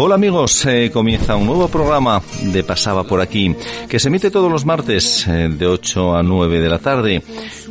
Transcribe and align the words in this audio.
Hola 0.00 0.14
amigos, 0.14 0.64
eh, 0.64 0.92
comienza 0.92 1.34
un 1.34 1.46
nuevo 1.46 1.66
programa 1.66 2.22
de 2.40 2.62
Pasaba 2.62 3.02
por 3.02 3.20
aquí, 3.20 3.52
que 3.88 3.98
se 3.98 4.06
emite 4.06 4.30
todos 4.30 4.48
los 4.48 4.64
martes 4.64 5.26
eh, 5.26 5.48
de 5.50 5.66
8 5.66 6.14
a 6.14 6.22
9 6.22 6.60
de 6.60 6.68
la 6.68 6.78
tarde. 6.78 7.20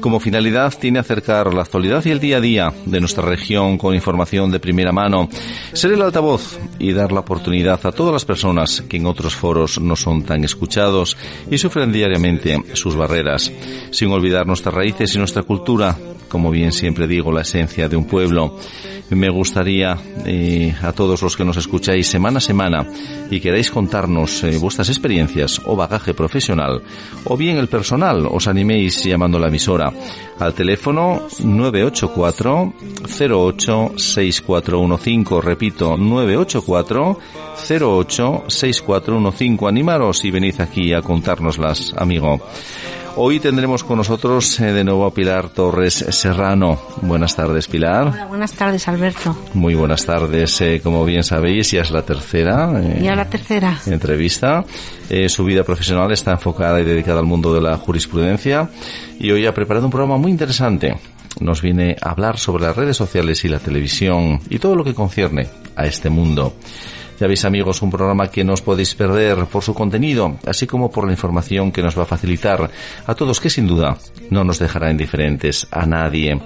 Como 0.02 0.20
finalidad 0.20 0.74
tiene 0.78 1.00
acercar 1.00 1.54
la 1.54 1.62
actualidad 1.62 2.04
y 2.04 2.10
el 2.10 2.20
día 2.20 2.38
a 2.38 2.42
día 2.42 2.74
de 2.86 3.00
nuestra 3.00 3.24
región 3.24 3.78
con 3.78 3.96
información 3.96 4.52
de 4.52 4.60
primera 4.60 4.92
mano, 4.92 5.30
ser 5.72 5.94
el 5.94 6.02
altavoz 6.02 6.60
y 6.80 6.92
dar 6.92 7.14
la 7.14 7.22
oportunidad 7.22 7.80
a 7.86 7.94
todas 7.94 8.12
las 8.12 8.26
personas 8.26 8.82
que 8.90 8.98
en 8.98 9.06
otros 9.06 9.34
foros 9.34 9.80
no 9.80 9.96
son 9.96 10.24
tan 10.24 10.44
escuchados 10.44 11.16
y 11.50 11.58
sufren 11.58 11.94
diariamente 11.94 12.62
sus 12.74 12.98
barreras, 12.98 13.54
sin 13.92 14.12
olvidar 14.12 14.46
nuestras 14.46 14.76
raíces 14.76 15.16
y 15.16 15.18
nuestra 15.18 15.44
cultura, 15.44 15.98
como 16.28 16.52
bien 16.52 16.74
siempre 16.74 17.08
digo, 17.08 17.32
la 17.32 17.44
esencia 17.44 17.88
de 17.88 17.96
un 17.96 18.04
pueblo. 18.04 18.58
Me 19.10 19.30
gustaría 19.30 19.98
eh, 20.26 20.76
a 20.82 20.92
todos 20.92 21.22
los 21.22 21.38
que 21.38 21.46
nos 21.46 21.56
escucháis 21.56 22.14
semana 22.18 22.40
a 22.40 22.42
semana 22.42 22.84
y 23.30 23.40
queráis 23.40 23.70
contarnos 23.70 24.44
eh, 24.44 24.58
vuestras 24.58 24.90
experiencias 24.90 25.62
o 25.66 25.76
bagaje 25.76 26.16
profesional 26.16 26.82
o 27.26 27.38
bien 27.38 27.58
el 27.58 27.68
personal, 27.68 28.26
os 28.26 28.48
animéis 28.48 29.04
llamando 29.04 29.38
a 29.38 29.42
la 29.42 29.50
emisora 29.50 29.94
al 30.40 30.54
teléfono 30.54 31.28
984 31.44 32.74
08 33.20 33.94
6415, 33.98 35.42
repito 35.42 35.98
984 35.98 37.20
08 37.70 38.44
6415, 38.48 39.68
animaros 39.68 40.24
y 40.26 40.32
venid 40.32 40.62
aquí 40.62 40.94
a 40.94 41.02
contárnoslas, 41.02 41.94
amigo. 41.98 42.42
Hoy 43.20 43.40
tendremos 43.40 43.84
con 43.84 43.98
nosotros 43.98 44.60
eh, 44.60 44.72
de 44.74 44.84
nuevo 44.84 45.04
a 45.04 45.12
Pilar 45.12 45.50
Torres 45.50 46.06
Serrano. 46.10 46.80
Buenas 47.02 47.36
tardes, 47.36 47.68
Pilar. 47.68 48.10
Hola, 48.10 48.26
buenas 48.28 48.54
tardes, 48.54 48.88
Alberto. 48.88 49.36
Muy 49.56 49.74
buenas 49.74 50.06
tardes. 50.06 50.62
Eh, 50.62 50.82
como 50.84 51.04
bien 51.04 51.24
sabéis, 51.24 51.72
ya 51.72 51.82
es 51.82 51.90
la 51.90 52.04
tercera. 52.04 52.80
Eh, 52.80 53.00
ya 53.02 53.16
la 53.16 53.28
tercera. 53.28 53.76
Entrevista. 53.88 54.64
Su 55.30 55.44
vida 55.46 55.64
profesional 55.64 56.12
está 56.12 56.32
enfocada 56.32 56.80
y 56.80 56.84
dedicada 56.84 57.20
al 57.20 57.26
mundo 57.26 57.54
de 57.54 57.62
la 57.62 57.78
jurisprudencia. 57.78 58.70
Y 59.20 59.32
hoy 59.32 59.46
ha 59.46 59.54
preparado 59.54 59.86
un 59.86 59.92
programa 59.92 60.18
muy 60.18 60.32
interesante. 60.32 60.98
Nos 61.40 61.62
viene 61.62 61.96
a 62.02 62.12
hablar 62.12 62.38
sobre 62.38 62.64
las 62.64 62.76
redes 62.76 62.98
sociales 62.98 63.44
y 63.46 63.48
la 63.48 63.60
televisión 63.60 64.40
y 64.50 64.60
todo 64.60 64.76
lo 64.76 64.84
que 64.84 64.94
concierne 64.94 65.48
a 65.76 65.86
este 65.86 66.10
mundo. 66.10 66.54
Ya 67.20 67.28
veis 67.28 67.46
amigos, 67.46 67.82
un 67.82 67.90
programa 67.90 68.30
que 68.30 68.44
no 68.44 68.54
os 68.54 68.62
podéis 68.62 68.94
perder 68.94 69.48
por 69.48 69.64
su 69.64 69.74
contenido, 69.74 70.38
así 70.46 70.68
como 70.68 70.92
por 70.92 71.06
la 71.06 71.14
información 71.14 71.72
que 71.72 71.82
nos 71.82 71.98
va 71.98 72.04
a 72.04 72.06
facilitar 72.06 72.70
a 73.06 73.16
todos 73.16 73.40
que 73.40 73.50
sin 73.50 73.66
duda 73.66 73.98
no 74.30 74.44
nos 74.44 74.60
dejará 74.60 74.92
indiferentes 74.92 75.68
a 75.72 75.88
nadie. 75.88 76.40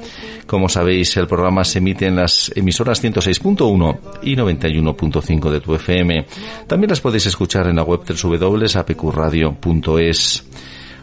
Como 0.47 0.69
sabéis, 0.69 1.17
el 1.17 1.27
programa 1.27 1.65
se 1.65 1.79
emite 1.79 2.05
en 2.05 2.15
las 2.15 2.53
emisoras 2.55 3.03
106.1 3.03 3.99
y 4.23 4.35
91.5 4.35 5.49
de 5.49 5.59
tu 5.59 5.75
FM. 5.75 6.25
También 6.67 6.89
las 6.89 7.01
podéis 7.01 7.25
escuchar 7.25 7.67
en 7.67 7.75
la 7.75 7.83
web 7.83 7.99
www.apqradio.es 8.01 10.45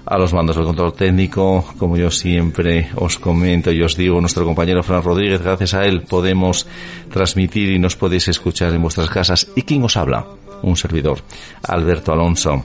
a 0.08 0.16
los 0.16 0.32
mandos 0.32 0.56
del 0.56 0.64
control 0.64 0.94
técnico, 0.94 1.64
como 1.76 1.96
yo 1.96 2.10
siempre 2.10 2.88
os 2.96 3.18
comento 3.18 3.70
y 3.70 3.82
os 3.82 3.94
digo, 3.94 4.20
nuestro 4.20 4.44
compañero 4.44 4.82
Fran 4.82 5.02
Rodríguez, 5.02 5.42
gracias 5.42 5.74
a 5.74 5.84
él 5.84 6.02
podemos 6.02 6.66
transmitir 7.12 7.70
y 7.70 7.78
nos 7.78 7.94
podéis 7.94 8.28
escuchar 8.28 8.72
en 8.72 8.80
vuestras 8.80 9.10
casas. 9.10 9.46
¿Y 9.54 9.62
quién 9.62 9.84
os 9.84 9.96
habla? 9.98 10.26
Un 10.62 10.76
servidor, 10.76 11.18
Alberto 11.62 12.12
Alonso. 12.12 12.64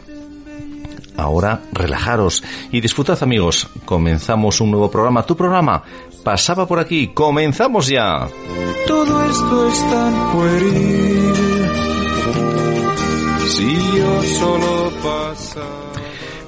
Ahora 1.18 1.62
relajaros 1.74 2.44
y 2.72 2.80
disfrutad 2.80 3.22
amigos. 3.22 3.68
Comenzamos 3.86 4.62
un 4.62 4.72
nuevo 4.72 4.90
programa. 4.90 5.26
Tu 5.26 5.36
programa 5.36 5.84
pasaba 6.24 6.66
por 6.66 6.80
aquí. 6.80 7.10
Comenzamos 7.14 7.88
ya. 7.88 8.28
Todo 8.88 9.26
esto 9.26 9.68
es 9.68 9.90
tan 9.90 10.32
pueril. 10.32 11.34
Si 13.48 13.98
yo 13.98 14.24
solo 14.24 14.92
pasa. 15.04 15.83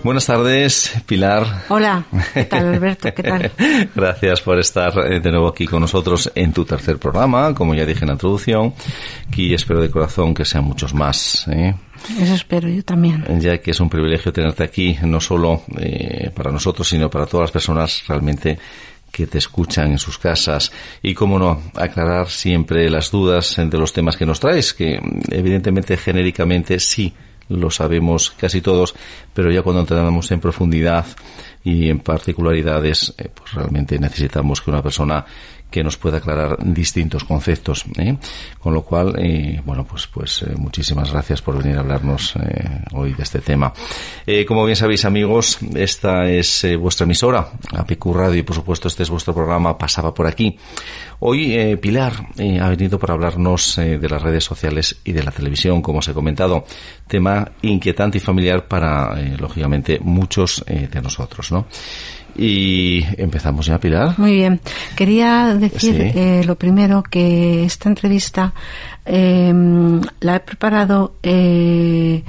Buenas 0.06 0.28
tardes, 0.28 1.02
Pilar. 1.08 1.64
Hola, 1.68 2.06
¿qué 2.36 2.44
tal, 2.46 2.68
Alberto? 2.76 3.12
¿Qué 3.12 3.24
tal? 3.24 3.52
Gracias 3.96 4.40
por 4.42 4.60
estar 4.60 4.94
eh, 5.12 5.20
de 5.20 5.32
nuevo 5.32 5.48
aquí 5.48 5.66
con 5.66 5.82
nosotros 5.82 6.32
en 6.36 6.54
tu 6.54 6.64
tercer 6.64 7.00
programa, 7.00 7.56
como 7.56 7.74
ya 7.74 7.88
dije 7.88 8.02
en 8.02 8.10
la 8.10 8.14
introducción, 8.14 8.76
y 9.36 9.52
espero 9.56 9.82
de 9.82 9.90
corazón 9.90 10.36
que 10.36 10.46
sean 10.46 10.64
muchos 10.64 10.94
más. 10.94 11.48
¿eh? 11.48 11.74
Eso 12.20 12.36
espero 12.36 12.70
yo 12.70 12.84
también. 12.84 13.26
Ya 13.40 13.58
que 13.58 13.72
es 13.72 13.80
un 13.80 13.90
privilegio 13.90 14.32
tenerte 14.32 14.64
aquí, 14.64 14.96
no 15.02 15.20
solo 15.20 15.64
eh, 15.80 16.30
para 16.36 16.52
nosotros, 16.52 16.88
sino 16.88 17.10
para 17.10 17.26
todas 17.26 17.46
las 17.46 17.52
personas 17.52 18.04
realmente 18.08 18.60
que 19.12 19.26
te 19.26 19.40
escuchan 19.40 19.90
en 19.90 19.98
sus 19.98 20.20
casas 20.20 20.72
y, 21.02 21.16
cómo 21.16 21.40
no, 21.40 21.64
aclarar 21.74 22.30
siempre 22.30 22.92
las 22.92 23.10
dudas 23.10 23.56
de 23.58 23.78
los 23.80 23.92
temas 23.92 24.18
que 24.18 24.28
nos 24.28 24.40
traes, 24.40 24.72
que 24.76 25.00
evidentemente 25.32 25.98
genéricamente 25.98 26.80
sí 26.80 27.12
lo 27.50 27.70
sabemos 27.70 28.34
casi 28.38 28.62
todos, 28.62 28.96
pero 29.34 29.52
ya 29.52 29.62
cuando 29.62 29.82
entramos 29.82 30.32
en 30.32 30.40
profundidad 30.40 31.06
y 31.66 31.90
en 31.90 32.00
particularidades, 32.00 33.14
eh, 33.18 33.30
pues 33.34 33.54
realmente 33.54 34.00
necesitamos 34.00 34.62
que 34.62 34.70
una 34.70 34.84
persona 34.84 35.26
que 35.76 35.84
nos 35.84 35.98
pueda 35.98 36.18
aclarar 36.18 36.58
distintos 36.64 37.24
conceptos. 37.26 37.86
¿eh? 37.98 38.16
Con 38.60 38.74
lo 38.74 38.84
cual, 38.84 39.16
eh, 39.20 39.62
bueno, 39.66 39.84
pues, 39.84 40.08
pues 40.08 40.44
eh, 40.44 40.54
muchísimas 40.58 41.12
gracias 41.12 41.42
por 41.42 41.58
venir 41.62 41.78
a 41.78 41.82
hablarnos 41.82 42.34
hoy 42.94 43.14
de 43.14 43.24
este 43.24 43.40
tema. 43.40 43.74
como 44.48 44.64
bien 44.66 44.76
sabéis, 44.76 45.06
amigos, 45.06 45.60
esta 45.76 46.30
es 46.30 46.66
vuestra 46.80 47.04
emisora, 47.04 47.50
APQ 47.74 48.06
Radio, 48.14 48.40
y 48.40 48.44
por 48.44 48.56
supuesto 48.56 48.88
este 48.88 49.04
es 49.04 49.10
vuestro 49.10 49.34
programa 49.34 49.78
Pasaba 49.78 50.14
por 50.14 50.28
aquí. 50.28 50.58
Hoy 51.20 51.76
Pilar 51.78 52.14
ha 52.62 52.70
venido 52.70 53.00
para 53.00 53.14
hablarnos 53.14 53.76
de 53.76 54.10
las 54.10 54.22
redes 54.22 54.44
sociales 54.44 54.98
y 55.04 55.12
de 55.12 55.24
la 55.24 55.32
televisión, 55.32 55.82
como 55.82 56.00
os 56.00 56.08
he 56.08 56.14
comentado, 56.14 56.66
tema 57.08 57.52
inquietante 57.62 58.18
y 58.18 58.22
familiar 58.22 58.68
para, 58.68 59.16
lógicamente, 59.38 60.00
muchos 60.02 60.64
de 60.68 61.02
nosotros, 61.02 61.52
¿no? 61.52 61.55
Y 62.38 63.06
empezamos 63.18 63.66
ya, 63.66 63.80
Pilar. 63.80 64.20
Muy 64.20 64.34
bien. 64.34 64.60
Quería 64.96 65.56
decir 65.56 66.12
eh, 66.16 66.44
lo 66.46 66.56
primero 66.56 67.02
que 67.02 67.64
esta 67.64 67.88
entrevista 67.88 68.54
em, 69.06 70.02
la 70.20 70.36
he 70.36 70.40
preparado 70.42 71.16
eh, 71.24 72.24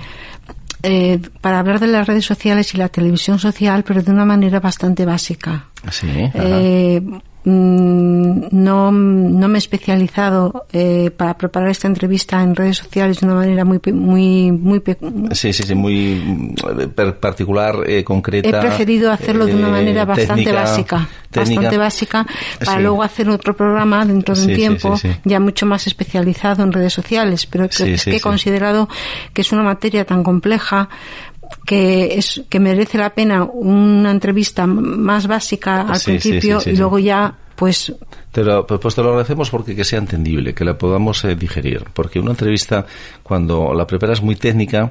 eh, 0.85 1.19
para 1.41 1.59
hablar 1.59 1.81
de 1.81 1.89
las 1.89 2.07
redes 2.07 2.25
sociales 2.25 2.73
y 2.75 2.77
la 2.77 2.89
televisión 2.89 3.41
social, 3.41 3.83
pero 3.83 4.03
de 4.03 4.13
una 4.13 4.25
manera 4.25 4.61
bastante 4.61 5.05
básica. 5.05 5.67
Sí, 5.91 6.07
Mm, 6.07 7.17
no, 7.47 8.91
no 8.91 9.49
me 9.49 9.55
he 9.55 9.59
especializado 9.59 10.67
eh, 10.73 11.13
para 11.17 11.39
preparar 11.39 11.69
esta 11.69 11.87
entrevista 11.87 12.43
en 12.43 12.57
redes 12.57 12.79
sociales 12.79 13.21
de 13.21 13.27
una 13.27 13.37
manera 13.37 13.65
muy 13.65 13.81
muy 13.93 14.51
muy 14.51 14.83
sí 15.31 15.53
sí 15.53 15.63
sí 15.63 15.75
muy 15.77 16.17
mm, 16.17 16.91
particular 17.21 17.85
eh, 17.87 18.03
concreta 18.03 18.49
he 18.49 18.61
preferido 18.61 19.13
hacerlo 19.13 19.47
de 19.47 19.55
una 19.55 19.69
eh, 19.69 19.71
manera 19.71 20.05
bastante 20.05 20.51
básica 20.51 21.09
bastante 21.33 21.77
básica 21.77 22.27
para 22.65 22.81
luego 22.81 23.05
hacer 23.05 23.29
otro 23.29 23.55
programa 23.55 24.05
dentro 24.05 24.35
de 24.35 24.41
un 24.41 24.55
tiempo 24.55 24.97
ya 25.25 25.39
mucho 25.39 25.67
más 25.67 25.87
especializado 25.87 26.65
en 26.65 26.73
redes 26.73 26.95
sociales 26.95 27.47
pero 27.47 27.69
que, 27.69 27.95
es 27.95 28.05
que 28.05 28.17
he 28.17 28.21
considerado 28.21 28.89
que 29.33 29.43
es 29.43 29.53
una 29.53 29.63
materia 29.63 30.05
tan 30.05 30.25
compleja 30.25 30.89
que 31.65 32.19
es 32.19 32.43
que 32.49 32.61
merece 32.61 32.99
la 32.99 33.11
pena 33.11 33.45
una 33.45 34.11
entrevista 34.11 34.67
más 34.67 35.27
básica 35.27 35.83
al 35.83 36.01
principio 36.01 36.61
y 36.65 36.77
luego 36.77 36.99
ya 36.99 37.35
pues 37.57 37.93
Te 38.31 38.45
lo, 38.45 38.67
pues 38.67 38.95
te 38.95 39.03
lo 39.03 39.09
agradecemos 39.09 39.49
porque 39.49 39.75
que 39.75 39.83
sea 39.83 39.99
entendible, 39.99 40.55
que 40.55 40.65
la 40.65 40.77
podamos 40.77 41.25
eh, 41.25 41.35
digerir. 41.35 41.85
Porque 41.95 42.21
una 42.21 42.33
entrevista, 42.33 42.85
cuando 43.23 43.73
la 43.73 43.87
preparas 43.87 44.21
muy 44.21 44.37
técnica, 44.37 44.91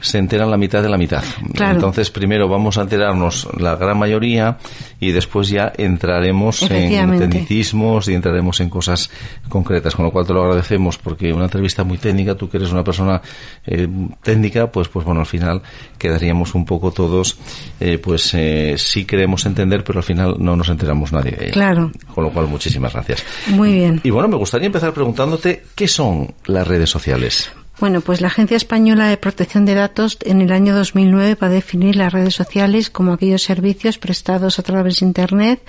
se 0.00 0.18
enteran 0.18 0.50
la 0.50 0.56
mitad 0.56 0.82
de 0.82 0.88
la 0.88 0.98
mitad. 0.98 1.22
Entonces, 1.58 2.10
primero 2.10 2.48
vamos 2.48 2.78
a 2.78 2.82
enterarnos 2.82 3.48
la 3.58 3.76
gran 3.76 3.98
mayoría 3.98 4.58
y 4.98 5.12
después 5.12 5.48
ya 5.48 5.72
entraremos 5.76 6.62
en 6.70 7.18
tecnicismos 7.18 8.08
y 8.08 8.14
entraremos 8.14 8.60
en 8.60 8.70
cosas 8.70 9.10
concretas, 9.48 9.94
con 9.94 10.04
lo 10.04 10.10
cual 10.10 10.26
te 10.26 10.32
lo 10.32 10.42
agradecemos 10.42 10.98
porque 10.98 11.32
una 11.32 11.44
entrevista 11.44 11.84
muy 11.84 11.98
técnica, 11.98 12.34
tú 12.34 12.48
que 12.48 12.56
eres 12.58 12.72
una 12.72 12.84
persona 12.84 13.20
eh, 13.66 13.88
técnica, 14.22 14.70
pues, 14.70 14.88
pues 14.88 15.04
bueno, 15.04 15.20
al 15.20 15.26
final 15.26 15.62
quedaríamos 15.98 16.54
un 16.54 16.64
poco 16.64 16.90
todos, 16.90 17.38
eh, 17.78 17.98
pues 17.98 18.32
eh, 18.34 18.74
sí 18.76 19.04
queremos 19.04 19.44
entender, 19.46 19.84
pero 19.84 19.98
al 19.98 20.04
final 20.04 20.36
no 20.38 20.56
nos 20.56 20.68
enteramos 20.68 21.12
nadie 21.12 21.32
de 21.32 21.50
Claro. 21.50 21.90
Con 22.14 22.24
lo 22.24 22.30
cual, 22.30 22.46
muchísimas 22.48 22.92
gracias. 22.92 23.24
Muy 23.48 23.72
bien. 23.72 24.00
Y 24.02 24.10
bueno, 24.10 24.28
me 24.28 24.36
gustaría 24.36 24.66
empezar 24.66 24.92
preguntándote, 24.92 25.64
¿qué 25.74 25.88
son 25.88 26.34
las 26.46 26.66
redes 26.66 26.90
sociales? 26.90 27.50
Bueno, 27.80 28.02
pues 28.02 28.20
la 28.20 28.26
Agencia 28.26 28.58
Española 28.58 29.08
de 29.08 29.16
Protección 29.16 29.64
de 29.64 29.72
Datos 29.74 30.18
en 30.26 30.42
el 30.42 30.52
año 30.52 30.74
2009 30.74 31.34
va 31.42 31.46
a 31.46 31.50
definir 31.50 31.96
las 31.96 32.12
redes 32.12 32.34
sociales 32.34 32.90
como 32.90 33.14
aquellos 33.14 33.42
servicios 33.42 33.96
prestados 33.96 34.58
a 34.58 34.62
través 34.62 35.00
de 35.00 35.06
Internet, 35.06 35.62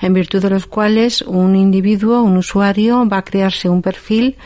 en 0.00 0.14
virtud 0.14 0.40
de 0.40 0.50
los 0.50 0.66
cuales 0.66 1.22
un 1.22 1.56
individuo, 1.56 2.22
un 2.22 2.36
usuario, 2.36 3.04
va 3.08 3.18
a 3.18 3.24
crearse 3.24 3.68
un 3.68 3.82
perfil 3.82 4.36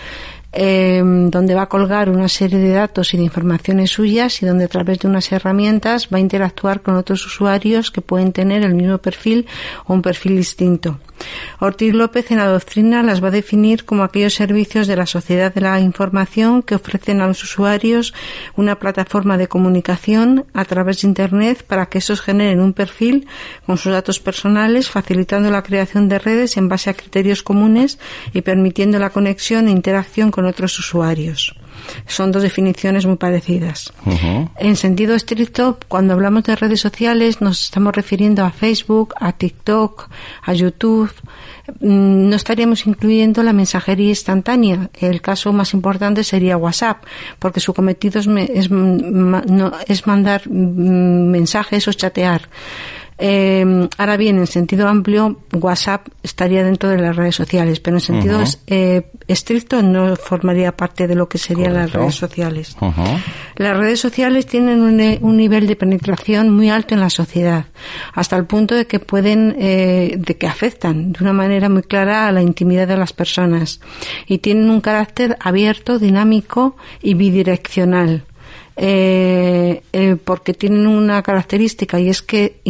eh, 0.54 1.02
donde 1.04 1.54
va 1.54 1.62
a 1.62 1.68
colgar 1.68 2.08
una 2.08 2.28
serie 2.28 2.58
de 2.58 2.70
datos 2.70 3.12
y 3.12 3.18
de 3.18 3.24
informaciones 3.24 3.90
suyas 3.90 4.42
y 4.42 4.46
donde 4.46 4.64
a 4.64 4.68
través 4.68 5.00
de 5.00 5.08
unas 5.08 5.30
herramientas 5.30 6.08
va 6.12 6.16
a 6.16 6.20
interactuar 6.20 6.80
con 6.80 6.96
otros 6.96 7.26
usuarios 7.26 7.90
que 7.90 8.00
pueden 8.00 8.32
tener 8.32 8.62
el 8.64 8.74
mismo 8.74 8.96
perfil 8.96 9.46
o 9.84 9.92
un 9.92 10.00
perfil 10.00 10.36
distinto. 10.36 10.98
Ortiz 11.58 11.92
López 11.94 12.30
en 12.30 12.38
la 12.38 12.46
doctrina 12.46 13.02
las 13.02 13.22
va 13.22 13.28
a 13.28 13.32
definir 13.32 13.84
como 13.84 14.02
aquellos 14.02 14.34
servicios 14.34 14.86
de 14.86 14.96
la 14.96 15.06
sociedad 15.06 15.52
de 15.52 15.60
la 15.60 15.80
información 15.80 16.62
que 16.62 16.74
ofrecen 16.74 17.20
a 17.20 17.26
los 17.26 17.42
usuarios 17.42 18.14
una 18.56 18.78
plataforma 18.78 19.36
de 19.36 19.48
comunicación 19.48 20.46
a 20.54 20.64
través 20.64 21.02
de 21.02 21.08
Internet 21.08 21.64
para 21.66 21.86
que 21.86 21.98
esos 21.98 22.20
generen 22.20 22.60
un 22.60 22.72
perfil 22.72 23.26
con 23.66 23.76
sus 23.76 23.92
datos 23.92 24.20
personales, 24.20 24.88
facilitando 24.88 25.50
la 25.50 25.62
creación 25.62 26.08
de 26.08 26.18
redes 26.18 26.56
en 26.56 26.68
base 26.68 26.90
a 26.90 26.94
criterios 26.94 27.42
comunes 27.42 27.98
y 28.32 28.40
permitiendo 28.42 28.98
la 28.98 29.10
conexión 29.10 29.68
e 29.68 29.70
interacción 29.70 30.30
con 30.30 30.46
otros 30.46 30.78
usuarios. 30.78 31.54
Son 32.06 32.32
dos 32.32 32.42
definiciones 32.42 33.06
muy 33.06 33.16
parecidas. 33.16 33.92
En 34.58 34.76
sentido 34.76 35.14
estricto, 35.14 35.78
cuando 35.88 36.14
hablamos 36.14 36.44
de 36.44 36.56
redes 36.56 36.80
sociales, 36.80 37.40
nos 37.40 37.62
estamos 37.64 37.94
refiriendo 37.94 38.44
a 38.44 38.50
Facebook, 38.50 39.14
a 39.18 39.32
TikTok, 39.32 40.08
a 40.42 40.52
YouTube. 40.52 41.12
Mm, 41.80 42.28
no 42.28 42.36
estaríamos 42.36 42.86
incluyendo 42.86 43.42
la 43.42 43.52
mensajería 43.52 44.08
instantánea. 44.08 44.90
El 45.00 45.20
caso 45.20 45.52
más 45.52 45.74
importante 45.74 46.24
sería 46.24 46.56
WhatsApp, 46.56 47.04
porque 47.38 47.60
su 47.60 47.74
cometido 47.74 48.20
es, 48.20 48.28
es 49.86 50.06
mandar 50.06 50.42
mm, 50.48 51.30
mensajes 51.30 51.88
o 51.88 51.92
chatear. 51.92 52.48
Eh, 53.22 53.88
ahora 53.98 54.16
bien, 54.16 54.38
en 54.38 54.46
sentido 54.46 54.88
amplio, 54.88 55.40
WhatsApp 55.52 56.08
estaría 56.22 56.64
dentro 56.64 56.88
de 56.88 56.96
las 56.96 57.14
redes 57.14 57.36
sociales, 57.36 57.78
pero 57.78 57.98
en 57.98 58.00
sentido 58.00 58.42
eh, 58.66 59.10
estricto 59.28 59.82
no 59.82 60.16
formaría 60.16 60.74
parte 60.74 61.06
de 61.06 61.14
lo 61.14 61.28
que 61.28 61.36
serían 61.36 61.74
las 61.74 61.92
redes 61.92 62.14
sociales. 62.14 62.76
Las 63.56 63.76
redes 63.76 64.00
sociales 64.00 64.46
tienen 64.46 64.80
un, 64.80 65.36
nivel 65.36 65.66
de 65.66 65.76
penetración 65.76 66.48
muy 66.48 66.70
alto 66.70 66.94
en 66.94 67.00
la 67.00 67.10
sociedad, 67.10 67.66
hasta 68.14 68.36
el 68.36 68.46
punto 68.46 68.74
de 68.74 68.86
que 68.86 69.00
pueden, 69.00 69.54
eh, 69.58 70.16
de 70.16 70.36
que 70.38 70.46
afectan 70.46 71.12
de 71.12 71.18
una 71.22 71.34
manera 71.34 71.68
muy 71.68 71.82
clara 71.82 72.26
a 72.26 72.32
la 72.32 72.40
intimidad 72.40 72.88
de 72.88 72.96
las 72.96 73.12
personas 73.12 73.80
y 74.26 74.38
tienen 74.38 74.70
un 74.70 74.80
carácter 74.80 75.36
abierto, 75.40 75.98
dinámico 75.98 76.76
y 77.02 77.12
bidireccional. 77.12 78.24
Eh, 78.82 79.82
eh, 79.92 80.16
porque 80.24 80.54
tienen 80.54 80.86
una 80.86 81.22
característica 81.22 82.00
y 82.00 82.08
es 82.08 82.22
que 82.22 82.62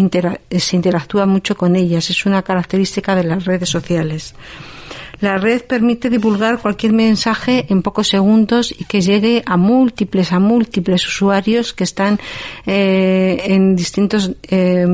se 0.59 0.75
interactúa 0.75 1.25
mucho 1.25 1.57
con 1.57 1.77
ellas. 1.77 2.11
Es 2.11 2.27
una 2.27 2.43
característica 2.43 3.15
de 3.15 3.23
las 3.23 3.45
redes 3.45 3.69
sociales. 3.69 4.35
La 5.21 5.37
red 5.37 5.63
permite 5.63 6.09
divulgar 6.09 6.59
cualquier 6.59 6.93
mensaje 6.93 7.67
en 7.69 7.83
pocos 7.83 8.09
segundos 8.09 8.73
y 8.77 8.85
que 8.85 9.01
llegue 9.03 9.43
a 9.45 9.57
múltiples, 9.57 10.33
a 10.33 10.39
múltiples 10.39 11.07
usuarios 11.07 11.75
que 11.75 11.85
están 11.85 12.19
eh, 12.67 13.43
en 13.45 13.77
distintos 13.77 14.33
eh, 14.49 14.87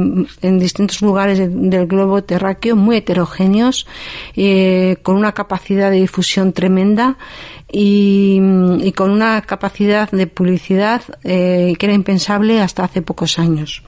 en 0.43 0.58
distintos 0.58 1.00
lugares 1.02 1.38
del 1.38 1.87
globo 1.87 2.25
terráqueo 2.25 2.75
muy 2.75 2.96
heterogéneos 2.96 3.87
eh, 4.34 4.96
con 5.02 5.17
una 5.17 5.32
capacidad 5.32 5.90
de 5.90 6.00
difusión 6.00 6.52
tremenda 6.52 7.17
y, 7.70 8.40
con 8.94 9.11
una 9.11 9.43
capacidad 9.43 10.08
de 10.11 10.29
publicidad 10.29 11.02
que 11.22 11.76
era 11.79 11.93
impensable 11.93 12.61
hasta 12.61 12.84
hace 12.84 13.02
pocos 13.02 13.40
años. 13.40 13.82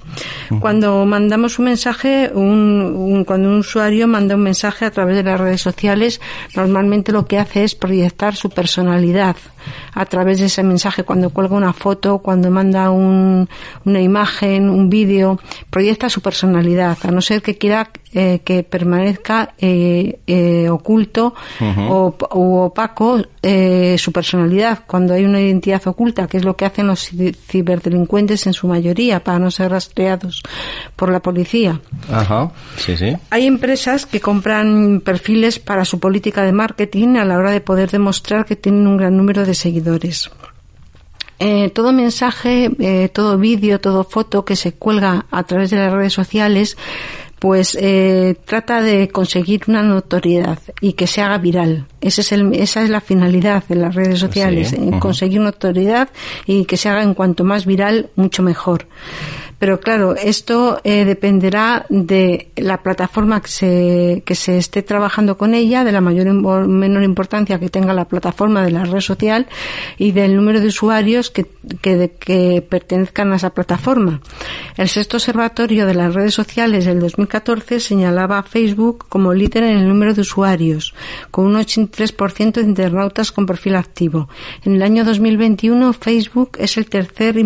Cuando 0.60 1.06
mandamos 1.06 1.60
un 1.60 1.66
mensaje, 1.66 2.30
un, 2.34 3.24
cuando 3.24 3.48
un 3.48 3.58
usuario 3.58 4.08
manda 4.08 4.34
un 4.34 4.42
mensaje 4.42 4.84
a 4.84 4.90
través 4.90 5.16
de 5.16 5.22
las 5.22 5.40
redes 5.40 5.60
sociales, 5.60 6.20
normalmente 6.54 7.12
lo 7.12 7.26
que 7.26 7.38
hace 7.38 7.64
es 7.64 7.74
proyectar 7.74 8.34
su 8.34 8.50
personalidad 8.50 9.36
a 9.94 10.04
través 10.06 10.38
de 10.38 10.46
ese 10.46 10.62
mensaje, 10.62 11.04
cuando 11.04 11.30
cuelga 11.30 11.56
una 11.56 11.72
foto, 11.72 12.18
cuando 12.18 12.50
manda 12.50 12.90
un, 12.90 13.48
una 13.84 14.00
imagen, 14.00 14.70
un 14.70 14.88
vídeo, 14.88 15.40
proyecta 15.70 16.08
su 16.08 16.20
personalidad, 16.20 16.98
a 17.02 17.10
no 17.10 17.20
ser 17.20 17.42
que 17.42 17.58
quiera 17.58 17.90
eh, 18.14 18.40
que 18.42 18.62
permanezca 18.62 19.52
eh, 19.58 20.20
eh, 20.26 20.70
oculto 20.70 21.34
o, 21.60 22.14
opaco 22.64 23.22
su 23.98 24.12
personalidad, 24.12 24.80
cuando 24.86 25.12
hay 25.14 25.24
una 25.24 25.40
identidad 25.40 25.86
oculta, 25.86 26.26
que 26.26 26.38
es 26.38 26.44
lo 26.44 26.56
que 26.56 26.64
hacen 26.64 26.86
los 26.86 27.10
ciberdelincuentes 27.48 28.46
en 28.46 28.54
su 28.54 28.66
mayoría, 28.66 29.22
para 29.22 29.38
no 29.38 29.50
ser 29.50 29.70
rastreados 29.70 30.42
por 30.96 31.10
la 31.10 31.20
policía. 31.20 31.80
Ajá, 32.10 32.50
sí, 32.76 32.96
sí. 32.96 33.14
Hay 33.30 33.46
empresas 33.46 34.06
que 34.06 34.20
compran 34.20 35.00
perfiles 35.04 35.58
para 35.58 35.84
su 35.84 35.98
política 35.98 36.42
de 36.42 36.52
marketing 36.52 37.16
a 37.16 37.24
la 37.24 37.36
hora 37.36 37.50
de 37.50 37.60
poder 37.60 37.90
demostrar 37.90 38.44
que 38.44 38.56
tienen 38.56 38.86
un 38.86 38.96
gran 38.96 39.16
número 39.16 39.44
de 39.44 39.54
seguidores. 39.58 40.30
Eh, 41.40 41.70
todo 41.70 41.92
mensaje, 41.92 42.70
eh, 42.80 43.08
todo 43.10 43.38
vídeo, 43.38 43.80
todo 43.80 44.02
foto 44.02 44.44
que 44.44 44.56
se 44.56 44.72
cuelga 44.72 45.26
a 45.30 45.44
través 45.44 45.70
de 45.70 45.76
las 45.76 45.92
redes 45.92 46.12
sociales, 46.12 46.76
pues 47.38 47.76
eh, 47.80 48.34
trata 48.44 48.82
de 48.82 49.08
conseguir 49.08 49.62
una 49.68 49.84
notoriedad 49.84 50.58
y 50.80 50.94
que 50.94 51.06
se 51.06 51.22
haga 51.22 51.38
viral. 51.38 51.86
Ese 52.00 52.22
es 52.22 52.32
el, 52.32 52.52
esa 52.54 52.82
es 52.82 52.90
la 52.90 53.00
finalidad 53.00 53.62
de 53.68 53.76
las 53.76 53.94
redes 53.94 54.18
sociales, 54.18 54.74
conseguir 54.98 55.40
notoriedad 55.40 56.08
y 56.46 56.64
que 56.64 56.76
se 56.76 56.88
haga 56.88 57.04
en 57.04 57.14
cuanto 57.14 57.44
más 57.44 57.66
viral, 57.66 58.10
mucho 58.16 58.42
mejor. 58.42 58.88
Pero 59.58 59.80
claro, 59.80 60.14
esto 60.14 60.80
eh, 60.84 61.04
dependerá 61.04 61.84
de 61.88 62.50
la 62.56 62.80
plataforma 62.82 63.40
que 63.40 63.48
se, 63.48 64.22
que 64.24 64.36
se 64.36 64.56
esté 64.56 64.82
trabajando 64.82 65.36
con 65.36 65.52
ella, 65.52 65.82
de 65.82 65.90
la 65.90 66.00
mayor 66.00 66.28
o 66.28 66.66
menor 66.68 67.02
importancia 67.02 67.58
que 67.58 67.68
tenga 67.68 67.92
la 67.92 68.06
plataforma 68.06 68.64
de 68.64 68.70
la 68.70 68.84
red 68.84 69.00
social 69.00 69.48
y 69.96 70.12
del 70.12 70.36
número 70.36 70.60
de 70.60 70.68
usuarios 70.68 71.30
que, 71.30 71.46
que, 71.80 72.12
que 72.20 72.62
pertenezcan 72.62 73.32
a 73.32 73.36
esa 73.36 73.50
plataforma. 73.50 74.20
El 74.76 74.88
sexto 74.88 75.16
observatorio 75.16 75.86
de 75.86 75.94
las 75.94 76.14
redes 76.14 76.34
sociales 76.34 76.84
del 76.84 77.00
2014 77.00 77.80
señalaba 77.80 78.38
a 78.38 78.44
Facebook 78.44 79.06
como 79.08 79.34
líder 79.34 79.64
en 79.64 79.78
el 79.78 79.88
número 79.88 80.14
de 80.14 80.20
usuarios, 80.20 80.94
con 81.32 81.46
un 81.46 81.54
83% 81.56 82.52
de 82.52 82.62
internautas 82.62 83.32
con 83.32 83.44
perfil 83.44 83.74
activo. 83.74 84.28
En 84.64 84.76
el 84.76 84.82
año 84.82 85.04
2021 85.04 85.92
Facebook 85.94 86.52
es 86.60 86.76
el 86.76 86.88
tercer, 86.88 87.36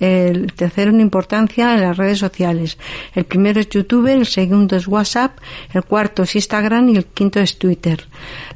el 0.00 0.52
tercero 0.54 0.90
en 0.90 1.00
importancia 1.00 1.59
en 1.60 1.80
las 1.80 1.96
redes 1.96 2.18
sociales. 2.18 2.78
El 3.14 3.24
primero 3.24 3.60
es 3.60 3.68
YouTube, 3.68 4.06
el 4.08 4.26
segundo 4.26 4.76
es 4.76 4.86
WhatsApp, 4.86 5.38
el 5.72 5.84
cuarto 5.84 6.22
es 6.22 6.34
Instagram 6.34 6.88
y 6.88 6.96
el 6.96 7.06
quinto 7.06 7.40
es 7.40 7.58
Twitter. 7.58 8.06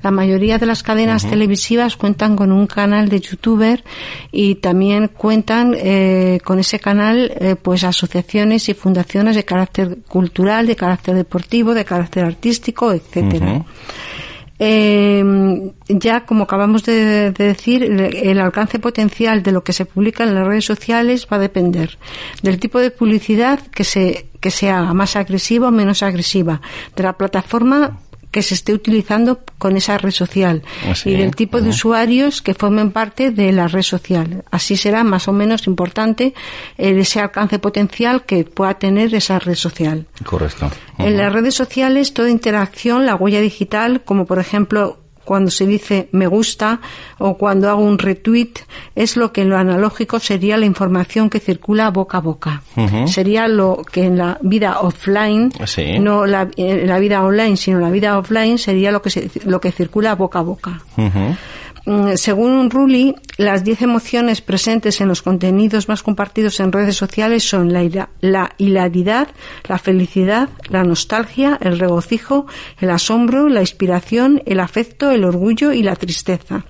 La 0.02 0.10
mayoría 0.10 0.58
de 0.58 0.66
las 0.66 0.82
cadenas 0.82 1.28
televisivas 1.28 1.96
cuentan 1.96 2.36
con 2.36 2.52
un 2.52 2.66
canal 2.66 3.08
de 3.08 3.20
YouTuber 3.20 3.84
y 4.32 4.56
también 4.56 5.08
cuentan 5.08 5.74
eh, 5.76 6.40
con 6.44 6.58
ese 6.58 6.78
canal 6.78 7.32
eh, 7.36 7.56
pues 7.60 7.84
asociaciones 7.84 8.68
y 8.68 8.74
fundaciones 8.74 9.36
de 9.36 9.44
carácter 9.44 9.98
cultural, 10.08 10.66
de 10.66 10.76
carácter 10.76 11.14
deportivo, 11.14 11.74
de 11.74 11.84
carácter 11.84 12.24
artístico, 12.24 12.92
etcétera. 12.92 13.64
Eh, 14.58 15.72
ya, 15.88 16.26
como 16.26 16.44
acabamos 16.44 16.84
de, 16.84 17.32
decir, 17.32 17.82
el, 17.82 18.40
alcance 18.40 18.78
potencial 18.78 19.42
de 19.42 19.52
lo 19.52 19.64
que 19.64 19.72
se 19.72 19.84
publica 19.84 20.22
en 20.22 20.34
las 20.34 20.46
redes 20.46 20.64
sociales 20.64 21.26
va 21.30 21.36
a 21.36 21.40
depender 21.40 21.98
del 22.42 22.60
tipo 22.60 22.78
de 22.78 22.92
publicidad 22.92 23.60
que 23.60 23.82
se, 23.82 24.28
que 24.40 24.50
se 24.50 24.70
haga, 24.70 24.94
más 24.94 25.16
agresiva 25.16 25.68
o 25.68 25.72
menos 25.72 26.02
agresiva, 26.02 26.60
de 26.94 27.02
la 27.02 27.14
plataforma 27.14 27.98
que 28.34 28.42
se 28.42 28.54
esté 28.54 28.72
utilizando 28.72 29.44
con 29.58 29.76
esa 29.76 29.96
red 29.96 30.10
social 30.10 30.64
ah, 30.88 30.92
y 31.04 31.14
del 31.14 31.36
tipo 31.36 31.60
de 31.60 31.68
usuarios 31.68 32.42
que 32.42 32.52
formen 32.52 32.90
parte 32.90 33.30
de 33.30 33.52
la 33.52 33.68
red 33.68 33.82
social. 33.82 34.42
Así 34.50 34.76
será 34.76 35.04
más 35.04 35.28
o 35.28 35.32
menos 35.32 35.68
importante 35.68 36.34
ese 36.76 37.20
alcance 37.20 37.60
potencial 37.60 38.24
que 38.24 38.42
pueda 38.42 38.74
tener 38.74 39.14
esa 39.14 39.38
red 39.38 39.54
social. 39.54 40.08
Correcto. 40.24 40.68
En 40.98 41.16
las 41.16 41.32
redes 41.32 41.54
sociales, 41.54 42.12
toda 42.12 42.28
interacción, 42.28 43.06
la 43.06 43.14
huella 43.14 43.40
digital, 43.40 44.02
como 44.02 44.26
por 44.26 44.40
ejemplo 44.40 45.03
cuando 45.24 45.50
se 45.50 45.66
dice 45.66 46.08
me 46.12 46.26
gusta 46.26 46.80
o 47.18 47.36
cuando 47.36 47.68
hago 47.70 47.82
un 47.82 47.98
retweet 47.98 48.52
es 48.94 49.16
lo 49.16 49.32
que 49.32 49.42
en 49.42 49.50
lo 49.50 49.56
analógico 49.56 50.18
sería 50.18 50.56
la 50.56 50.66
información 50.66 51.30
que 51.30 51.40
circula 51.40 51.90
boca 51.90 52.18
a 52.18 52.20
boca. 52.20 52.62
Sería 53.06 53.48
lo 53.48 53.82
que 53.90 54.04
en 54.04 54.18
la 54.18 54.38
vida 54.42 54.80
offline, 54.80 55.52
no 55.98 56.26
la, 56.26 56.48
en 56.56 56.86
la 56.86 56.98
vida 56.98 57.22
online, 57.22 57.56
sino 57.56 57.80
la 57.80 57.90
vida 57.90 58.18
offline 58.18 58.58
sería 58.58 58.90
lo 58.90 59.02
que 59.02 59.10
se, 59.10 59.30
lo 59.44 59.60
que 59.60 59.72
circula 59.72 60.14
boca 60.14 60.40
a 60.40 60.42
boca. 60.42 60.80
Según 62.16 62.70
Rulli, 62.70 63.14
las 63.36 63.62
10 63.62 63.82
emociones 63.82 64.40
presentes 64.40 65.02
en 65.02 65.08
los 65.08 65.20
contenidos 65.20 65.88
más 65.88 66.02
compartidos 66.02 66.58
en 66.60 66.72
redes 66.72 66.96
sociales 66.96 67.46
son 67.46 67.72
la, 67.72 68.08
la 68.20 68.54
hilaridad, 68.56 69.28
la 69.68 69.78
felicidad, 69.78 70.48
la 70.70 70.82
nostalgia, 70.82 71.58
el 71.60 71.78
regocijo, 71.78 72.46
el 72.80 72.88
asombro, 72.88 73.48
la 73.48 73.60
inspiración, 73.60 74.42
el 74.46 74.60
afecto, 74.60 75.10
el 75.10 75.24
orgullo 75.24 75.72
y 75.72 75.82
la 75.82 75.96
tristeza. 75.96 76.64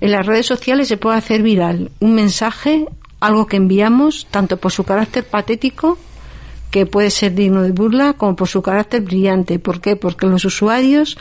En 0.00 0.12
las 0.12 0.26
redes 0.26 0.44
sociales 0.44 0.88
se 0.88 0.98
puede 0.98 1.16
hacer 1.16 1.42
viral 1.42 1.90
un 2.00 2.14
mensaje, 2.14 2.86
algo 3.20 3.46
que 3.46 3.56
enviamos, 3.56 4.26
tanto 4.30 4.58
por 4.58 4.70
su 4.70 4.84
carácter 4.84 5.24
patético 5.24 5.96
que 6.70 6.84
puede 6.84 7.10
ser 7.10 7.34
digno 7.34 7.62
de 7.62 7.72
burla 7.72 8.12
como 8.14 8.36
por 8.36 8.48
su 8.48 8.60
carácter 8.60 9.00
brillante. 9.00 9.58
¿Por 9.58 9.80
qué? 9.80 9.96
Porque 9.96 10.26
los 10.26 10.44
usuarios 10.44 11.16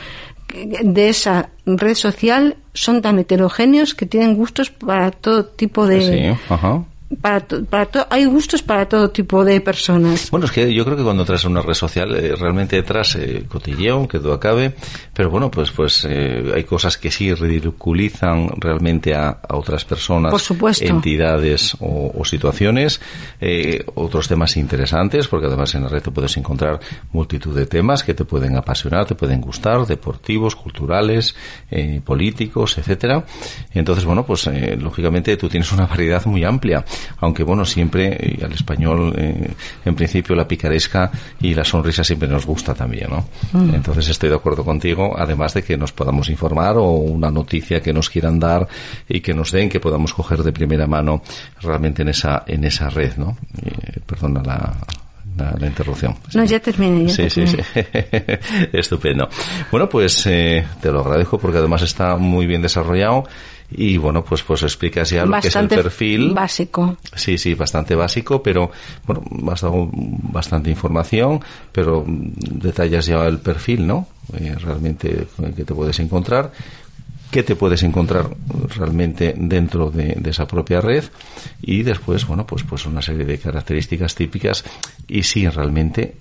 de 0.83 1.09
esa 1.09 1.49
red 1.65 1.95
social 1.95 2.57
son 2.73 3.01
tan 3.01 3.19
heterogéneos 3.19 3.93
que 3.93 4.05
tienen 4.05 4.35
gustos 4.35 4.69
para 4.69 5.11
todo 5.11 5.45
tipo 5.45 5.85
de, 5.85 6.01
sí, 6.01 6.41
ajá 6.49 6.85
para, 7.21 7.45
para 7.69 8.07
hay 8.09 8.25
gustos 8.25 8.61
para 8.61 8.87
todo 8.87 9.09
tipo 9.09 9.43
de 9.43 9.61
personas. 9.61 10.29
Bueno, 10.31 10.45
es 10.45 10.51
que 10.51 10.73
yo 10.73 10.83
creo 10.85 10.97
que 10.97 11.03
cuando 11.03 11.25
traes 11.25 11.45
una 11.45 11.61
red 11.61 11.73
social, 11.73 12.15
eh, 12.15 12.35
realmente 12.35 12.75
detrás 12.75 13.15
eh, 13.15 13.45
cotilleo, 13.47 14.07
que 14.07 14.19
todo 14.19 14.33
acabe, 14.33 14.75
pero 15.13 15.29
bueno, 15.29 15.49
pues 15.51 15.71
pues 15.71 16.05
eh, 16.09 16.51
hay 16.53 16.63
cosas 16.63 16.97
que 16.97 17.11
sí 17.11 17.33
ridiculizan 17.33 18.49
realmente 18.57 19.13
a, 19.13 19.39
otras 19.49 19.85
personas, 19.85 20.33
entidades 20.81 21.75
o, 21.79 22.23
situaciones, 22.25 22.99
eh, 23.39 23.83
otros 23.95 24.27
temas 24.27 24.57
interesantes, 24.57 25.27
porque 25.27 25.47
además 25.47 25.73
en 25.75 25.83
la 25.83 25.89
red 25.89 26.01
te 26.01 26.11
puedes 26.11 26.35
encontrar 26.37 26.79
multitud 27.11 27.55
de 27.55 27.65
temas 27.65 28.03
que 28.03 28.13
te 28.13 28.25
pueden 28.25 28.55
apasionar, 28.57 29.05
te 29.05 29.15
pueden 29.15 29.41
gustar, 29.41 29.85
deportivos, 29.85 30.55
culturales, 30.55 31.35
políticos, 32.03 32.77
etcétera. 32.77 33.23
Entonces, 33.73 34.05
bueno, 34.05 34.25
pues 34.25 34.49
lógicamente 34.77 35.37
tú 35.37 35.47
tienes 35.49 35.71
una 35.71 35.85
variedad 35.95 36.25
muy 36.25 36.43
amplia 36.43 36.83
aunque 37.19 37.43
bueno, 37.43 37.65
siempre 37.65 38.37
al 38.43 38.51
español, 38.51 39.13
eh, 39.17 39.53
en 39.83 39.95
principio, 39.95 40.35
la 40.35 40.47
picaresca 40.47 41.11
y 41.41 41.53
la 41.53 41.63
sonrisa 41.63 42.03
siempre 42.03 42.27
nos 42.27 42.45
gusta 42.45 42.73
también, 42.73 43.09
¿no? 43.09 43.25
Mm. 43.53 43.75
Entonces 43.75 44.07
estoy 44.09 44.29
de 44.29 44.35
acuerdo 44.35 44.63
contigo, 44.63 45.15
además 45.17 45.53
de 45.53 45.63
que 45.63 45.77
nos 45.77 45.91
podamos 45.91 46.29
informar 46.29 46.77
o 46.77 46.89
una 46.91 47.31
noticia 47.31 47.81
que 47.81 47.93
nos 47.93 48.09
quieran 48.09 48.39
dar 48.39 48.67
y 49.07 49.21
que 49.21 49.33
nos 49.33 49.51
den, 49.51 49.69
que 49.69 49.79
podamos 49.79 50.13
coger 50.13 50.43
de 50.43 50.51
primera 50.51 50.87
mano 50.87 51.21
realmente 51.61 52.01
en 52.01 52.09
esa, 52.09 52.43
en 52.47 52.63
esa 52.63 52.89
red, 52.89 53.15
¿no? 53.17 53.37
Eh, 53.63 53.99
perdona 54.05 54.41
la, 54.43 54.73
la, 55.59 55.67
interrupción. 55.67 56.15
No, 56.33 56.43
ya 56.45 56.59
terminé. 56.59 57.09
sí, 57.09 57.29
sí, 57.29 57.45
sí. 57.47 57.57
Estupendo. 58.73 59.27
Bueno, 59.71 59.89
pues 59.89 60.25
eh, 60.27 60.65
te 60.81 60.91
lo 60.91 61.01
agradezco 61.01 61.37
porque 61.37 61.57
además 61.57 61.81
está 61.81 62.15
muy 62.15 62.45
bien 62.45 62.61
desarrollado 62.61 63.25
y 63.71 63.97
bueno, 63.97 64.23
pues 64.23 64.43
pues 64.43 64.63
explicas 64.63 65.09
ya 65.09 65.25
lo 65.25 65.39
que 65.39 65.47
es 65.47 65.55
el 65.55 65.67
perfil. 65.67 66.33
básico. 66.33 66.97
Sí, 67.15 67.37
sí, 67.37 67.53
bastante 67.53 67.95
básico, 67.95 68.41
pero 68.41 68.71
bueno, 69.05 69.23
has 69.51 69.61
dado 69.61 69.89
bastante 69.91 70.69
información, 70.69 71.39
pero 71.71 72.03
detallas 72.07 73.05
ya 73.05 73.25
el 73.25 73.39
perfil, 73.39 73.87
¿no? 73.87 74.07
Eh, 74.37 74.55
realmente 74.59 75.27
que 75.55 75.63
te 75.63 75.73
puedes 75.73 75.99
encontrar 75.99 76.51
qué 77.31 77.43
te 77.43 77.57
puedes 77.57 77.83
encontrar 77.83 78.29
realmente 78.77 79.33
dentro 79.37 79.91
de, 79.91 80.17
esa 80.25 80.47
propia 80.47 80.79
red 80.79 81.03
y 81.61 81.83
después, 81.83 82.25
bueno, 82.25 82.47
pues, 82.47 82.63
pues 82.63 82.85
una 82.85 83.01
serie 83.01 83.25
de 83.25 83.37
características 83.37 84.15
típicas 84.15 84.63
y 85.07 85.23
si 85.23 85.45
realmente 85.49 86.15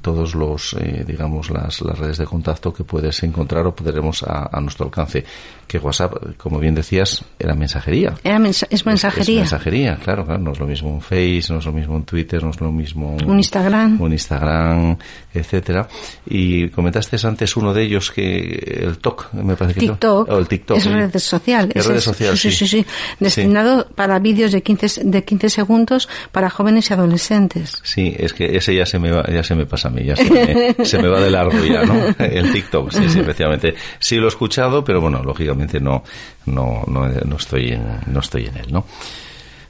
todos 0.00 0.34
los, 0.34 0.74
eh, 0.74 1.04
digamos, 1.06 1.50
las, 1.50 1.82
las, 1.82 1.98
redes 1.98 2.18
de 2.18 2.24
contacto 2.24 2.72
que 2.72 2.84
puedes 2.84 3.22
encontrar 3.22 3.66
o 3.66 3.74
podremos 3.74 4.22
a, 4.22 4.58
nuestro 4.60 4.86
alcance. 4.86 5.24
Que 5.72 5.78
WhatsApp, 5.78 6.36
como 6.36 6.58
bien 6.58 6.74
decías, 6.74 7.24
era 7.38 7.54
mensajería. 7.54 8.12
Era 8.22 8.38
es 8.46 8.84
mensajería. 8.84 9.36
Es, 9.36 9.52
mensajería, 9.52 9.96
claro, 9.96 10.26
claro. 10.26 10.38
No 10.38 10.52
es 10.52 10.60
lo 10.60 10.66
mismo 10.66 10.90
un 10.90 11.00
Face, 11.00 11.44
no 11.48 11.60
es 11.60 11.64
lo 11.64 11.72
mismo 11.72 11.94
un 11.94 12.04
Twitter, 12.04 12.44
no 12.44 12.50
es 12.50 12.60
lo 12.60 12.70
mismo 12.70 13.16
un, 13.26 13.38
Instagram. 13.38 13.98
Un 13.98 14.12
Instagram, 14.12 14.98
etcétera. 15.32 15.88
Y 16.26 16.68
comentaste 16.68 17.16
antes 17.26 17.56
uno 17.56 17.72
de 17.72 17.84
ellos 17.84 18.10
que 18.10 18.82
el 18.82 18.98
TOC, 18.98 19.32
me 19.32 19.56
parece 19.56 19.80
que 19.80 19.86
TikTok. 19.86 20.28
el 20.28 20.46
TikTok. 20.46 20.76
Es 20.76 20.84
redes 20.84 21.22
sociales. 21.22 21.74
Es 21.74 21.86
redes 21.86 22.04
sociales, 22.04 22.38
sí. 22.38 22.50
Sí, 22.50 22.68
sí, 22.68 22.86
Destinado 23.18 23.86
para 23.94 24.18
vídeos 24.18 24.52
de 24.52 24.62
15, 24.62 25.04
de 25.04 25.24
15 25.24 25.48
segundos 25.48 26.06
para 26.32 26.50
jóvenes 26.50 26.90
y 26.90 26.92
adolescentes. 26.92 27.80
Sí, 27.82 28.14
es 28.18 28.34
que 28.34 28.58
ese 28.58 28.74
ya 28.74 28.84
se 28.84 28.98
me 28.98 29.10
va, 29.10 29.24
ya 29.32 29.42
se 29.42 29.54
me 29.54 29.64
pasa 29.64 29.88
a 29.88 29.90
mí, 29.90 30.04
ya 30.04 30.16
se 30.16 30.30
me, 30.30 30.84
se 30.84 30.98
me 31.00 31.08
va 31.08 31.18
de 31.18 31.30
largo 31.30 31.64
ya, 31.64 31.82
¿no? 31.84 31.94
El 32.18 32.52
TikTok, 32.52 32.92
sí, 32.92 33.08
sí, 33.08 33.20
efectivamente. 33.20 33.74
Sí 33.98 34.16
lo 34.16 34.26
he 34.26 34.28
escuchado, 34.28 34.84
pero 34.84 35.00
bueno, 35.00 35.22
lógicamente 35.22 35.61
no, 35.80 36.02
no, 36.46 36.84
no, 36.86 37.08
no 37.08 37.36
estoy 37.36 37.72
en, 37.72 37.84
no 38.06 38.20
estoy 38.20 38.46
en 38.46 38.56
él, 38.56 38.72
¿no? 38.72 38.84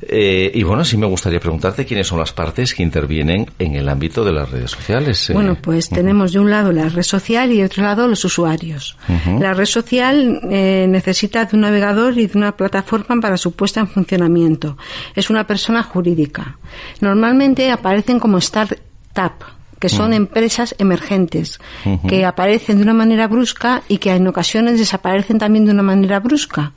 Eh, 0.05 0.51
y 0.53 0.63
bueno, 0.65 0.85
sí 0.85 0.97
me 0.97 1.07
gustaría 1.07 1.39
preguntarte 1.39 1.87
quiénes 1.87 2.09
son 2.09 2.19
las 2.19 2.33
partes 2.33 2.75
que 2.75 2.83
intervienen 2.83 3.47
en 3.59 3.77
el 3.77 3.89
ámbito 3.89 4.25
de 4.25 4.33
las 4.33 4.51
redes 4.51 4.73
sociales. 4.73 5.31
Eh. 5.31 5.33
Bueno, 5.33 5.57
pues 5.61 5.89
tenemos 5.89 6.33
de 6.33 6.41
un 6.41 6.51
lado 6.51 6.73
la 6.73 6.89
red 6.89 7.03
social 7.03 7.53
y 7.53 7.59
de 7.59 7.65
otro 7.65 7.85
lado 7.85 8.09
los 8.09 8.25
usuarios. 8.25 8.97
La 9.39 9.55
red 9.55 9.67
social 9.67 10.41
eh, 10.51 10.87
necesita 10.89 11.45
de 11.45 11.55
un 11.55 11.63
navegador 11.63 12.19
y 12.19 12.27
de 12.27 12.37
una 12.37 12.57
plataforma 12.57 13.21
para 13.21 13.37
su 13.37 13.53
puesta 13.53 13.81
en 13.81 13.89
funcionamiento. 13.89 14.77
Es 15.15 15.31
una 15.31 15.47
persona 15.47 15.83
jurídica. 15.85 16.59
Normalmente 17.01 17.71
aparecen 17.71 18.19
como 18.19 18.39
startup 18.39 18.83
que 19.83 19.89
son 19.89 20.13
empresas 20.13 20.77
emergentes, 20.79 21.59
que 22.07 22.25
aparecen 22.25 22.77
de 22.77 22.85
una 22.85 22.95
manera 22.95 23.27
brusca 23.27 23.83
y 23.89 23.99
que 23.99 24.13
en 24.13 24.29
ocasiones 24.29 24.79
desaparecen 24.79 25.39
también 25.39 25.65
de 25.65 25.73
una 25.73 25.83
manera 25.83 26.21
brusca, 26.21 26.71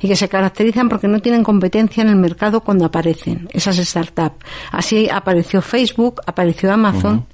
y 0.00 0.08
que 0.08 0.16
se 0.16 0.26
caracterizan 0.26 0.88
porque 0.88 1.06
no 1.06 1.20
tienen 1.20 1.44
competencia 1.44 2.00
en 2.00 2.08
el 2.08 2.16
mercado 2.16 2.62
cuando 2.62 2.86
aparecen, 2.86 3.46
esas 3.52 3.76
startups. 3.76 4.42
Así 4.72 5.06
apareció 5.10 5.60
Facebook, 5.60 6.22
apareció 6.24 6.72
Amazon. 6.72 7.26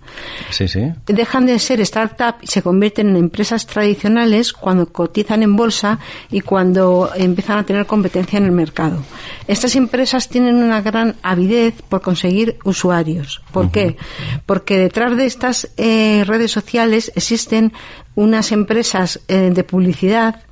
Sí, 0.51 0.67
sí. 0.67 0.93
Dejan 1.07 1.47
de 1.47 1.61
ser 1.61 1.87
startups 1.87 2.43
y 2.43 2.47
se 2.49 2.61
convierten 2.61 3.11
en 3.11 3.17
empresas 3.17 3.65
tradicionales 3.67 4.53
cuando 4.53 4.93
cotizan 4.93 5.45
en 5.45 5.55
bolsa 5.55 6.01
y 6.33 6.41
cuando 6.41 7.11
empiezan 7.15 7.59
a 7.59 7.63
tener 7.63 7.87
competencia 7.87 8.39
en 8.39 8.47
el 8.47 8.53
mercado. 8.53 9.05
Estas 9.47 9.77
empresas 9.77 10.29
tienen 10.29 10.57
una 10.57 10.83
gran 10.83 11.15
avidez 11.23 11.81
por 11.89 12.03
conseguir 12.03 12.59
usuarios. 12.65 13.41
¿Por 13.53 13.71
qué? 13.71 13.97
Porque 14.45 14.79
detrás 14.79 15.12
de 15.17 15.27
estas 15.27 15.71
eh, 15.77 16.25
redes 16.27 16.51
sociales 16.51 17.13
existen 17.15 17.73
unas 18.15 18.53
empresas 18.53 19.21
eh, 19.29 19.51
de 19.53 19.65
publicidad 19.65 20.43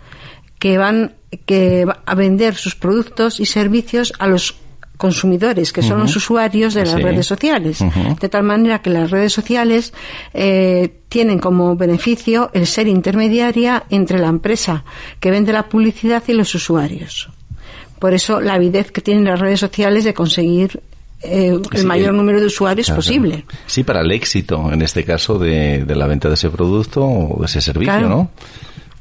que 0.58 0.78
van 0.78 1.14
que 1.46 1.86
a 2.06 2.14
vender 2.14 2.54
sus 2.54 2.74
productos 2.74 3.40
y 3.40 3.46
servicios 3.46 4.12
a 4.18 4.26
los 4.26 4.56
consumidores, 5.00 5.72
que 5.72 5.82
son 5.82 6.00
los 6.00 6.14
usuarios 6.14 6.74
de 6.74 6.84
las 6.84 7.02
redes 7.02 7.26
sociales. 7.26 7.78
De 8.20 8.28
tal 8.28 8.42
manera 8.42 8.82
que 8.82 8.90
las 8.90 9.10
redes 9.10 9.32
sociales 9.32 9.94
eh, 10.34 11.00
tienen 11.08 11.38
como 11.38 11.74
beneficio 11.74 12.50
el 12.52 12.66
ser 12.66 12.86
intermediaria 12.86 13.84
entre 13.88 14.18
la 14.18 14.28
empresa 14.28 14.84
que 15.18 15.30
vende 15.30 15.54
la 15.54 15.70
publicidad 15.70 16.22
y 16.28 16.34
los 16.34 16.54
usuarios. 16.54 17.30
Por 17.98 18.12
eso 18.12 18.40
la 18.40 18.54
avidez 18.54 18.92
que 18.92 19.00
tienen 19.00 19.24
las 19.24 19.40
redes 19.40 19.60
sociales 19.60 20.04
de 20.04 20.12
conseguir 20.12 20.82
eh, 21.22 21.58
el 21.72 21.86
mayor 21.86 22.14
número 22.14 22.40
de 22.40 22.46
usuarios 22.46 22.90
posible. 22.90 23.44
Sí, 23.66 23.84
para 23.84 24.00
el 24.00 24.10
éxito, 24.10 24.72
en 24.72 24.82
este 24.82 25.04
caso, 25.04 25.38
de, 25.38 25.84
la 25.86 26.06
venta 26.06 26.28
de 26.28 26.34
ese 26.34 26.50
producto 26.50 27.04
o 27.04 27.40
de 27.40 27.46
ese 27.46 27.60
servicio, 27.60 28.08
¿no? 28.08 28.30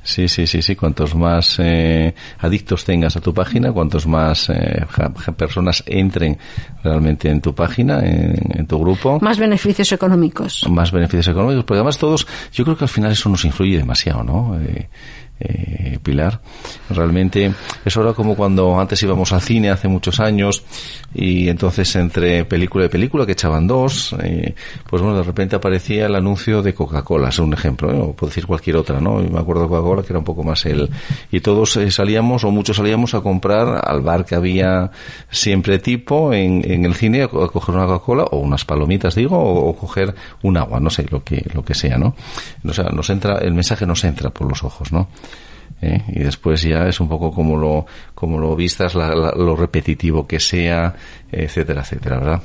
Sí, 0.01 0.27
sí, 0.27 0.47
sí, 0.47 0.61
sí. 0.61 0.75
Cuantos 0.75 1.13
más 1.13 1.57
eh, 1.59 2.15
adictos 2.39 2.83
tengas 2.83 3.15
a 3.15 3.21
tu 3.21 3.33
página, 3.33 3.71
cuantos 3.71 4.07
más 4.07 4.49
eh, 4.49 4.85
personas 5.37 5.83
entren 5.85 6.37
realmente 6.83 7.29
en 7.29 7.41
tu 7.41 7.53
página, 7.53 7.99
en, 7.99 8.65
tu 8.65 8.79
grupo. 8.79 9.19
Más 9.21 9.37
beneficios 9.37 9.91
económicos. 9.91 10.65
Más 10.69 10.91
beneficios 10.91 11.27
económicos, 11.27 11.63
porque 11.63 11.79
además 11.79 11.97
todos, 11.97 12.25
yo 12.51 12.63
creo 12.63 12.77
que 12.77 12.85
al 12.85 12.89
final 12.89 13.11
eso 13.11 13.29
nos 13.29 13.45
influye 13.45 13.77
demasiado, 13.77 14.23
¿no? 14.23 14.59
eh, 14.59 14.89
Pilar. 16.03 16.41
Realmente 16.89 17.53
es 17.85 17.97
ahora 17.97 18.13
como 18.13 18.35
cuando 18.35 18.79
antes 18.79 19.01
íbamos 19.03 19.31
al 19.31 19.41
cine 19.41 19.69
hace 19.69 19.87
muchos 19.87 20.19
años 20.19 20.63
y 21.13 21.49
entonces 21.49 21.95
entre 21.95 22.45
película 22.45 22.85
y 22.85 22.89
película 22.89 23.25
que 23.25 23.31
echaban 23.33 23.67
dos, 23.67 24.15
eh, 24.21 24.53
pues 24.87 25.01
bueno, 25.01 25.17
de 25.17 25.23
repente 25.23 25.55
aparecía 25.55 26.05
el 26.05 26.15
anuncio 26.15 26.61
de 26.61 26.73
Coca-Cola, 26.73 27.29
es 27.29 27.39
un 27.39 27.53
ejemplo, 27.53 27.91
¿eh? 27.91 27.99
o 27.99 28.13
puedo 28.13 28.29
decir 28.29 28.45
cualquier 28.45 28.77
otra, 28.77 28.99
¿no? 28.99 29.21
Y 29.21 29.29
me 29.29 29.39
acuerdo 29.39 29.63
de 29.63 29.69
Coca-Cola 29.69 30.03
que 30.03 30.13
era 30.13 30.19
un 30.19 30.25
poco 30.25 30.43
más 30.43 30.65
el... 30.65 30.89
Y 31.31 31.39
todos 31.41 31.77
eh, 31.77 31.89
salíamos, 31.91 32.43
o 32.43 32.51
muchos 32.51 32.77
salíamos 32.77 33.13
a 33.13 33.21
comprar 33.21 33.81
al 33.83 34.01
bar 34.01 34.25
que 34.25 34.35
había 34.35 34.91
siempre 35.29 35.79
tipo 35.79 36.33
en, 36.33 36.69
en 36.69 36.85
el 36.85 36.93
cine 36.93 37.23
a, 37.23 37.27
coger 37.27 37.75
una 37.75 37.85
Coca-Cola 37.85 38.23
o 38.31 38.37
unas 38.37 38.65
palomitas, 38.65 39.15
digo, 39.15 39.37
o, 39.37 39.75
coger 39.75 40.13
un 40.43 40.57
agua, 40.57 40.79
no 40.79 40.89
sé, 40.89 41.05
lo 41.09 41.23
que, 41.23 41.45
lo 41.53 41.63
que 41.63 41.73
sea, 41.73 41.97
¿no? 41.97 42.15
O 42.67 42.73
sea, 42.73 42.85
nos 42.85 43.09
entra, 43.09 43.37
el 43.39 43.53
mensaje 43.53 43.85
nos 43.85 44.03
entra 44.03 44.29
por 44.29 44.47
los 44.47 44.63
ojos, 44.63 44.91
¿no? 44.91 45.07
¿Eh? 45.81 46.03
y 46.07 46.19
después 46.19 46.61
ya 46.61 46.87
es 46.87 46.99
un 46.99 47.07
poco 47.07 47.31
como 47.31 47.57
lo, 47.57 47.85
como 48.13 48.37
lo 48.39 48.55
vistas, 48.55 48.95
lo 48.95 49.55
repetitivo 49.55 50.27
que 50.27 50.39
sea, 50.39 50.95
etcétera, 51.31 51.81
etcétera, 51.81 52.19
¿verdad? 52.19 52.41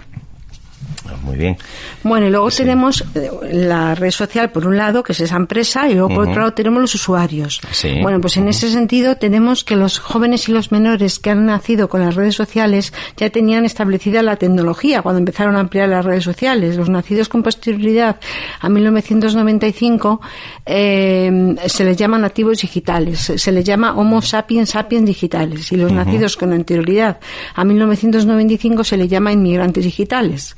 Muy 1.23 1.37
bien. 1.37 1.57
Bueno, 2.03 2.27
y 2.27 2.31
luego 2.31 2.51
tenemos 2.51 3.05
eh, 3.15 3.31
la 3.53 3.95
red 3.95 4.11
social, 4.11 4.51
por 4.51 4.67
un 4.67 4.77
lado, 4.77 5.03
que 5.03 5.13
es 5.13 5.21
esa 5.21 5.37
empresa, 5.37 5.89
y 5.89 5.95
luego 5.95 6.09
por 6.09 6.29
otro 6.29 6.41
lado 6.41 6.55
tenemos 6.55 6.81
los 6.81 6.95
usuarios. 6.95 7.61
Bueno, 8.03 8.21
pues 8.21 8.37
en 8.37 8.49
ese 8.49 8.71
sentido 8.71 9.17
tenemos 9.17 9.65
que 9.65 9.77
los 9.77 9.99
jóvenes 9.99 10.49
y 10.49 10.53
los 10.53 10.73
menores 10.73 11.19
que 11.19 11.31
han 11.31 11.47
nacido 11.47 11.89
con 11.89 12.01
las 12.01 12.15
redes 12.15 12.35
sociales 12.35 12.93
ya 13.17 13.31
tenían 13.31 13.65
establecida 13.65 14.23
la 14.23 14.37
tecnología 14.37 15.03
cuando 15.03 15.19
empezaron 15.19 15.57
a 15.57 15.61
ampliar 15.61 15.89
las 15.89 16.05
redes 16.05 16.25
sociales. 16.25 16.77
Los 16.77 16.89
nacidos 16.89 17.29
con 17.29 17.43
posterioridad 17.43 18.17
a 18.61 18.69
1995 18.69 20.21
eh, 20.67 21.55
se 21.67 21.85
les 21.85 21.97
llama 21.97 22.19
nativos 22.19 22.61
digitales, 22.61 23.33
se 23.37 23.53
les 23.53 23.65
llama 23.65 23.95
Homo 23.95 24.23
sapiens 24.23 24.71
sapiens 24.71 25.07
digitales, 25.07 25.71
y 25.73 25.77
los 25.77 25.93
nacidos 25.93 26.37
con 26.37 26.53
anterioridad 26.53 27.19
a 27.55 27.65
1995 27.65 28.85
se 28.85 28.97
les 28.97 29.09
llama 29.09 29.33
inmigrantes 29.33 29.85
digitales. 29.85 30.57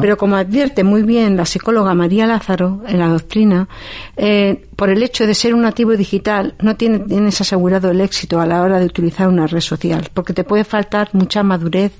Pero 0.00 0.16
como 0.16 0.36
advierte 0.36 0.84
muy 0.84 1.02
bien 1.02 1.36
la 1.36 1.44
psicóloga 1.44 1.94
María 1.94 2.26
Lázaro 2.26 2.82
en 2.86 2.98
la 2.98 3.08
doctrina, 3.08 3.68
eh, 4.16 4.66
por 4.76 4.90
el 4.90 5.02
hecho 5.02 5.26
de 5.26 5.34
ser 5.34 5.54
un 5.54 5.62
nativo 5.62 5.96
digital 5.96 6.54
no 6.60 6.76
tienes 6.76 7.40
asegurado 7.40 7.90
el 7.90 8.00
éxito 8.00 8.40
a 8.40 8.46
la 8.46 8.62
hora 8.62 8.78
de 8.78 8.86
utilizar 8.86 9.28
una 9.28 9.46
red 9.46 9.60
social, 9.60 10.08
porque 10.12 10.32
te 10.32 10.44
puede 10.44 10.64
faltar 10.64 11.10
mucha 11.12 11.42
madurez 11.42 11.92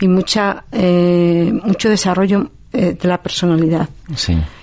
y 0.00 0.08
mucha 0.08 0.64
eh, 0.72 1.52
mucho 1.64 1.88
desarrollo 1.88 2.50
eh, 2.72 2.96
de 3.00 3.08
la 3.08 3.22
personalidad. 3.22 3.88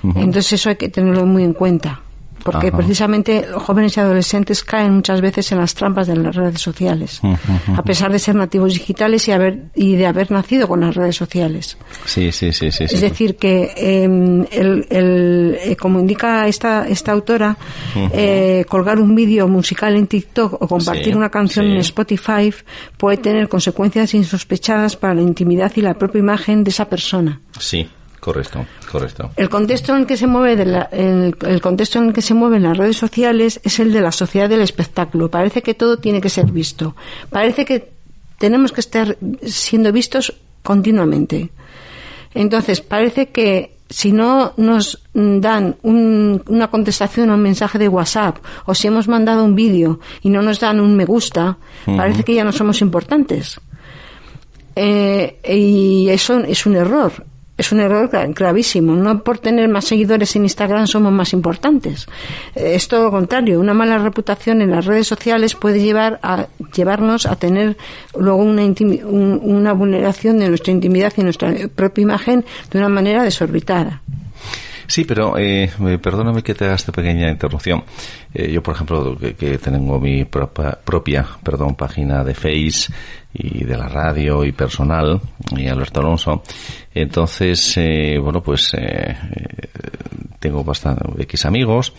Entonces 0.03 0.53
eso 0.53 0.69
hay 0.69 0.75
que 0.75 0.89
tenerlo 0.89 1.25
muy 1.25 1.43
en 1.43 1.53
cuenta 1.53 2.02
porque 2.43 2.71
precisamente 2.71 3.45
jóvenes 3.55 3.97
y 3.97 3.99
adolescentes 3.99 4.63
caen 4.63 4.95
muchas 4.95 5.21
veces 5.21 5.51
en 5.51 5.59
las 5.59 5.73
trampas 5.73 6.07
de 6.07 6.15
las 6.15 6.35
redes 6.35 6.61
sociales, 6.61 7.21
a 7.75 7.83
pesar 7.83 8.11
de 8.11 8.19
ser 8.19 8.35
nativos 8.35 8.73
digitales 8.73 9.27
y, 9.27 9.31
haber, 9.31 9.63
y 9.75 9.95
de 9.95 10.05
haber 10.05 10.31
nacido 10.31 10.67
con 10.67 10.81
las 10.81 10.95
redes 10.95 11.15
sociales. 11.15 11.77
Sí, 12.05 12.31
sí, 12.31 12.51
sí. 12.51 12.71
sí 12.71 12.83
es 12.83 13.01
decir, 13.01 13.37
que 13.37 13.73
em, 13.75 14.45
el, 14.51 14.85
el, 14.89 15.57
eh, 15.63 15.75
como 15.75 15.99
indica 15.99 16.47
esta, 16.47 16.87
esta 16.87 17.11
autora, 17.11 17.57
eh, 18.13 18.65
colgar 18.67 18.99
un 18.99 19.15
vídeo 19.15 19.47
musical 19.47 19.95
en 19.95 20.07
TikTok 20.07 20.61
o 20.61 20.67
compartir 20.67 21.15
una 21.15 21.29
canción 21.29 21.65
en 21.65 21.77
Spotify 21.77 22.53
puede 22.97 23.17
tener 23.17 23.47
consecuencias 23.47 24.13
insospechadas 24.13 24.95
para 24.95 25.13
la 25.15 25.21
intimidad 25.21 25.71
y 25.75 25.81
la 25.81 25.93
propia 25.93 26.19
imagen 26.19 26.63
de 26.63 26.69
esa 26.69 26.89
persona. 26.89 27.41
Sí. 27.59 27.87
Correcto, 28.23 28.65
correcto. 28.89 29.31
El 29.35 29.49
contexto 29.49 29.93
en 29.93 29.99
el 29.99 30.05
que 30.05 30.15
se 30.15 30.27
mueve 30.27 30.53
el, 30.53 31.61
contexto 31.61 31.99
en 31.99 32.05
el 32.05 32.13
que 32.13 32.21
se 32.21 32.33
mueven 32.33 32.63
las 32.63 32.77
redes 32.77 32.95
sociales 32.95 33.59
es 33.65 33.81
el 33.81 33.91
de 33.91 33.99
la 33.99 34.13
sociedad 34.13 34.47
del 34.47 34.61
espectáculo. 34.61 35.29
Parece 35.29 35.61
que 35.61 35.73
todo 35.73 35.97
tiene 35.97 36.21
que 36.21 36.29
ser 36.29 36.49
visto. 36.49 36.95
Parece 37.29 37.65
que 37.65 37.91
tenemos 38.39 38.71
que 38.71 38.79
estar 38.79 39.17
siendo 39.45 39.91
vistos 39.91 40.33
continuamente. 40.61 41.49
Entonces, 42.33 42.79
parece 42.79 43.27
que 43.27 43.75
si 43.89 44.13
no 44.13 44.53
nos 44.55 45.03
dan 45.13 45.75
una 45.83 46.69
contestación 46.69 47.29
a 47.29 47.33
un 47.33 47.41
mensaje 47.41 47.77
de 47.77 47.89
WhatsApp 47.89 48.37
o 48.65 48.73
si 48.73 48.87
hemos 48.87 49.09
mandado 49.09 49.43
un 49.43 49.53
vídeo 49.53 49.99
y 50.21 50.29
no 50.29 50.41
nos 50.41 50.61
dan 50.61 50.79
un 50.79 50.95
me 50.95 51.03
gusta, 51.03 51.57
parece 51.85 52.23
que 52.23 52.35
ya 52.35 52.45
no 52.45 52.53
somos 52.53 52.79
importantes. 52.79 53.59
Eh, 54.77 55.41
y 55.45 56.07
eso 56.07 56.39
es 56.39 56.65
un 56.65 56.77
error 56.77 57.32
es 57.57 57.71
un 57.71 57.79
error 57.79 58.09
gravísimo. 58.33 58.95
No 58.95 59.23
por 59.23 59.37
tener 59.37 59.69
más 59.69 59.85
seguidores 59.85 60.35
en 60.35 60.43
Instagram 60.43 60.87
somos 60.87 61.11
más 61.11 61.33
importantes. 61.33 62.07
Eh, 62.55 62.73
es 62.75 62.87
todo 62.87 63.03
lo 63.03 63.11
contrario. 63.11 63.59
Una 63.59 63.73
mala 63.73 63.97
reputación 63.97 64.61
en 64.61 64.71
las 64.71 64.85
redes 64.85 65.07
sociales 65.07 65.55
puede 65.55 65.81
llevar 65.81 66.19
a 66.23 66.47
llevarnos 66.75 67.25
a 67.25 67.35
tener 67.35 67.77
luego 68.17 68.41
una, 68.41 68.63
una 68.63 69.73
vulneración 69.73 70.39
de 70.39 70.49
nuestra 70.49 70.71
intimidad 70.71 71.13
y 71.17 71.23
nuestra 71.23 71.53
propia 71.75 72.01
imagen 72.01 72.43
de 72.71 72.77
una 72.79 72.89
manera 72.89 73.23
desorbitada. 73.23 74.01
Sí, 74.87 75.05
pero 75.05 75.37
eh, 75.37 75.69
perdóname 76.01 76.43
que 76.43 76.53
te 76.53 76.65
haga 76.65 76.75
esta 76.75 76.91
pequeña 76.91 77.29
interrupción. 77.29 77.83
Eh, 78.33 78.51
yo, 78.51 78.61
por 78.61 78.75
ejemplo, 78.75 79.17
que, 79.17 79.57
tengo 79.57 79.99
mi 79.99 80.25
propia, 80.25 80.71
propia 80.83 81.25
perdón, 81.43 81.75
página 81.75 82.23
de 82.23 82.33
Face 82.33 82.91
y 83.33 83.63
de 83.63 83.77
la 83.77 83.87
radio 83.87 84.43
y 84.43 84.51
personal, 84.51 85.19
y 85.55 85.67
Alberto 85.67 86.01
Alonso, 86.01 86.43
entonces, 86.93 87.75
eh, 87.77 88.17
bueno, 88.21 88.41
pues 88.41 88.73
eh, 88.77 89.15
tengo 90.39 90.63
bastante 90.63 91.03
X 91.23 91.45
amigos 91.45 91.93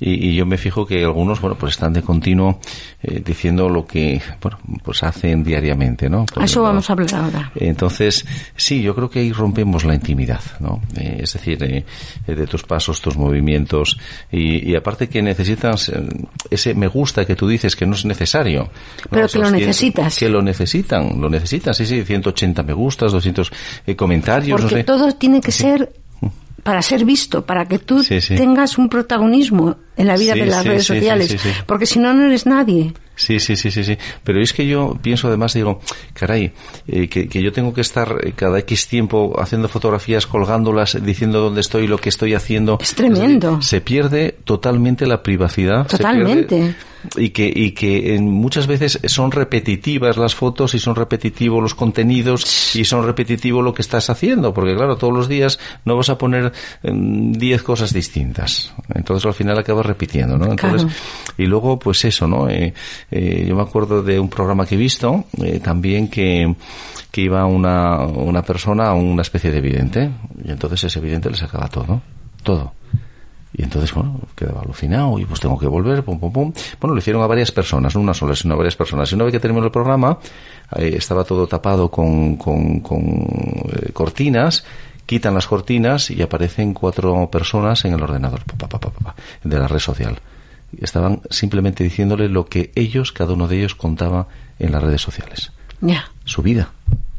y, 0.00 0.34
yo 0.34 0.46
me 0.46 0.56
fijo 0.56 0.86
que 0.86 1.04
algunos, 1.04 1.40
bueno, 1.40 1.56
pues 1.56 1.74
están 1.74 1.92
de 1.92 2.02
continuo 2.02 2.60
eh, 3.02 3.22
diciendo 3.24 3.68
lo 3.68 3.86
que, 3.86 4.20
bueno, 4.40 4.58
pues 4.82 5.02
hacen 5.02 5.42
diariamente, 5.42 6.08
¿no? 6.08 6.24
eso 6.40 6.62
vamos 6.62 6.88
a 6.88 6.92
hablar 6.92 7.14
ahora. 7.14 7.52
Entonces, 7.56 8.24
sí, 8.56 8.82
yo 8.82 8.94
creo 8.94 9.10
que 9.10 9.20
ahí 9.20 9.32
rompemos 9.32 9.84
la 9.84 9.94
intimidad, 9.94 10.40
¿no? 10.60 10.80
es 10.94 11.32
decir, 11.32 11.58
de 11.58 12.46
tus 12.46 12.62
pasos, 12.62 13.00
tus 13.00 13.16
movimientos 13.16 13.98
y, 14.30 14.74
aparte 14.76 15.08
que 15.08 15.22
necesitas 15.22 15.90
ese 16.50 16.74
me 16.74 16.86
gusta 16.86 17.24
que 17.24 17.34
tú 17.34 17.48
dices 17.48 17.74
que 17.74 17.86
no 17.86 17.94
es 17.94 18.04
necesario. 18.04 18.70
Pero 19.10 19.28
que 19.28 19.38
lo 19.38 19.50
necesitas. 19.50 20.18
Que 20.18 20.28
lo 20.28 20.42
necesitan, 20.42 21.20
lo 21.20 21.28
necesitan, 21.28 21.74
sí, 21.74 21.86
sí, 21.86 22.04
180 22.04 22.62
me 22.62 22.72
gustas, 22.72 23.12
200 23.12 23.52
comentarios 23.96 24.60
porque 24.60 24.84
todo 24.84 25.12
tiene 25.12 25.40
que 25.40 25.52
ser 25.52 25.92
para 26.68 26.82
ser 26.82 27.06
visto, 27.06 27.46
para 27.46 27.64
que 27.64 27.78
tú 27.78 28.04
tengas 28.04 28.76
un 28.76 28.90
protagonismo 28.90 29.76
en 29.96 30.06
la 30.06 30.18
vida 30.18 30.34
de 30.34 30.44
las 30.44 30.66
redes 30.66 30.84
sociales, 30.84 31.34
porque 31.64 31.86
si 31.86 31.98
no, 31.98 32.12
no 32.12 32.26
eres 32.26 32.44
nadie. 32.44 32.92
Sí, 33.16 33.40
sí, 33.40 33.56
sí, 33.56 33.70
sí, 33.70 33.82
sí. 33.82 33.96
Pero 34.22 34.42
es 34.42 34.52
que 34.52 34.66
yo 34.66 34.94
pienso 35.00 35.28
además, 35.28 35.54
digo, 35.54 35.80
caray, 36.12 36.52
eh, 36.86 37.08
que, 37.08 37.42
yo 37.42 37.52
tengo 37.52 37.72
que 37.72 37.80
estar 37.80 38.16
eh, 38.22 38.34
cada 38.36 38.58
X 38.58 38.86
tiempo 38.86 39.40
haciendo 39.40 39.66
fotografías, 39.68 40.26
colgándolas, 40.26 41.02
diciendo 41.02 41.40
dónde 41.40 41.62
estoy, 41.62 41.86
lo 41.86 41.96
que 41.96 42.10
estoy 42.10 42.34
haciendo. 42.34 42.76
Es 42.82 42.94
tremendo. 42.94 43.62
se 43.62 43.80
pierde 43.80 44.36
totalmente 44.44 45.06
la 45.06 45.22
privacidad. 45.22 45.86
Totalmente 45.86 46.76
y 47.16 47.30
que, 47.30 47.50
y 47.54 47.72
que 47.72 48.18
muchas 48.20 48.66
veces 48.66 49.00
son 49.06 49.30
repetitivas 49.30 50.16
las 50.16 50.34
fotos 50.34 50.74
y 50.74 50.78
son 50.78 50.96
repetitivos 50.96 51.62
los 51.62 51.74
contenidos 51.74 52.74
y 52.74 52.84
son 52.84 53.04
repetitivo 53.04 53.62
lo 53.62 53.74
que 53.74 53.82
estás 53.82 54.10
haciendo, 54.10 54.52
porque 54.52 54.74
claro, 54.74 54.96
todos 54.96 55.12
los 55.12 55.28
días 55.28 55.58
no 55.84 55.96
vas 55.96 56.08
a 56.10 56.18
poner 56.18 56.52
10 56.82 57.62
cosas 57.62 57.92
distintas. 57.92 58.72
Entonces 58.94 59.26
al 59.26 59.34
final 59.34 59.58
acabas 59.58 59.86
repitiendo, 59.86 60.36
¿no? 60.38 60.50
Entonces, 60.50 60.86
y 61.36 61.46
luego 61.46 61.78
pues 61.78 62.04
eso, 62.04 62.26
¿no? 62.26 62.48
Eh, 62.48 62.72
eh, 63.10 63.44
yo 63.48 63.56
me 63.56 63.62
acuerdo 63.62 64.02
de 64.02 64.18
un 64.18 64.28
programa 64.28 64.66
que 64.66 64.74
he 64.74 64.78
visto 64.78 65.24
eh, 65.42 65.60
también 65.60 66.08
que, 66.08 66.54
que 67.10 67.20
iba 67.20 67.44
una, 67.46 68.00
una 68.06 68.42
persona 68.42 68.88
a 68.88 68.94
una 68.94 69.22
especie 69.22 69.50
de 69.50 69.60
vidente 69.60 70.10
y 70.44 70.50
entonces 70.50 70.84
ese 70.84 71.00
vidente 71.00 71.30
le 71.30 71.36
sacaba 71.36 71.68
todo, 71.68 72.00
todo. 72.42 72.72
Y 73.58 73.64
entonces, 73.64 73.92
bueno, 73.92 74.20
quedaba 74.36 74.62
alucinado 74.62 75.18
y 75.18 75.24
pues 75.24 75.40
tengo 75.40 75.58
que 75.58 75.66
volver, 75.66 76.04
pum, 76.04 76.20
pum, 76.20 76.32
pum. 76.32 76.52
Bueno, 76.80 76.94
lo 76.94 77.00
hicieron 77.00 77.22
a 77.22 77.26
varias 77.26 77.50
personas, 77.50 77.92
no 77.96 78.00
una 78.00 78.14
sola, 78.14 78.36
sino 78.36 78.54
a 78.54 78.56
varias 78.56 78.76
personas. 78.76 79.10
Y 79.10 79.16
una 79.16 79.24
vez 79.24 79.32
que 79.32 79.40
terminó 79.40 79.66
el 79.66 79.72
programa, 79.72 80.16
eh, 80.76 80.94
estaba 80.96 81.24
todo 81.24 81.48
tapado 81.48 81.90
con, 81.90 82.36
con, 82.36 82.78
con 82.78 83.00
eh, 83.02 83.90
cortinas, 83.92 84.64
quitan 85.06 85.34
las 85.34 85.48
cortinas 85.48 86.08
y 86.12 86.22
aparecen 86.22 86.72
cuatro 86.72 87.28
personas 87.32 87.84
en 87.84 87.94
el 87.94 88.02
ordenador 88.02 88.42
de 89.42 89.58
la 89.58 89.66
red 89.66 89.80
social. 89.80 90.20
Estaban 90.80 91.22
simplemente 91.28 91.82
diciéndole 91.82 92.28
lo 92.28 92.46
que 92.46 92.70
ellos, 92.76 93.10
cada 93.10 93.32
uno 93.32 93.48
de 93.48 93.58
ellos, 93.58 93.74
contaba 93.74 94.28
en 94.60 94.70
las 94.70 94.84
redes 94.84 95.02
sociales. 95.02 95.50
Ya. 95.80 96.12
Su 96.24 96.42
vida. 96.42 96.70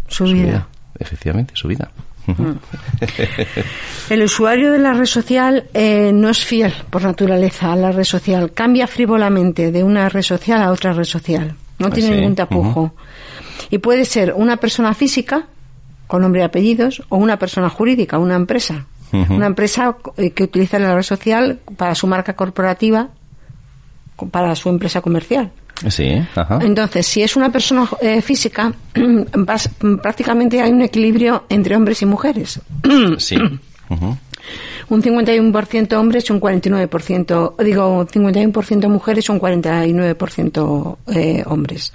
Su, 0.07 0.23
vida. 0.23 0.69
Efectivamente, 0.97 1.53
su 1.57 1.67
vida. 1.67 1.91
Mm. 2.37 2.59
El 4.09 4.23
usuario 4.23 4.71
de 4.71 4.79
la 4.79 4.93
red 4.93 5.05
social 5.05 5.65
eh, 5.73 6.11
no 6.13 6.29
es 6.29 6.43
fiel 6.45 6.73
por 6.89 7.03
naturaleza 7.03 7.71
a 7.71 7.75
la 7.75 7.91
red 7.91 8.03
social. 8.03 8.51
Cambia 8.53 8.87
frívolamente 8.87 9.71
de 9.71 9.83
una 9.83 10.09
red 10.09 10.21
social 10.21 10.61
a 10.61 10.71
otra 10.71 10.93
red 10.93 11.05
social. 11.05 11.55
No 11.77 11.87
ah, 11.87 11.89
tiene 11.91 12.15
ningún 12.15 12.35
tapujo. 12.35 12.93
Y 13.69 13.77
puede 13.77 14.05
ser 14.05 14.33
una 14.35 14.57
persona 14.57 14.93
física, 14.93 15.47
con 16.07 16.21
nombre 16.21 16.41
y 16.41 16.43
apellidos, 16.43 17.03
o 17.09 17.17
una 17.17 17.37
persona 17.37 17.69
jurídica, 17.69 18.17
una 18.17 18.35
empresa. 18.35 18.85
Una 19.11 19.47
empresa 19.47 19.97
eh, 20.17 20.31
que 20.31 20.43
utiliza 20.43 20.77
la 20.77 20.93
red 20.93 21.01
social 21.01 21.59
para 21.75 21.95
su 21.95 22.05
marca 22.05 22.35
corporativa 22.35 23.09
para 24.27 24.55
su 24.55 24.69
empresa 24.69 25.01
comercial. 25.01 25.51
Sí, 25.87 26.21
ajá. 26.35 26.59
Entonces, 26.61 27.07
si 27.07 27.21
es 27.21 27.35
una 27.35 27.51
persona 27.51 27.89
eh, 28.01 28.21
física, 28.21 28.73
prácticamente 30.01 30.61
hay 30.61 30.71
un 30.71 30.81
equilibrio 30.81 31.45
entre 31.49 31.75
hombres 31.75 32.01
y 32.01 32.05
mujeres. 32.05 32.59
sí. 33.17 33.37
Un 34.89 35.03
51% 35.03 35.93
hombres 35.93 36.29
y 36.29 36.33
un 36.33 36.41
49%, 36.41 37.63
digo, 37.63 38.07
51% 38.07 38.89
mujeres 38.89 39.27
y 39.27 39.31
un 39.31 39.39
49% 39.39 40.97
eh, 41.07 41.43
hombres. 41.45 41.93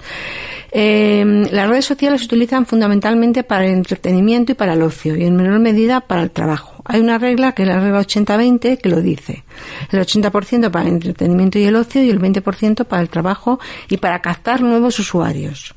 Eh, 0.71 1.47
las 1.51 1.69
redes 1.69 1.85
sociales 1.85 2.21
se 2.21 2.25
utilizan 2.25 2.65
fundamentalmente 2.65 3.43
para 3.43 3.65
el 3.65 3.71
entretenimiento 3.71 4.51
y 4.51 4.55
para 4.55 4.73
el 4.73 4.81
ocio 4.81 5.15
y 5.15 5.23
en 5.23 5.35
menor 5.35 5.59
medida 5.59 6.01
para 6.01 6.23
el 6.23 6.31
trabajo. 6.31 6.74
Hay 6.85 6.99
una 7.01 7.17
regla 7.17 7.53
que 7.53 7.63
es 7.63 7.67
la 7.67 7.79
regla 7.79 7.99
80-20 7.99 8.79
que 8.79 8.89
lo 8.89 9.01
dice. 9.01 9.43
El 9.91 9.99
80% 9.99 10.69
para 10.69 10.87
el 10.87 10.93
entretenimiento 10.95 11.57
y 11.57 11.63
el 11.63 11.75
ocio 11.75 12.03
y 12.03 12.09
el 12.09 12.21
20% 12.21 12.85
para 12.85 13.01
el 13.01 13.09
trabajo 13.09 13.59
y 13.89 13.97
para 13.97 14.21
captar 14.21 14.61
nuevos 14.61 14.99
usuarios. 14.99 15.73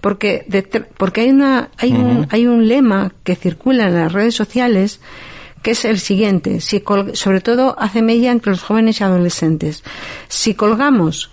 Porque, 0.00 0.46
porque 0.96 1.22
hay, 1.22 1.30
una, 1.30 1.70
hay, 1.76 1.92
un, 1.92 2.26
hay 2.30 2.46
un 2.46 2.68
lema 2.68 3.12
que 3.24 3.34
circula 3.34 3.88
en 3.88 3.94
las 3.94 4.12
redes 4.12 4.34
sociales 4.34 5.00
que 5.62 5.72
es 5.72 5.84
el 5.84 5.98
siguiente, 5.98 6.60
si 6.60 6.82
sobre 7.14 7.40
todo 7.40 7.76
hace 7.78 8.00
mella 8.00 8.30
entre 8.30 8.52
los 8.52 8.62
jóvenes 8.62 9.00
y 9.00 9.04
adolescentes. 9.04 9.82
Si 10.28 10.54
colgamos 10.54 11.32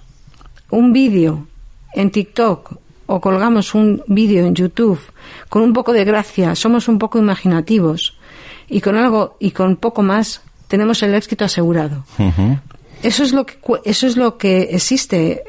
un 0.71 0.93
vídeo 0.93 1.47
en 1.93 2.09
TikTok 2.09 2.77
o 3.05 3.21
colgamos 3.21 3.75
un 3.75 4.03
vídeo 4.07 4.45
en 4.47 4.55
YouTube 4.55 4.99
con 5.47 5.61
un 5.61 5.73
poco 5.73 5.93
de 5.93 6.05
gracia, 6.05 6.55
somos 6.55 6.87
un 6.87 6.97
poco 6.97 7.19
imaginativos 7.19 8.17
y 8.69 8.82
con 8.82 8.95
algo 8.97 9.38
y 9.39 9.51
con 9.51 9.75
poco 9.75 10.01
más 10.01 10.41
tenemos 10.67 11.04
el 11.04 11.13
éxito 11.13 11.45
asegurado. 11.45 12.04
Eso 13.04 13.23
es 13.23 13.34
lo 13.34 13.45
que 13.45 13.58
eso 13.84 14.08
es 14.08 14.17
lo 14.17 14.38
que 14.38 14.69
existe, 14.71 15.43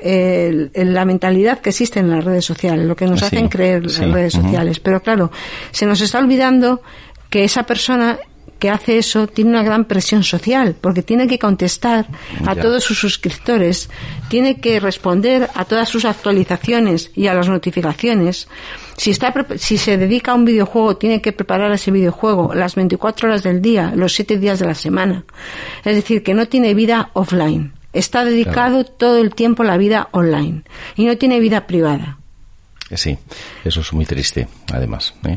la 0.74 1.04
mentalidad 1.04 1.60
que 1.60 1.70
existe 1.70 2.00
en 2.00 2.10
las 2.10 2.24
redes 2.24 2.44
sociales, 2.44 2.86
lo 2.86 2.96
que 2.96 3.06
nos 3.06 3.22
hacen 3.22 3.48
creer 3.48 3.84
las 3.84 3.98
redes 3.98 4.34
sociales. 4.34 4.80
Pero 4.80 5.02
claro, 5.02 5.30
se 5.70 5.86
nos 5.86 6.00
está 6.00 6.18
olvidando 6.18 6.82
que 7.30 7.44
esa 7.44 7.62
persona 7.64 8.18
que 8.58 8.70
hace 8.70 8.98
eso 8.98 9.26
tiene 9.26 9.50
una 9.50 9.62
gran 9.62 9.84
presión 9.84 10.22
social, 10.24 10.76
porque 10.80 11.02
tiene 11.02 11.26
que 11.26 11.38
contestar 11.38 12.06
a 12.46 12.54
todos 12.54 12.84
sus 12.84 12.98
suscriptores, 12.98 13.90
tiene 14.28 14.60
que 14.60 14.80
responder 14.80 15.50
a 15.54 15.64
todas 15.64 15.88
sus 15.88 16.04
actualizaciones 16.04 17.10
y 17.14 17.26
a 17.26 17.34
las 17.34 17.48
notificaciones. 17.48 18.48
Si, 18.96 19.10
está, 19.10 19.32
si 19.58 19.76
se 19.76 19.98
dedica 19.98 20.32
a 20.32 20.34
un 20.34 20.44
videojuego, 20.44 20.96
tiene 20.96 21.20
que 21.20 21.32
preparar 21.32 21.70
ese 21.72 21.90
videojuego 21.90 22.54
las 22.54 22.74
24 22.74 23.28
horas 23.28 23.42
del 23.42 23.60
día, 23.60 23.92
los 23.94 24.14
7 24.14 24.38
días 24.38 24.58
de 24.58 24.66
la 24.66 24.74
semana. 24.74 25.24
Es 25.84 25.94
decir, 25.94 26.22
que 26.22 26.34
no 26.34 26.46
tiene 26.46 26.74
vida 26.74 27.10
offline. 27.12 27.72
Está 27.92 28.24
dedicado 28.24 28.84
todo 28.84 29.18
el 29.18 29.34
tiempo 29.34 29.62
a 29.62 29.66
la 29.66 29.76
vida 29.76 30.08
online 30.12 30.62
y 30.96 31.06
no 31.06 31.16
tiene 31.16 31.40
vida 31.40 31.66
privada. 31.66 32.18
Sí, 32.94 33.18
eso 33.64 33.80
es 33.80 33.92
muy 33.92 34.04
triste, 34.04 34.46
además. 34.72 35.14
¿eh? 35.26 35.36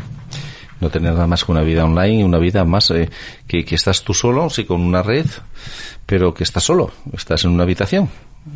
No 0.80 0.90
tener 0.90 1.14
nada 1.14 1.28
más 1.28 1.44
que 1.44 1.52
una 1.52 1.62
vida 1.62 1.86
online, 1.86 2.24
una 2.24 2.38
vida 2.38 2.66
más 2.66 2.92
eh, 2.92 3.10
que, 3.48 3.66
que, 3.66 3.76
estás 3.76 4.04
tú 4.04 4.14
solo, 4.14 4.50
sí, 4.50 4.66
con 4.66 4.82
una 4.82 5.02
red, 5.02 5.26
pero 6.06 6.34
que 6.34 6.44
estás 6.44 6.64
solo, 6.64 6.92
estás 7.14 7.46
en 7.46 7.52
una 7.52 7.64
habitación. 7.64 8.10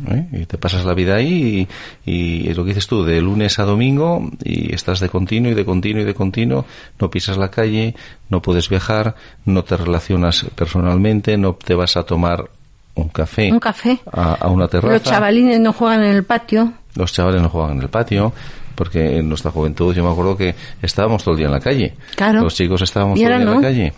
¿eh? 0.08 0.26
Y 0.32 0.46
te 0.46 0.58
pasas 0.58 0.84
la 0.84 0.94
vida 0.94 1.16
ahí 1.16 1.68
y, 2.04 2.52
lo 2.54 2.64
que 2.64 2.70
dices 2.70 2.86
tú, 2.86 3.04
de 3.04 3.20
lunes 3.20 3.58
a 3.58 3.64
domingo 3.64 4.30
y 4.42 4.74
estás 4.74 5.00
de 5.00 5.08
continuo 5.08 5.52
y 5.52 5.54
de 5.54 5.64
continuo 5.64 6.02
y 6.02 6.04
de 6.04 6.14
continuo, 6.14 6.64
no 6.98 7.10
pisas 7.10 7.36
la 7.36 7.50
calle, 7.50 7.94
no 8.28 8.40
puedes 8.42 8.68
viajar, 8.68 9.14
no 9.44 9.64
te 9.64 9.76
relacionas 9.76 10.46
personalmente, 10.54 11.36
no 11.36 11.54
te 11.54 11.74
vas 11.74 11.96
a 11.96 12.04
tomar 12.04 12.48
un 12.94 13.08
café, 13.08 13.52
un 13.52 13.60
café. 13.60 14.00
A, 14.12 14.34
a 14.34 14.48
una 14.48 14.68
terraza. 14.68 14.94
Los 14.94 15.02
chavalines 15.02 15.60
no 15.60 15.72
juegan 15.72 16.04
en 16.04 16.14
el 16.14 16.24
patio. 16.24 16.72
Los 16.94 17.12
chavales 17.12 17.42
no 17.42 17.48
juegan 17.48 17.76
en 17.76 17.82
el 17.82 17.88
patio 17.88 18.32
porque 18.74 19.18
en 19.18 19.28
nuestra 19.28 19.50
juventud 19.50 19.94
yo 19.94 20.04
me 20.04 20.10
acuerdo 20.10 20.36
que 20.36 20.54
estábamos 20.82 21.22
todo 21.22 21.34
el 21.34 21.38
día 21.38 21.46
en 21.46 21.52
la 21.52 21.60
calle. 21.60 21.94
Claro. 22.16 22.42
Los 22.42 22.54
chicos 22.54 22.82
estábamos 22.82 23.18
todo 23.18 23.28
el 23.28 23.38
día 23.38 23.42
en 23.42 23.54
la 23.54 23.60
calle. 23.60 23.92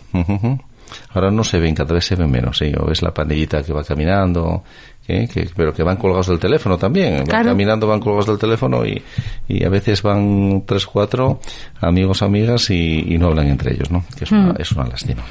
Ahora 1.13 1.31
no 1.31 1.43
se 1.43 1.59
ven, 1.59 1.75
cada 1.75 1.93
vez 1.93 2.05
se 2.05 2.15
ven 2.15 2.31
menos. 2.31 2.57
¿sí? 2.57 2.71
O 2.79 2.85
ves 2.85 3.01
la 3.01 3.13
pandillita 3.13 3.63
que 3.63 3.73
va 3.73 3.83
caminando, 3.83 4.63
que, 5.07 5.49
pero 5.55 5.73
que 5.73 5.83
van 5.83 5.95
colgados 5.95 6.27
del 6.27 6.39
teléfono 6.39 6.77
también. 6.77 7.23
Van 7.25 7.45
caminando, 7.45 7.87
van 7.87 7.99
colgados 8.01 8.27
del 8.27 8.37
teléfono 8.37 8.85
y, 8.85 9.01
y, 9.47 9.63
a 9.63 9.69
veces 9.69 10.01
van 10.01 10.63
tres, 10.65 10.85
cuatro 10.85 11.39
amigos, 11.79 12.21
amigas 12.21 12.69
y, 12.69 13.17
no 13.17 13.27
hablan 13.27 13.47
entre 13.47 13.73
ellos, 13.73 13.89
¿no? 13.89 14.03
Que 14.17 14.25
es 14.25 14.31
una, 14.31 14.53
mm. 14.53 14.55
es 14.59 14.71
una, 14.73 14.87
lástima, 14.87 15.23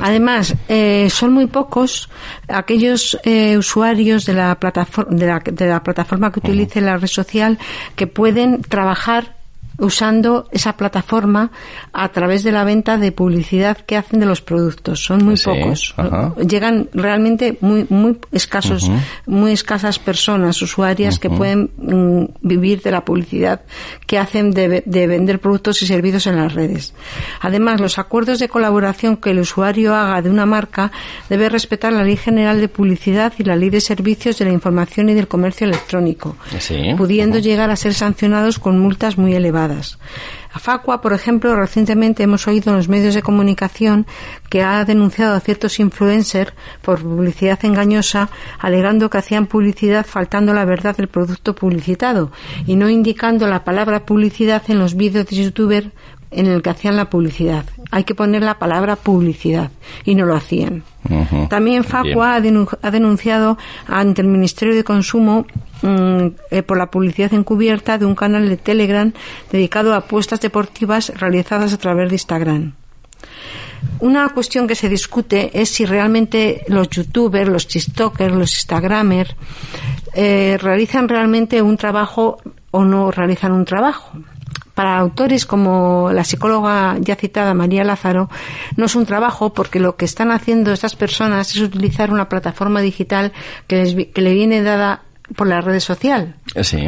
Además, 0.00 0.54
eh, 0.68 1.08
son 1.10 1.32
muy 1.32 1.46
pocos 1.46 2.08
aquellos 2.46 3.18
eh, 3.24 3.56
usuarios 3.56 4.26
de 4.26 4.34
la, 4.34 4.54
plataforma, 4.56 5.16
de 5.16 5.26
la, 5.26 5.40
de 5.40 5.66
la 5.66 5.82
plataforma 5.82 6.30
que 6.30 6.40
utilice 6.40 6.80
la 6.80 6.98
red 6.98 7.08
social 7.08 7.58
que 7.96 8.06
pueden 8.06 8.60
trabajar 8.62 9.41
usando 9.82 10.48
esa 10.52 10.76
plataforma 10.76 11.50
a 11.92 12.08
través 12.10 12.44
de 12.44 12.52
la 12.52 12.64
venta 12.64 12.98
de 12.98 13.10
publicidad 13.10 13.76
que 13.78 13.96
hacen 13.96 14.20
de 14.20 14.26
los 14.26 14.40
productos. 14.40 15.04
Son 15.04 15.24
muy 15.24 15.36
pocos. 15.36 15.94
Llegan 16.48 16.88
realmente 16.92 17.58
muy 17.60 17.86
muy 17.90 18.18
escasos, 18.30 18.90
muy 19.26 19.52
escasas 19.52 19.98
personas 19.98 20.62
usuarias 20.62 21.18
que 21.18 21.28
pueden 21.28 21.70
mm, 21.76 22.24
vivir 22.42 22.80
de 22.82 22.92
la 22.92 23.04
publicidad 23.04 23.62
que 24.06 24.18
hacen 24.18 24.52
de, 24.52 24.82
de, 24.86 25.06
vender 25.06 25.40
productos 25.40 25.82
y 25.82 25.86
servicios 25.86 26.26
en 26.26 26.36
las 26.36 26.54
redes. 26.54 26.94
Además, 27.40 27.80
los 27.80 27.98
acuerdos 27.98 28.38
de 28.38 28.48
colaboración 28.48 29.16
que 29.16 29.30
el 29.30 29.40
usuario 29.40 29.94
haga 29.94 30.22
de 30.22 30.30
una 30.30 30.46
marca 30.46 30.92
debe 31.28 31.48
respetar 31.48 31.92
la 31.92 32.04
Ley 32.04 32.16
General 32.16 32.60
de 32.60 32.68
Publicidad 32.68 33.32
y 33.38 33.44
la 33.44 33.56
Ley 33.56 33.70
de 33.70 33.80
Servicios 33.80 34.38
de 34.38 34.44
la 34.44 34.52
Información 34.52 35.08
y 35.08 35.14
del 35.14 35.28
Comercio 35.28 35.66
Electrónico, 35.66 36.36
pudiendo 36.96 37.38
llegar 37.38 37.70
a 37.70 37.76
ser 37.76 37.94
sancionados 37.94 38.58
con 38.58 38.78
multas 38.78 39.18
muy 39.18 39.34
elevadas. 39.34 39.71
A 40.52 40.58
Facua, 40.58 41.00
por 41.00 41.12
ejemplo, 41.12 41.56
recientemente 41.56 42.22
hemos 42.22 42.46
oído 42.46 42.70
en 42.70 42.76
los 42.76 42.88
medios 42.88 43.14
de 43.14 43.22
comunicación 43.22 44.06
que 44.50 44.62
ha 44.62 44.84
denunciado 44.84 45.34
a 45.34 45.40
ciertos 45.40 45.80
influencers 45.80 46.52
por 46.82 47.00
publicidad 47.00 47.58
engañosa, 47.64 48.28
alegando 48.58 49.08
que 49.08 49.18
hacían 49.18 49.46
publicidad 49.46 50.04
faltando 50.06 50.52
la 50.52 50.64
verdad 50.64 50.96
del 50.96 51.08
producto 51.08 51.54
publicitado 51.54 52.32
y 52.66 52.76
no 52.76 52.90
indicando 52.90 53.46
la 53.48 53.64
palabra 53.64 54.04
publicidad 54.04 54.62
en 54.68 54.78
los 54.78 54.94
vídeos 54.94 55.26
de 55.26 55.36
youtuber 55.36 55.92
en 56.30 56.46
el 56.46 56.62
que 56.62 56.70
hacían 56.70 56.96
la 56.96 57.10
publicidad. 57.10 57.64
Hay 57.90 58.04
que 58.04 58.14
poner 58.14 58.42
la 58.42 58.58
palabra 58.58 58.96
publicidad 58.96 59.70
y 60.04 60.14
no 60.14 60.24
lo 60.24 60.34
hacían. 60.34 60.82
También 61.48 61.84
Facua 61.84 62.36
ha 62.36 62.90
denunciado 62.90 63.58
ante 63.86 64.22
el 64.22 64.28
Ministerio 64.28 64.74
de 64.74 64.84
Consumo 64.84 65.46
mm, 65.82 66.26
eh, 66.50 66.62
por 66.62 66.78
la 66.78 66.90
publicidad 66.90 67.34
encubierta 67.34 67.98
de 67.98 68.06
un 68.06 68.14
canal 68.14 68.48
de 68.48 68.56
Telegram 68.56 69.12
dedicado 69.50 69.92
a 69.92 69.98
apuestas 69.98 70.40
deportivas 70.40 71.12
realizadas 71.18 71.72
a 71.72 71.78
través 71.78 72.08
de 72.08 72.14
Instagram. 72.14 72.72
Una 74.00 74.28
cuestión 74.30 74.66
que 74.66 74.74
se 74.74 74.88
discute 74.88 75.50
es 75.60 75.70
si 75.70 75.84
realmente 75.84 76.64
los 76.68 76.88
youtubers, 76.88 77.48
los 77.48 77.66
tiktokers, 77.66 78.34
los 78.34 78.52
instagramers 78.52 79.34
eh, 80.14 80.58
realizan 80.60 81.08
realmente 81.08 81.62
un 81.62 81.76
trabajo 81.76 82.38
o 82.70 82.84
no 82.84 83.10
realizan 83.10 83.52
un 83.52 83.64
trabajo 83.64 84.12
para 84.74 84.98
autores 84.98 85.46
como 85.46 86.10
la 86.12 86.24
psicóloga 86.24 86.96
ya 87.00 87.16
citada 87.16 87.54
María 87.54 87.84
Lázaro, 87.84 88.30
no 88.76 88.86
es 88.86 88.94
un 88.94 89.06
trabajo 89.06 89.52
porque 89.52 89.80
lo 89.80 89.96
que 89.96 90.04
están 90.04 90.30
haciendo 90.30 90.72
estas 90.72 90.96
personas 90.96 91.54
es 91.54 91.60
utilizar 91.60 92.10
una 92.10 92.28
plataforma 92.28 92.80
digital 92.80 93.32
que, 93.66 94.10
que 94.12 94.22
le 94.22 94.32
viene 94.32 94.62
dada 94.62 95.02
por 95.36 95.46
la 95.46 95.60
red 95.60 95.80
social. 95.80 96.36
Sí. 96.62 96.84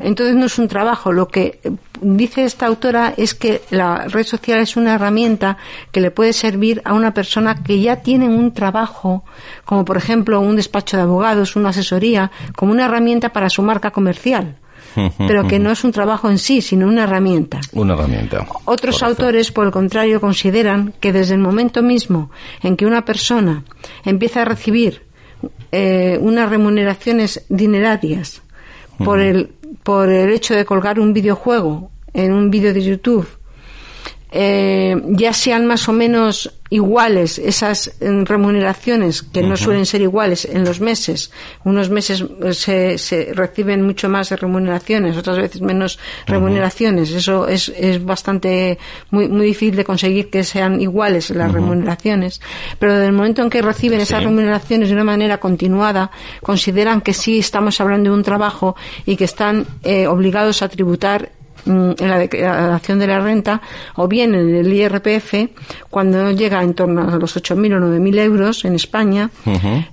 Entonces 0.00 0.34
no 0.34 0.46
es 0.46 0.58
un 0.58 0.68
trabajo. 0.68 1.12
Lo 1.12 1.28
que 1.28 1.60
dice 2.00 2.44
esta 2.44 2.66
autora 2.66 3.14
es 3.16 3.34
que 3.34 3.62
la 3.70 4.06
red 4.08 4.24
social 4.24 4.60
es 4.60 4.76
una 4.76 4.94
herramienta 4.94 5.56
que 5.92 6.00
le 6.00 6.10
puede 6.10 6.32
servir 6.32 6.82
a 6.84 6.94
una 6.94 7.14
persona 7.14 7.62
que 7.62 7.80
ya 7.80 7.96
tiene 7.96 8.28
un 8.28 8.52
trabajo, 8.52 9.24
como 9.64 9.84
por 9.84 9.96
ejemplo 9.96 10.40
un 10.40 10.56
despacho 10.56 10.96
de 10.96 11.04
abogados, 11.04 11.56
una 11.56 11.70
asesoría, 11.70 12.30
como 12.54 12.72
una 12.72 12.86
herramienta 12.86 13.32
para 13.32 13.48
su 13.48 13.62
marca 13.62 13.90
comercial 13.90 14.56
pero 15.18 15.46
que 15.46 15.58
no 15.58 15.70
es 15.70 15.84
un 15.84 15.92
trabajo 15.92 16.30
en 16.30 16.38
sí, 16.38 16.60
sino 16.60 16.86
una 16.86 17.04
herramienta. 17.04 17.60
Una 17.72 17.94
herramienta. 17.94 18.46
Otros 18.64 19.02
autores, 19.02 19.52
por 19.52 19.66
el 19.66 19.72
contrario, 19.72 20.20
consideran 20.20 20.94
que 21.00 21.12
desde 21.12 21.34
el 21.34 21.40
momento 21.40 21.82
mismo 21.82 22.30
en 22.62 22.76
que 22.76 22.86
una 22.86 23.04
persona 23.04 23.64
empieza 24.04 24.42
a 24.42 24.44
recibir 24.44 25.05
eh, 25.72 26.18
unas 26.20 26.50
remuneraciones 26.50 27.44
dinerarias 27.48 28.42
por, 28.98 29.20
el, 29.20 29.50
por 29.82 30.10
el 30.10 30.30
hecho 30.30 30.54
de 30.54 30.64
colgar 30.64 31.00
un 31.00 31.12
videojuego 31.12 31.90
en 32.14 32.32
un 32.32 32.50
vídeo 32.50 32.72
de 32.72 32.82
YouTube, 32.82 33.26
eh, 34.32 35.00
ya 35.10 35.32
sean 35.32 35.66
más 35.66 35.88
o 35.88 35.92
menos 35.92 36.52
iguales 36.68 37.38
esas 37.38 37.86
eh, 38.00 38.24
remuneraciones, 38.24 39.22
que 39.22 39.40
no 39.40 39.56
suelen 39.56 39.86
ser 39.86 40.02
iguales 40.02 40.44
en 40.44 40.64
los 40.64 40.80
meses. 40.80 41.30
Unos 41.62 41.90
meses 41.90 42.24
eh, 42.42 42.52
se, 42.52 42.98
se, 42.98 43.32
reciben 43.32 43.82
mucho 43.82 44.08
más 44.08 44.30
de 44.30 44.36
remuneraciones, 44.36 45.16
otras 45.16 45.36
veces 45.36 45.60
menos 45.60 46.00
remuneraciones. 46.26 47.12
Eso 47.12 47.46
es, 47.46 47.68
es 47.68 48.04
bastante 48.04 48.78
muy, 49.10 49.28
muy 49.28 49.46
difícil 49.46 49.76
de 49.76 49.84
conseguir 49.84 50.28
que 50.28 50.42
sean 50.42 50.80
iguales 50.80 51.30
las 51.30 51.52
remuneraciones. 51.52 52.40
Pero 52.80 52.94
desde 52.94 53.06
el 53.06 53.12
momento 53.12 53.42
en 53.42 53.50
que 53.50 53.62
reciben 53.62 54.00
esas 54.00 54.24
remuneraciones 54.24 54.88
de 54.88 54.94
una 54.96 55.04
manera 55.04 55.38
continuada, 55.38 56.10
consideran 56.42 57.00
que 57.00 57.14
sí 57.14 57.38
estamos 57.38 57.80
hablando 57.80 58.10
de 58.10 58.16
un 58.16 58.24
trabajo 58.24 58.74
y 59.06 59.14
que 59.14 59.24
están 59.24 59.66
obligados 60.08 60.62
a 60.62 60.68
tributar 60.68 61.35
Mm, 61.35 61.35
en 61.64 61.94
la 61.98 62.18
declaración 62.18 62.98
de 62.98 63.06
la 63.06 63.20
renta 63.20 63.60
o 63.96 64.08
bien 64.08 64.34
en 64.34 64.54
el 64.54 64.72
IRPF 64.72 65.34
cuando 65.90 66.30
llega 66.30 66.62
en 66.62 66.74
torno 66.74 67.02
a 67.02 67.16
los 67.16 67.36
8.000 67.36 67.76
o 67.76 67.80
9.000 67.80 68.18
euros 68.20 68.64
en 68.64 68.74
España 68.74 69.30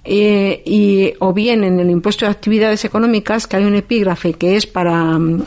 eh, 0.04 0.62
y 0.66 1.14
o 1.20 1.34
bien 1.34 1.64
en 1.64 1.80
el 1.80 1.90
impuesto 1.90 2.26
de 2.26 2.32
actividades 2.32 2.86
económicas 2.86 3.48
que 3.48 3.58
hay 3.58 3.66
un 3.66 3.76
epígrafe 3.76 4.34
que 4.34 4.56
es 4.56 4.68
para 4.68 5.18
mm, 5.18 5.44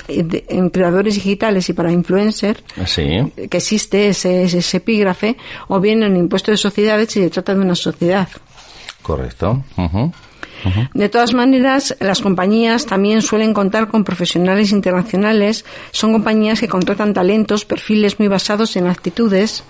creadores 0.72 1.14
digitales 1.14 1.68
y 1.68 1.72
para 1.72 1.92
influencers 1.92 2.62
que 2.96 3.57
existe 3.57 4.09
ese, 4.09 4.44
ese, 4.44 4.76
epígrafe 4.76 5.37
o 5.68 5.81
bien 5.81 6.02
en 6.02 6.12
el 6.12 6.18
impuesto 6.18 6.50
de 6.50 6.57
sociedades 6.57 7.11
si 7.11 7.22
se 7.22 7.31
trata 7.31 7.55
de 7.55 7.61
una 7.61 7.74
sociedad. 7.74 8.29
Correcto 9.02 9.62
de 10.94 11.09
todas 11.09 11.35
maneras, 11.35 11.96
las 12.00 12.20
compañías 12.20 12.87
también 12.87 13.22
suelen 13.22 13.55
contar 13.55 13.88
con 13.88 14.05
profesionales 14.05 14.72
internacionales. 14.72 15.64
Son 15.90 16.12
compañías 16.12 16.61
que 16.61 16.68
contratan 16.68 17.14
talentos, 17.14 17.64
perfiles 17.64 18.18
muy 18.18 18.29
basados 18.29 18.76
en 18.76 18.87
actitudes 18.87 19.64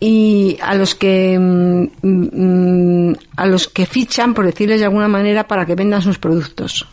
y 0.00 0.58
a 0.60 0.74
los 0.74 0.96
que 0.96 1.38
mm, 1.38 1.86
mm, 2.02 3.14
a 3.36 3.46
los 3.46 3.68
que 3.68 3.86
fichan 3.86 4.34
por 4.34 4.44
decirles 4.44 4.80
de 4.80 4.86
alguna 4.86 5.06
manera 5.06 5.46
para 5.46 5.64
que 5.64 5.76
vendan 5.76 6.02
sus 6.02 6.18
productos 6.18 6.88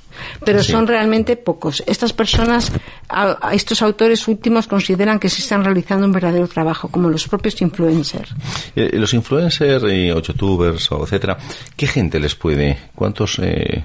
pero 0.46 0.64
son 0.64 0.88
realmente 0.88 1.36
pocos 1.36 1.84
estas 1.86 2.14
personas 2.14 2.72
a, 3.10 3.54
estos 3.54 3.82
autores 3.82 4.28
últimos 4.28 4.68
consideran 4.68 5.20
que 5.20 5.30
se 5.30 5.42
están 5.42 5.64
realizando 5.64 6.06
un 6.06 6.12
verdadero 6.12 6.48
trabajo 6.48 6.88
como 6.90 7.10
los 7.10 7.28
propios 7.28 7.62
influencers 7.62 8.34
eh, 8.76 8.92
los 8.94 9.14
influencers 9.14 9.84
y 9.92 10.12
o 10.12 10.22
youtubers 10.22 10.92
o 10.92 11.04
etcétera 11.04 11.38
qué 11.76 11.88
gente 11.88 12.20
les 12.20 12.36
puede 12.36 12.78
cuántos 12.96 13.40
eh, 13.40 13.84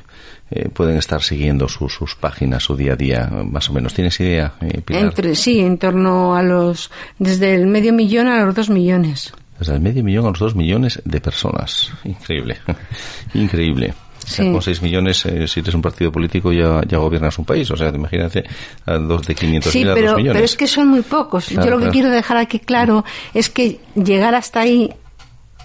eh, 0.50 0.68
pueden 0.68 0.98
estar 0.98 1.22
siguiendo 1.22 1.68
sus, 1.68 1.94
sus 1.94 2.14
páginas, 2.14 2.62
su 2.62 2.76
día 2.76 2.92
a 2.92 2.96
día, 2.96 3.28
más 3.28 3.70
o 3.70 3.72
menos. 3.72 3.94
¿Tienes 3.94 4.20
idea, 4.20 4.52
eh, 4.60 4.82
Entre, 4.88 5.34
sí, 5.34 5.60
en 5.60 5.78
torno 5.78 6.36
a 6.36 6.42
los, 6.42 6.90
desde 7.18 7.54
el 7.54 7.66
medio 7.66 7.92
millón 7.92 8.28
a 8.28 8.44
los 8.44 8.54
dos 8.54 8.68
millones. 8.68 9.32
Desde 9.58 9.74
el 9.74 9.80
medio 9.80 10.04
millón 10.04 10.26
a 10.26 10.28
los 10.28 10.38
dos 10.38 10.54
millones 10.54 11.00
de 11.04 11.20
personas. 11.20 11.90
Increíble, 12.04 12.58
increíble. 13.34 13.94
Con 14.36 14.62
6 14.62 14.82
millones, 14.82 15.26
eh, 15.26 15.46
si 15.46 15.60
eres 15.60 15.74
un 15.74 15.82
partido 15.82 16.10
político, 16.10 16.52
ya, 16.52 16.82
ya 16.86 16.98
gobiernas 16.98 17.38
un 17.38 17.44
país. 17.44 17.70
O 17.70 17.76
sea, 17.76 17.88
imagínate 17.88 18.44
a 18.86 18.94
dos 18.94 19.26
de 19.26 19.34
500 19.34 19.72
sí, 19.72 19.78
mil 19.78 19.90
a 19.90 19.94
pero, 19.94 20.10
2 20.10 20.16
millones. 20.16 20.34
pero 20.34 20.44
es 20.44 20.56
que 20.56 20.66
son 20.66 20.88
muy 20.88 21.02
pocos. 21.02 21.48
Yo 21.48 21.66
lo 21.66 21.78
que 21.78 21.90
quiero 21.90 22.10
dejar 22.10 22.36
aquí 22.36 22.58
claro 22.58 23.04
es 23.32 23.48
que 23.50 23.80
llegar 23.94 24.34
hasta 24.34 24.60
ahí 24.60 24.92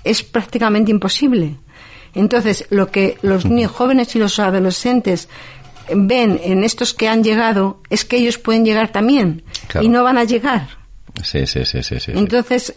es 0.03 0.23
prácticamente 0.23 0.91
imposible. 0.91 1.55
Entonces, 2.15 2.65
lo 2.69 2.91
que 2.91 3.17
los 3.21 3.45
niños 3.45 3.71
jóvenes 3.71 4.15
y 4.15 4.19
los 4.19 4.39
adolescentes 4.39 5.29
ven 5.95 6.39
en 6.43 6.63
estos 6.63 6.93
que 6.93 7.07
han 7.07 7.23
llegado 7.23 7.81
es 7.89 8.05
que 8.05 8.17
ellos 8.17 8.37
pueden 8.37 8.65
llegar 8.65 8.91
también 8.91 9.43
y 9.81 9.89
no 9.89 10.03
van 10.03 10.17
a 10.17 10.23
llegar. 10.23 10.67
Sí, 11.23 11.45
sí, 11.45 11.65
sí, 11.65 11.83
sí. 11.83 11.99
sí 11.99 12.11
Entonces, 12.15 12.75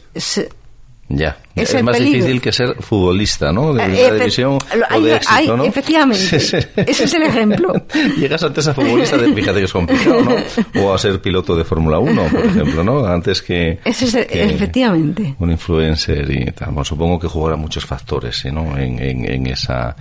ya, 1.09 1.37
es, 1.55 1.83
más 1.83 1.99
difícil 1.99 2.41
que 2.41 2.53
ser 2.53 2.77
futbolista, 2.81 3.53
¿no? 3.53 3.75
De 3.75 3.85
eh, 3.85 4.15
división 4.15 4.59
o 4.95 5.01
de 5.01 5.17
éxito, 5.17 5.57
¿no? 5.57 5.65
Efectivamente, 5.65 6.37
ese 6.37 6.69
es 6.77 7.15
el 7.15 7.23
ejemplo. 7.25 7.75
Llegas 8.19 8.43
antes 8.43 8.67
a 8.69 8.75
futbolista, 8.75 9.19
de, 9.19 9.33
fíjate 9.35 9.59
que 9.59 9.65
es 9.65 9.73
complicado, 9.73 10.23
¿no? 10.23 10.83
O 10.83 10.95
a 10.95 10.99
ser 10.99 11.21
piloto 11.21 11.55
de 11.55 11.65
Fórmula 11.65 11.99
1, 11.99 12.25
por 12.29 12.47
ejemplo, 12.47 12.85
¿no? 12.85 13.05
Antes 13.05 13.43
que... 13.43 13.79
Ese 13.85 14.07
es, 14.07 14.15
efectivamente. 14.15 15.35
Un 15.38 15.51
influencer 15.51 16.31
y 16.31 16.47
tal. 16.53 16.69
Bueno, 16.69 16.85
supongo 16.85 17.19
que 17.19 17.29
jugará 17.29 17.57
muchos 17.57 17.85
factores, 17.85 18.45
¿no? 18.47 18.79
En, 18.79 18.99
en, 18.99 19.31
en, 19.31 19.47
esa, 19.49 19.95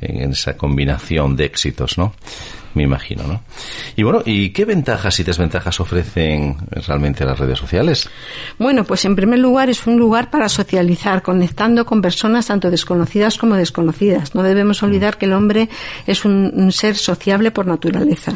en 0.00 0.30
esa 0.30 0.56
combinación 0.56 1.34
de 1.34 1.46
éxitos, 1.46 1.98
¿no? 1.98 2.14
Me 2.74 2.82
imagino, 2.82 3.24
¿no? 3.24 3.42
Y 3.96 4.02
bueno, 4.02 4.22
¿y 4.24 4.50
qué 4.50 4.64
ventajas 4.64 5.18
y 5.20 5.24
desventajas 5.24 5.80
ofrecen 5.80 6.56
realmente 6.86 7.24
las 7.24 7.38
redes 7.38 7.58
sociales? 7.58 8.08
Bueno, 8.58 8.84
pues 8.84 9.04
en 9.04 9.16
primer 9.16 9.38
lugar 9.38 9.70
es 9.70 9.86
un 9.86 9.98
lugar 9.98 10.30
para 10.30 10.48
socializar, 10.48 11.22
conectando 11.22 11.84
con 11.84 12.00
personas 12.00 12.46
tanto 12.46 12.70
desconocidas 12.70 13.38
como 13.38 13.56
desconocidas. 13.56 14.34
No 14.34 14.42
debemos 14.42 14.82
olvidar 14.82 15.18
que 15.18 15.26
el 15.26 15.32
hombre 15.32 15.68
es 16.06 16.24
un, 16.24 16.72
ser 16.72 16.96
sociable 16.96 17.50
por 17.50 17.66
naturaleza. 17.66 18.32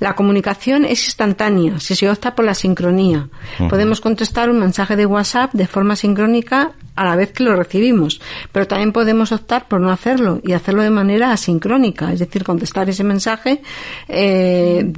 La 0.00 0.14
comunicación 0.14 0.84
es 0.84 1.04
instantánea 1.04 1.78
si 1.78 1.94
se 1.94 2.10
opta 2.10 2.34
por 2.34 2.44
la 2.44 2.54
sincronía. 2.54 3.28
Podemos 3.68 4.00
contestar 4.00 4.50
un 4.50 4.58
mensaje 4.58 4.96
de 4.96 5.06
WhatsApp 5.06 5.52
de 5.52 5.66
forma 5.66 5.96
sincrónica 5.96 6.72
a 6.96 7.04
la 7.04 7.16
vez 7.16 7.32
que 7.32 7.44
lo 7.44 7.56
recibimos, 7.56 8.20
pero 8.52 8.66
también 8.66 8.92
podemos 8.92 9.32
optar 9.32 9.68
por 9.68 9.80
no 9.80 9.90
hacerlo 9.90 10.40
y 10.44 10.52
hacerlo 10.52 10.82
de 10.82 10.90
manera 10.90 11.32
asincrónica, 11.32 12.12
es 12.12 12.18
decir, 12.18 12.44
contestar 12.44 12.90
ese 12.90 13.04
mensaje 13.04 13.59
eh, 14.08 14.92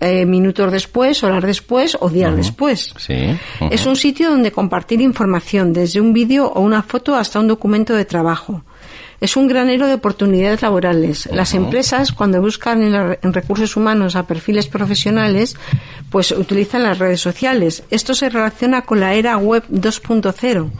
eh, 0.00 0.24
minutos 0.26 0.72
después, 0.72 1.22
horas 1.22 1.42
después 1.42 1.96
o 2.00 2.08
días 2.08 2.34
después. 2.36 2.94
Es 3.70 3.86
un 3.86 3.96
sitio 3.96 4.30
donde 4.30 4.52
compartir 4.52 5.00
información, 5.00 5.72
desde 5.72 6.00
un 6.00 6.12
vídeo 6.12 6.46
o 6.46 6.60
una 6.60 6.82
foto 6.82 7.14
hasta 7.14 7.40
un 7.40 7.48
documento 7.48 7.94
de 7.94 8.04
trabajo. 8.04 8.62
Es 9.20 9.36
un 9.36 9.46
granero 9.46 9.86
de 9.86 9.94
oportunidades 9.94 10.62
laborales. 10.62 11.28
Las 11.32 11.54
empresas, 11.54 12.10
cuando 12.10 12.40
buscan 12.40 12.82
en, 12.82 13.32
recursos 13.32 13.76
humanos 13.76 14.16
a 14.16 14.26
perfiles 14.26 14.66
profesionales, 14.66 15.54
pues 16.10 16.32
utilizan 16.32 16.82
las 16.82 16.98
redes 16.98 17.20
sociales. 17.20 17.84
Esto 17.90 18.14
se 18.14 18.28
relaciona 18.28 18.82
con 18.82 18.98
la 18.98 19.14
era 19.14 19.36
web 19.36 19.62
2.0 19.70 20.70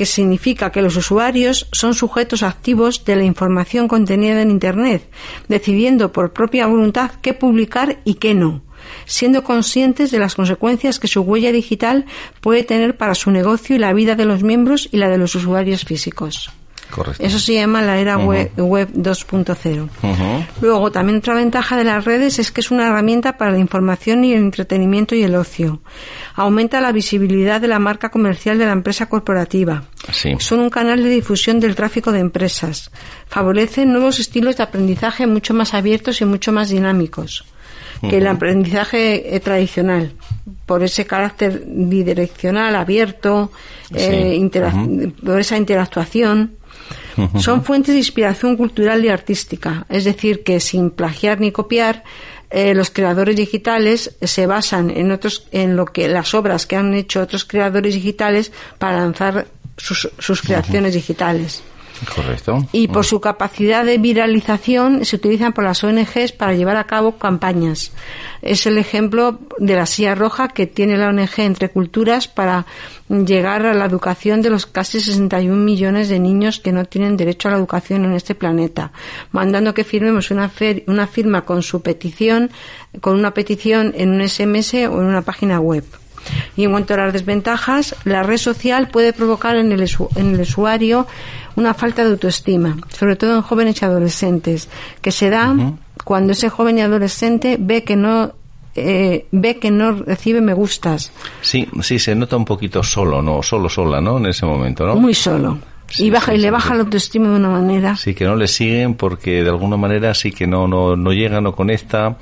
que 0.00 0.06
significa 0.06 0.72
que 0.72 0.80
los 0.80 0.96
usuarios 0.96 1.68
son 1.72 1.92
sujetos 1.92 2.42
activos 2.42 3.04
de 3.04 3.16
la 3.16 3.24
información 3.24 3.86
contenida 3.86 4.40
en 4.40 4.50
Internet, 4.50 5.06
decidiendo 5.46 6.10
por 6.10 6.32
propia 6.32 6.66
voluntad 6.66 7.10
qué 7.20 7.34
publicar 7.34 7.98
y 8.06 8.14
qué 8.14 8.32
no 8.32 8.62
siendo 9.04 9.44
conscientes 9.44 10.10
de 10.10 10.18
las 10.18 10.34
consecuencias 10.34 10.98
que 10.98 11.06
su 11.06 11.20
huella 11.20 11.52
digital 11.52 12.06
puede 12.40 12.64
tener 12.64 12.96
para 12.96 13.14
su 13.14 13.30
negocio 13.30 13.76
y 13.76 13.78
la 13.78 13.92
vida 13.92 14.14
de 14.14 14.24
los 14.24 14.42
miembros 14.42 14.88
y 14.90 14.96
la 14.96 15.10
de 15.10 15.18
los 15.18 15.34
usuarios 15.34 15.84
físicos. 15.84 16.50
Eso 17.18 17.38
se 17.38 17.54
llama 17.54 17.82
la 17.82 17.98
era 17.98 18.18
web, 18.18 18.50
2.0. 18.56 19.88
Luego, 20.60 20.92
también 20.92 21.18
otra 21.18 21.34
ventaja 21.34 21.76
de 21.76 21.84
las 21.84 22.04
redes 22.04 22.38
es 22.38 22.50
que 22.50 22.60
es 22.60 22.70
una 22.70 22.88
herramienta 22.88 23.36
para 23.36 23.52
la 23.52 23.58
información 23.58 24.24
y 24.24 24.32
el 24.32 24.40
entretenimiento 24.40 25.14
y 25.14 25.22
el 25.22 25.34
ocio. 25.34 25.80
Aumenta 26.34 26.80
la 26.80 26.92
visibilidad 26.92 27.60
de 27.60 27.68
la 27.68 27.78
marca 27.78 28.10
comercial 28.10 28.58
de 28.58 28.66
la 28.66 28.72
empresa 28.72 29.06
corporativa. 29.06 29.84
Son 30.38 30.60
un 30.60 30.70
canal 30.70 31.02
de 31.02 31.10
difusión 31.10 31.60
del 31.60 31.74
tráfico 31.74 32.12
de 32.12 32.20
empresas. 32.20 32.90
Favorecen 33.28 33.92
nuevos 33.92 34.18
estilos 34.18 34.56
de 34.56 34.64
aprendizaje 34.64 35.26
mucho 35.26 35.54
más 35.54 35.74
abiertos 35.74 36.20
y 36.20 36.24
mucho 36.24 36.52
más 36.52 36.70
dinámicos 36.70 37.44
que 38.08 38.18
el 38.18 38.26
aprendizaje 38.26 39.34
eh, 39.34 39.40
tradicional 39.40 40.12
por 40.64 40.82
ese 40.82 41.06
carácter 41.06 41.64
bidireccional 41.66 42.74
abierto 42.76 43.50
eh, 43.92 45.12
por 45.22 45.40
esa 45.40 45.56
interactuación 45.56 46.56
son 47.38 47.64
fuentes 47.64 47.94
de 47.94 47.98
inspiración 47.98 48.56
cultural 48.56 49.04
y 49.04 49.08
artística, 49.08 49.86
es 49.88 50.04
decir, 50.04 50.42
que 50.42 50.60
sin 50.60 50.90
plagiar 50.90 51.40
ni 51.40 51.52
copiar, 51.52 52.04
eh, 52.50 52.74
los 52.74 52.90
creadores 52.90 53.36
digitales 53.36 54.16
se 54.20 54.46
basan 54.46 54.90
en 54.90 55.12
otros, 55.12 55.46
en 55.52 55.76
lo 55.76 55.86
que 55.86 56.08
las 56.08 56.34
obras 56.34 56.66
que 56.66 56.76
han 56.76 56.94
hecho 56.94 57.22
otros 57.22 57.44
creadores 57.44 57.94
digitales 57.94 58.50
para 58.78 58.98
lanzar 58.98 59.46
sus, 59.76 60.10
sus 60.18 60.42
creaciones 60.42 60.94
digitales. 60.94 61.62
Y 62.72 62.88
por 62.88 63.04
su 63.04 63.20
capacidad 63.20 63.84
de 63.84 63.98
viralización 63.98 65.04
se 65.04 65.16
utilizan 65.16 65.52
por 65.52 65.64
las 65.64 65.82
ONGs 65.84 66.32
para 66.32 66.54
llevar 66.54 66.76
a 66.76 66.84
cabo 66.84 67.18
campañas. 67.18 67.92
Es 68.42 68.66
el 68.66 68.78
ejemplo 68.78 69.38
de 69.58 69.74
la 69.74 69.86
silla 69.86 70.14
roja 70.14 70.48
que 70.48 70.66
tiene 70.66 70.96
la 70.96 71.08
ONG 71.08 71.38
Entre 71.38 71.68
Culturas 71.68 72.28
para 72.28 72.66
llegar 73.08 73.66
a 73.66 73.74
la 73.74 73.84
educación 73.84 74.40
de 74.40 74.50
los 74.50 74.66
casi 74.66 75.00
61 75.00 75.56
millones 75.56 76.08
de 76.08 76.18
niños 76.18 76.60
que 76.60 76.72
no 76.72 76.84
tienen 76.84 77.16
derecho 77.16 77.48
a 77.48 77.50
la 77.52 77.58
educación 77.58 78.04
en 78.04 78.12
este 78.12 78.34
planeta, 78.34 78.92
mandando 79.32 79.74
que 79.74 79.84
firmemos 79.84 80.30
una, 80.30 80.50
una 80.86 81.06
firma 81.06 81.44
con 81.44 81.62
su 81.62 81.82
petición, 81.82 82.50
con 83.00 83.18
una 83.18 83.34
petición 83.34 83.92
en 83.96 84.10
un 84.10 84.26
SMS 84.26 84.74
o 84.74 85.00
en 85.00 85.06
una 85.06 85.22
página 85.22 85.60
web. 85.60 85.84
Y 86.56 86.64
en 86.64 86.70
cuanto 86.70 86.94
a 86.94 86.98
las 86.98 87.12
desventajas, 87.12 87.96
la 88.04 88.22
red 88.22 88.36
social 88.36 88.88
puede 88.88 89.12
provocar 89.12 89.56
en 89.56 89.72
el, 89.72 89.90
en 90.16 90.34
el 90.34 90.40
usuario 90.40 91.06
una 91.56 91.74
falta 91.74 92.04
de 92.04 92.10
autoestima, 92.10 92.76
sobre 92.88 93.16
todo 93.16 93.36
en 93.36 93.42
jóvenes 93.42 93.80
y 93.80 93.84
adolescentes, 93.84 94.68
que 95.00 95.12
se 95.12 95.30
da 95.30 95.54
cuando 96.04 96.32
ese 96.32 96.48
joven 96.48 96.78
y 96.78 96.80
adolescente 96.80 97.56
ve 97.60 97.84
que 97.84 97.96
no 97.96 98.32
eh, 98.76 99.26
ve 99.32 99.58
que 99.58 99.70
no 99.70 99.92
recibe 99.92 100.40
me 100.40 100.54
gustas. 100.54 101.12
Sí, 101.40 101.68
sí, 101.82 101.98
se 101.98 102.14
nota 102.14 102.36
un 102.36 102.44
poquito 102.44 102.82
solo, 102.82 103.20
¿no? 103.20 103.42
Solo, 103.42 103.68
sola, 103.68 104.00
¿no? 104.00 104.18
En 104.18 104.26
ese 104.26 104.46
momento, 104.46 104.86
¿no? 104.86 104.96
Muy 104.96 105.14
solo. 105.14 105.58
y 105.98 106.08
baja 106.10 106.34
y 106.34 106.38
le 106.38 106.50
baja 106.52 106.74
la 106.74 106.82
autoestima 106.82 107.30
de 107.30 107.36
una 107.36 107.50
manera. 107.50 107.96
Sí, 107.96 108.14
que 108.14 108.24
no 108.24 108.36
le 108.36 108.46
siguen 108.46 108.94
porque 108.94 109.42
de 109.42 109.50
alguna 109.50 109.76
manera 109.76 110.14
sí 110.14 110.30
que 110.30 110.46
no, 110.46 110.68
no, 110.68 110.96
no 110.96 111.12
llega, 111.12 111.40
no 111.40 111.54
conecta. 111.54 112.16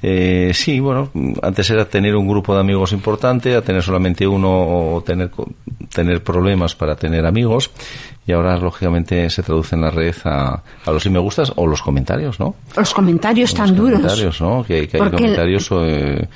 Eh, 0.00 0.52
sí, 0.54 0.78
bueno, 0.78 1.10
antes 1.42 1.68
era 1.70 1.84
tener 1.84 2.14
un 2.14 2.28
grupo 2.28 2.54
de 2.54 2.60
amigos 2.60 2.92
importante, 2.92 3.56
a 3.56 3.62
tener 3.62 3.82
solamente 3.82 4.26
uno 4.26 4.48
o 4.94 5.02
tener, 5.02 5.30
tener 5.92 6.22
problemas 6.22 6.74
para 6.74 6.94
tener 6.94 7.26
amigos 7.26 7.70
y 8.28 8.32
ahora 8.32 8.58
lógicamente 8.58 9.30
se 9.30 9.42
traduce 9.42 9.74
en 9.74 9.80
la 9.80 9.90
red 9.90 10.14
a, 10.24 10.62
a 10.84 10.90
los 10.90 11.02
si 11.02 11.08
me 11.08 11.18
gustas 11.18 11.50
o 11.56 11.66
los 11.66 11.80
comentarios, 11.80 12.38
¿no? 12.38 12.56
Los 12.76 12.92
comentarios 12.92 13.54
tan 13.54 13.68
los 13.68 13.76
duros. 13.78 14.00
Comentarios, 14.00 14.40
¿no? 14.42 14.62
Que, 14.64 14.86
que 14.86 15.02
hay 15.02 15.10
comentarios 15.10 15.70
eh, 15.72 16.28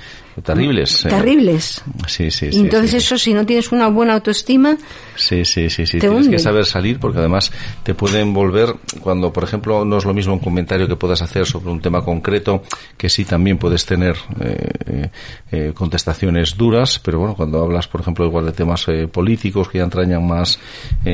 terribles. 0.43 1.05
Eh. 1.05 1.11
Terribles. 1.11 1.83
Sí, 2.07 2.31
sí, 2.31 2.51
sí. 2.51 2.61
Entonces 2.61 2.95
eso, 2.95 3.19
si 3.19 3.35
no 3.35 3.45
tienes 3.45 3.73
una 3.73 3.89
buena 3.89 4.15
autoestima... 4.15 4.75
Sí, 5.17 5.45
sí, 5.45 5.69
sí, 5.69 5.85
sí. 5.85 5.99
Tienes 5.99 6.29
que 6.29 6.39
saber 6.39 6.65
salir 6.65 6.99
porque 6.99 7.19
además 7.19 7.53
te 7.83 7.93
pueden 7.93 8.33
volver, 8.33 8.75
cuando 9.03 9.31
por 9.31 9.45
ejemplo 9.45 9.85
no 9.85 9.99
es 9.99 10.07
lo 10.07 10.15
mismo 10.15 10.33
un 10.33 10.41
comentario 10.41 10.89
que 10.89 10.97
puedas 10.97 11.21
hacer 11.21 11.45
sobre 11.45 11.71
un 11.71 11.83
tema 11.83 12.03
concreto, 12.03 12.63
que 12.97 13.11
sí 13.11 13.27
también 13.27 13.52
puedes 13.59 13.85
tener 13.87 14.17
eh, 14.41 15.11
eh, 15.51 15.73
contestaciones 15.75 16.57
duras, 16.57 16.99
pero 16.99 17.19
bueno, 17.19 17.35
cuando 17.35 17.63
hablas 17.63 17.89
por 17.89 18.01
ejemplo 18.01 18.25
igual 18.25 18.47
de 18.47 18.53
temas 18.53 18.87
eh, 18.89 19.09
políticos 19.09 19.69
que 19.69 19.79
ya 19.79 19.85
entrañan 19.85 20.27
más 20.27 20.59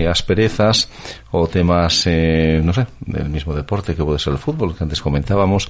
asperezas 0.08 0.88
o 1.30 1.46
temas, 1.46 2.06
eh, 2.06 2.60
no 2.62 2.72
sé, 2.72 2.86
del 3.00 3.28
mismo 3.28 3.54
deporte 3.54 3.94
que 3.94 4.04
puede 4.04 4.18
ser 4.18 4.32
el 4.32 4.38
fútbol, 4.38 4.76
que 4.76 4.84
antes 4.84 5.00
comentábamos, 5.00 5.68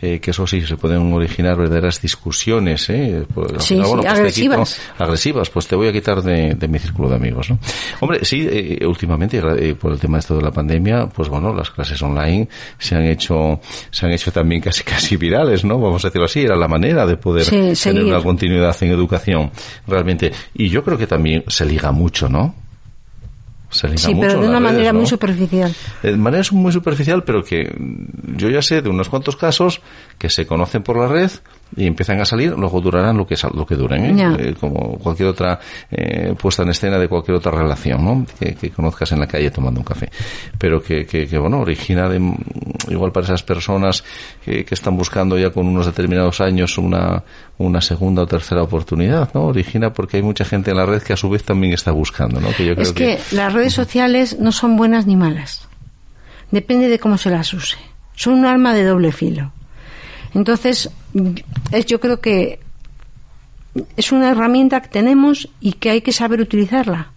que 0.00 0.20
eso 0.24 0.46
sí, 0.46 0.62
se 0.62 0.76
pueden 0.76 1.12
originar 1.12 1.56
verdaderas 1.56 2.00
discusiones, 2.00 2.88
¿eh? 2.90 3.24
Pues, 3.32 3.52
sí, 3.58 3.76
sí, 3.76 3.82
pues 3.82 4.06
agresivas. 4.06 4.80
agresivas, 4.98 5.50
pues 5.50 5.66
te 5.66 5.76
voy 5.76 5.88
a 5.88 5.92
quitar 5.92 6.22
de, 6.22 6.54
de 6.54 6.68
mi 6.68 6.78
círculo 6.78 7.08
de 7.08 7.16
amigos, 7.16 7.50
¿no? 7.50 7.58
Hombre, 8.00 8.24
sí, 8.24 8.46
eh, 8.50 8.84
últimamente, 8.86 9.38
eh, 9.38 9.74
por 9.74 9.92
el 9.92 9.98
tema 9.98 10.16
de 10.16 10.20
esto 10.20 10.36
de 10.36 10.42
la 10.42 10.50
pandemia, 10.50 11.06
pues 11.06 11.28
bueno, 11.28 11.54
las 11.54 11.70
clases 11.70 12.00
online 12.02 12.48
se 12.78 12.94
han 12.94 13.04
hecho, 13.04 13.60
se 13.90 14.06
han 14.06 14.12
hecho 14.12 14.32
también 14.32 14.60
casi 14.60 14.82
casi 14.84 15.16
virales, 15.16 15.64
¿no? 15.64 15.78
Vamos 15.78 16.04
a 16.04 16.08
decirlo 16.08 16.26
así, 16.26 16.40
era 16.40 16.56
la 16.56 16.68
manera 16.68 17.06
de 17.06 17.16
poder 17.16 17.46
tener 17.46 18.04
una 18.04 18.22
continuidad 18.22 18.76
en 18.82 18.90
educación, 18.90 19.50
realmente. 19.86 20.32
Y 20.54 20.68
yo 20.68 20.82
creo 20.84 20.98
que 20.98 21.06
también 21.06 21.44
se 21.48 21.64
liga 21.64 21.92
mucho, 21.92 22.28
¿no? 22.28 22.54
Sí, 23.70 24.14
pero 24.20 24.40
de 24.40 24.48
una 24.48 24.60
manera 24.60 24.92
muy 24.92 25.06
superficial. 25.06 25.74
De 26.02 26.16
manera 26.16 26.42
muy 26.52 26.72
superficial, 26.72 27.24
pero 27.24 27.44
que 27.44 27.72
yo 28.36 28.48
ya 28.48 28.62
sé 28.62 28.82
de 28.82 28.88
unos 28.88 29.08
cuantos 29.08 29.36
casos 29.36 29.80
que 30.18 30.28
se 30.28 30.46
conocen 30.46 30.82
por 30.82 30.96
la 30.96 31.08
red 31.08 31.30
y 31.76 31.86
empiezan 31.86 32.20
a 32.20 32.24
salir, 32.24 32.52
luego 32.56 32.80
durarán 32.80 33.16
lo 33.16 33.26
que 33.26 33.36
lo 33.54 33.64
que 33.64 33.74
duren, 33.74 34.18
¿eh? 34.18 34.34
Eh, 34.38 34.54
como 34.58 34.98
cualquier 34.98 35.28
otra 35.28 35.58
eh, 35.90 36.34
puesta 36.40 36.62
en 36.62 36.70
escena 36.70 36.98
de 36.98 37.08
cualquier 37.08 37.36
otra 37.36 37.52
relación, 37.52 38.04
¿no? 38.04 38.26
Que, 38.38 38.70
conozcas 38.70 39.12
en 39.12 39.20
la 39.20 39.26
calle 39.26 39.50
tomando 39.50 39.80
un 39.80 39.84
café, 39.84 40.10
pero 40.58 40.82
que, 40.82 41.06
que, 41.06 41.38
bueno 41.38 41.60
origina 41.60 42.08
de, 42.08 42.20
igual 42.88 43.12
para 43.12 43.24
esas 43.24 43.42
personas 43.42 44.04
que, 44.44 44.66
están 44.70 44.96
buscando 44.96 45.38
ya 45.38 45.50
con 45.50 45.66
unos 45.66 45.86
determinados 45.86 46.40
años 46.40 46.78
una 46.78 47.22
una 47.58 47.80
segunda 47.80 48.22
o 48.22 48.26
tercera 48.26 48.62
oportunidad, 48.62 49.30
¿no? 49.34 49.46
Origina 49.46 49.92
porque 49.92 50.16
hay 50.16 50.22
mucha 50.22 50.44
gente 50.44 50.70
en 50.70 50.78
la 50.78 50.86
red 50.86 51.02
que 51.02 51.12
a 51.12 51.16
su 51.16 51.28
vez 51.28 51.44
también 51.44 51.72
está 51.72 51.90
buscando, 51.90 52.40
¿no? 52.40 52.48
Que 52.52 52.64
yo 52.64 52.74
creo 52.74 52.86
es 52.86 52.92
que, 52.92 53.18
las 53.32 53.52
redes 53.52 53.74
sociales 53.74 54.38
no 54.38 54.50
son 54.50 54.76
buenas 54.76 55.06
ni 55.06 55.16
malas, 55.16 55.68
depende 56.50 56.88
de 56.88 56.98
cómo 56.98 57.18
se 57.18 57.30
las 57.30 57.52
use, 57.52 57.76
son 58.14 58.34
un 58.34 58.46
arma 58.46 58.74
de 58.74 58.84
doble 58.84 59.12
filo. 59.12 59.52
Entonces, 60.34 60.90
es, 61.72 61.86
yo 61.86 62.00
creo 62.00 62.20
que 62.20 62.60
es 63.96 64.12
una 64.12 64.30
herramienta 64.30 64.80
que 64.80 64.88
tenemos 64.88 65.48
y 65.60 65.72
que 65.72 65.90
hay 65.90 66.00
que 66.00 66.12
saber 66.12 66.40
utilizarla. 66.40 67.12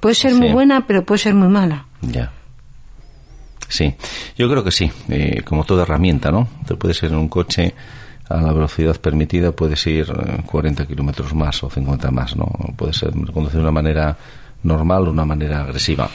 Puede 0.00 0.14
ser 0.14 0.34
muy 0.34 0.52
buena, 0.52 0.86
pero 0.86 1.04
puede 1.04 1.18
ser 1.18 1.34
muy 1.34 1.48
mala. 1.48 1.86
Ya. 2.00 2.32
Sí, 3.68 3.94
yo 4.36 4.50
creo 4.50 4.64
que 4.64 4.72
sí, 4.72 4.90
eh, 5.08 5.42
como 5.44 5.64
toda 5.64 5.82
herramienta, 5.82 6.32
¿no? 6.32 6.48
Te 6.66 6.74
puedes 6.74 7.02
ir 7.02 7.10
en 7.10 7.16
un 7.16 7.28
coche 7.28 7.74
a 8.28 8.40
la 8.40 8.52
velocidad 8.52 8.96
permitida, 9.00 9.52
puedes 9.52 9.86
ir 9.86 10.06
40 10.46 10.86
kilómetros 10.86 11.34
más 11.34 11.62
o 11.62 11.70
50 11.70 12.10
más, 12.10 12.36
¿no? 12.36 12.46
Puede 12.76 12.92
ser 12.92 13.10
conducir 13.32 13.56
de 13.56 13.62
una 13.62 13.72
manera 13.72 14.16
normal 14.62 15.08
o 15.08 15.10
una 15.10 15.24
manera 15.24 15.62
agresiva. 15.62 16.08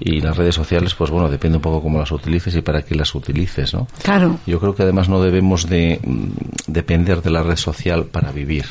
Y 0.00 0.20
las 0.20 0.36
redes 0.36 0.54
sociales, 0.54 0.94
pues 0.94 1.10
bueno, 1.10 1.28
depende 1.28 1.56
un 1.56 1.62
poco 1.62 1.82
cómo 1.82 1.98
las 1.98 2.12
utilices 2.12 2.54
y 2.54 2.62
para 2.62 2.82
qué 2.82 2.94
las 2.94 3.14
utilices, 3.14 3.74
¿no? 3.74 3.88
Claro. 4.02 4.38
Yo 4.46 4.60
creo 4.60 4.74
que 4.74 4.84
además 4.84 5.08
no 5.08 5.20
debemos 5.20 5.68
de 5.68 6.00
mm, 6.02 6.26
depender 6.66 7.22
de 7.22 7.30
la 7.30 7.42
red 7.42 7.56
social 7.56 8.04
para 8.04 8.30
vivir. 8.30 8.66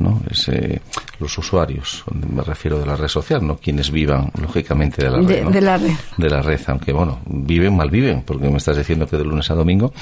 ¿No? 0.00 0.20
Es, 0.30 0.48
eh, 0.48 0.80
los 1.20 1.36
usuarios, 1.36 2.02
me 2.12 2.42
refiero 2.42 2.78
de 2.78 2.86
la 2.86 2.96
red 2.96 3.08
social, 3.08 3.46
no 3.46 3.56
quienes 3.56 3.90
vivan, 3.90 4.30
lógicamente, 4.40 5.02
de 5.02 5.10
la 5.10 5.18
red. 5.18 5.46
De, 5.46 5.60
la 5.60 5.76
red. 5.76 5.92
De 6.16 6.30
la 6.30 6.42
red, 6.42 6.60
aunque, 6.66 6.92
bueno, 6.92 7.20
viven, 7.26 7.76
mal 7.76 7.90
viven, 7.90 8.22
porque 8.22 8.48
me 8.48 8.56
estás 8.56 8.76
diciendo 8.76 9.06
que 9.06 9.16
de 9.16 9.24
lunes 9.24 9.50
a 9.50 9.54
domingo, 9.54 9.92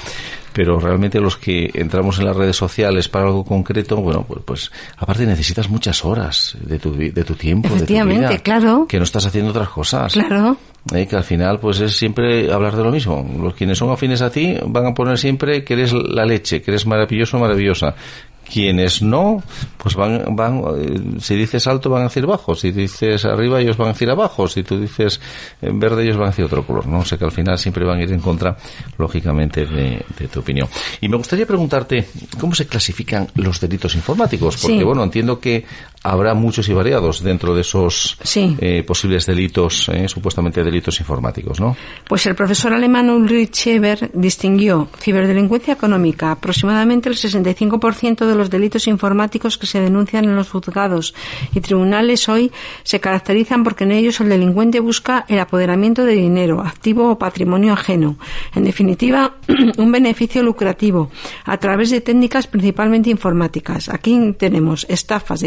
pero 0.53 0.79
realmente 0.79 1.19
los 1.19 1.37
que 1.37 1.69
entramos 1.73 2.19
en 2.19 2.25
las 2.25 2.35
redes 2.35 2.55
sociales 2.55 3.09
para 3.09 3.25
algo 3.25 3.43
concreto, 3.43 3.97
bueno, 3.97 4.23
pues, 4.27 4.41
pues 4.45 4.71
aparte 4.97 5.25
necesitas 5.25 5.69
muchas 5.69 6.03
horas 6.05 6.57
de 6.61 6.79
tu, 6.79 6.95
de 6.95 7.23
tu 7.23 7.35
tiempo, 7.35 7.67
Efectivamente, 7.67 8.21
de 8.21 8.27
tu 8.27 8.33
vida, 8.33 8.43
claro. 8.43 8.85
Que 8.87 8.97
no 8.97 9.03
estás 9.03 9.25
haciendo 9.25 9.51
otras 9.51 9.69
cosas. 9.69 10.13
Claro. 10.13 10.57
Eh, 10.93 11.05
que 11.07 11.15
al 11.15 11.23
final 11.23 11.59
pues 11.59 11.81
es 11.81 11.95
siempre 11.95 12.51
hablar 12.51 12.75
de 12.75 12.83
lo 12.83 12.91
mismo. 12.91 13.27
Los 13.41 13.53
quienes 13.53 13.77
son 13.77 13.91
afines 13.91 14.21
a 14.21 14.29
ti 14.29 14.55
van 14.65 14.87
a 14.87 14.93
poner 14.93 15.17
siempre 15.17 15.63
que 15.63 15.73
eres 15.73 15.93
la 15.93 16.25
leche, 16.25 16.61
que 16.61 16.71
eres 16.71 16.85
maravilloso, 16.85 17.37
maravillosa, 17.37 17.95
quienes 18.43 19.01
no, 19.01 19.43
pues 19.77 19.95
van, 19.95 20.35
van, 20.35 20.63
eh, 20.77 21.19
si 21.19 21.35
dices 21.35 21.67
alto 21.67 21.89
van 21.89 22.01
a 22.01 22.05
decir 22.05 22.25
bajo, 22.25 22.55
si 22.55 22.71
dices 22.71 23.25
arriba 23.25 23.61
ellos 23.61 23.77
van 23.77 23.89
a 23.89 23.91
decir 23.93 24.09
abajo, 24.09 24.47
si 24.47 24.63
tú 24.63 24.79
dices 24.79 25.21
verde 25.61 26.03
ellos 26.03 26.17
van 26.17 26.27
a 26.27 26.31
decir 26.31 26.45
otro 26.45 26.65
color, 26.65 26.87
¿no? 26.87 26.99
O 26.99 27.05
sea 27.05 27.17
que 27.17 27.25
al 27.25 27.31
final 27.31 27.57
siempre 27.57 27.85
van 27.85 27.99
a 27.99 28.03
ir 28.03 28.11
en 28.11 28.19
contra, 28.19 28.57
lógicamente, 28.97 29.65
de, 29.65 30.03
tu 30.31 30.39
opinión. 30.39 30.67
Y 31.01 31.09
me 31.09 31.17
gustaría 31.17 31.45
preguntarte, 31.45 32.07
¿cómo 32.39 32.55
se 32.55 32.67
clasifican 32.67 33.27
los 33.35 33.59
delitos 33.59 33.95
informáticos? 33.95 34.57
Porque, 34.57 34.83
bueno, 34.83 35.03
entiendo 35.03 35.39
que 35.39 35.65
habrá 36.03 36.33
muchos 36.33 36.69
y 36.69 36.73
variados 36.73 37.21
dentro 37.23 37.53
de 37.53 37.61
esos 37.61 38.17
eh, 38.35 38.83
posibles 38.83 39.25
delitos, 39.25 39.89
eh, 39.89 40.07
supuestamente 40.07 40.63
delitos 40.63 40.99
informáticos, 40.99 41.59
¿no? 41.59 41.75
Pues 42.07 42.25
el 42.25 42.35
profesor 42.35 42.73
alemán 42.73 43.09
Ulrich 43.09 43.67
Eber 43.67 44.09
distinguió 44.13 44.87
ciberdelincuencia 44.99 45.73
económica, 45.73 46.31
aproximadamente 46.31 47.09
el 47.09 47.15
65% 47.15 48.25
de 48.25 48.35
los 48.35 48.49
delitos 48.49 48.87
informáticos 48.87 49.57
que 49.57 49.67
se 49.67 49.81
denuncian 49.81 50.25
en 50.25 50.35
los 50.35 50.49
juzgados 50.49 51.13
y 51.53 51.59
tribunales 51.61 52.29
hoy 52.29 52.51
se 52.83 52.99
caracterizan 52.99 53.63
porque 53.63 53.83
en 53.83 53.91
ellos 53.91 54.19
el 54.21 54.29
delincuente 54.29 54.79
busca 54.79 55.25
el 55.27 55.39
apoderamiento 55.39 56.05
de 56.05 56.13
dinero, 56.13 56.61
activo 56.61 57.11
o 57.11 57.19
patrimonio 57.19 57.73
ajeno. 57.73 58.17
En 58.55 58.63
definitiva, 58.63 59.35
un 59.77 59.91
beneficio 59.91 60.43
lucrativo 60.43 61.11
a 61.45 61.57
través 61.57 61.89
de 61.89 62.01
técnicas 62.01 62.47
principalmente 62.47 63.09
informáticas. 63.09 63.89
Aquí 63.89 64.35
tenemos 64.37 64.85
estafas, 64.89 65.41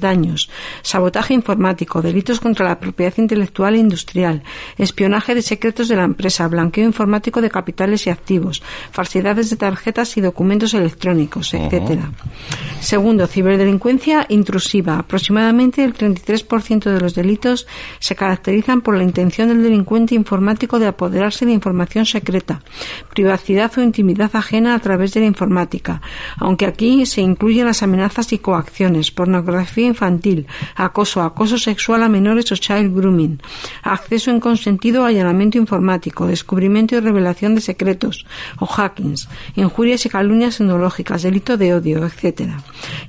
daños, 0.00 0.48
sabotaje 0.82 1.34
informático, 1.34 2.00
delitos 2.00 2.40
contra 2.40 2.66
la 2.66 2.80
propiedad 2.80 3.12
intelectual 3.18 3.74
e 3.74 3.78
industrial, 3.78 4.42
espionaje 4.78 5.34
de 5.34 5.42
secretos 5.42 5.88
de 5.88 5.96
la 5.96 6.04
empresa, 6.04 6.48
blanqueo 6.48 6.84
informático 6.84 7.42
de 7.42 7.50
capitales 7.50 8.06
y 8.06 8.10
activos, 8.10 8.62
falsidades 8.90 9.50
de 9.50 9.56
tarjetas 9.56 10.16
y 10.16 10.20
documentos 10.22 10.72
electrónicos, 10.72 11.52
etcétera. 11.52 12.10
Segundo, 12.80 13.26
ciberdelincuencia 13.26 14.24
intrusiva. 14.30 14.98
Aproximadamente 14.98 15.84
el 15.84 15.94
33% 15.94 16.90
de 16.90 17.00
los 17.00 17.14
delitos 17.14 17.66
se 17.98 18.16
caracterizan 18.16 18.80
por 18.80 18.96
la 18.96 19.04
intención 19.04 19.48
del 19.48 19.62
delincuente 19.62 20.14
informático 20.14 20.78
de 20.78 20.86
apoderarse 20.86 21.44
de 21.44 21.52
información 21.52 22.06
secreta, 22.06 22.62
privacidad 23.10 23.70
o 23.76 23.82
intimidad 23.82 24.30
ajena 24.34 24.74
a 24.74 24.78
través 24.78 25.12
de 25.12 25.20
la 25.20 25.26
informática, 25.26 26.00
aunque 26.38 26.66
aquí 26.66 27.04
se 27.04 27.20
incluyen 27.20 27.66
las 27.66 27.82
amenazas 27.82 28.32
y 28.32 28.38
coacciones, 28.38 29.10
pornografía 29.10 29.49
infantil, 29.76 30.46
acoso, 30.76 31.22
acoso 31.22 31.58
sexual 31.58 32.02
a 32.02 32.08
menores 32.08 32.52
o 32.52 32.56
child 32.56 32.94
grooming, 32.94 33.40
acceso 33.82 34.30
inconsentido 34.30 35.02
o 35.02 35.04
allanamiento 35.04 35.58
informático, 35.58 36.26
descubrimiento 36.26 36.96
y 36.96 37.00
revelación 37.00 37.54
de 37.54 37.60
secretos 37.60 38.26
o 38.58 38.66
hackings, 38.66 39.28
injurias 39.56 40.06
y 40.06 40.08
calumnias 40.08 40.58
tecnológicas, 40.58 41.22
delito 41.22 41.56
de 41.56 41.74
odio, 41.74 42.04
etcétera. 42.04 42.62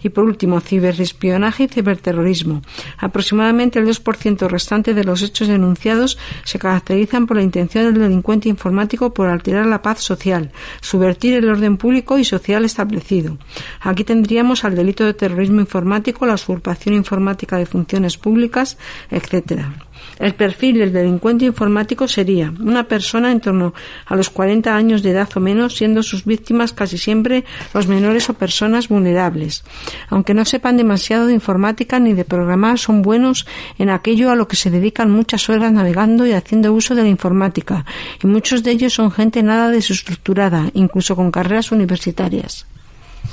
Y 0.04 0.10
por 0.10 0.25
último, 0.25 0.60
ciberespionaje 0.62 1.65
y 1.65 1.67
ciberterrorismo. 1.67 2.62
Aproximadamente 2.97 3.80
el 3.80 3.88
2% 3.88 4.47
restante 4.47 4.93
de 4.93 5.04
los 5.04 5.21
hechos 5.21 5.47
denunciados 5.47 6.17
se 6.43 6.60
caracterizan 6.60 7.27
por 7.27 7.38
la 7.38 7.43
intención 7.43 7.86
del 7.86 8.01
delincuente 8.01 8.49
informático 8.49 9.13
por 9.13 9.27
alterar 9.27 9.65
la 9.65 9.82
paz 9.82 9.99
social, 9.99 10.51
subvertir 10.82 11.34
el 11.34 11.49
orden 11.49 11.77
público 11.77 12.17
y 12.17 12.25
social 12.25 12.65
establecido. 12.65 13.38
Aquí 13.82 14.04
tendríamos 14.04 14.63
al 14.63 14.75
delito 14.75 15.06
de 15.06 15.13
terrorismo 15.13 15.62
informático, 15.62 16.25
la 16.31 16.35
usurpación 16.35 16.95
informática 16.95 17.57
de 17.57 17.65
funciones 17.65 18.17
públicas, 18.17 18.77
etcétera. 19.09 19.73
El 20.17 20.33
perfil 20.33 20.79
del 20.79 20.93
delincuente 20.93 21.45
informático 21.45 22.07
sería 22.07 22.53
una 22.59 22.83
persona 22.83 23.31
en 23.31 23.39
torno 23.39 23.73
a 24.05 24.15
los 24.15 24.29
40 24.29 24.75
años 24.75 25.03
de 25.03 25.11
edad 25.11 25.29
o 25.35 25.39
menos, 25.39 25.75
siendo 25.75 26.03
sus 26.03 26.25
víctimas 26.25 26.73
casi 26.73 26.97
siempre 26.97 27.43
los 27.73 27.87
menores 27.87 28.29
o 28.29 28.33
personas 28.33 28.87
vulnerables. 28.87 29.63
Aunque 30.09 30.33
no 30.33 30.45
sepan 30.45 30.77
demasiado 30.77 31.27
de 31.27 31.33
informática 31.33 31.99
ni 31.99 32.13
de 32.13 32.25
programar, 32.25 32.77
son 32.79 33.01
buenos 33.01 33.45
en 33.77 33.89
aquello 33.89 34.31
a 34.31 34.35
lo 34.35 34.47
que 34.47 34.55
se 34.55 34.69
dedican 34.69 35.11
muchas 35.11 35.49
horas 35.49 35.71
navegando 35.71 36.25
y 36.25 36.33
haciendo 36.33 36.73
uso 36.73 36.95
de 36.95 37.03
la 37.03 37.09
informática, 37.09 37.85
y 38.23 38.27
muchos 38.27 38.63
de 38.63 38.71
ellos 38.71 38.93
son 38.93 39.11
gente 39.11 39.43
nada 39.43 39.69
desestructurada, 39.69 40.69
incluso 40.73 41.15
con 41.15 41.32
carreras 41.32 41.71
universitarias. 41.71 42.65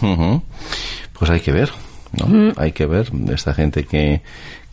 Pues 0.01 1.31
hay 1.31 1.41
que 1.41 1.53
ver, 1.53 1.71
¿no? 2.13 2.53
Hay 2.57 2.73
que 2.73 2.87
ver 2.87 3.11
esta 3.33 3.55
gente 3.55 3.85
que 3.85 4.23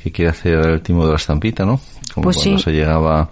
que 0.06 0.12
quiere 0.12 0.30
hacer 0.30 0.60
el 0.60 0.82
timo 0.82 1.04
de 1.06 1.10
la 1.10 1.16
estampita, 1.16 1.66
¿no? 1.66 1.80
Como 2.14 2.26
pues 2.26 2.38
cuando 2.38 2.60
se 2.60 2.72
llegaba 2.72 3.28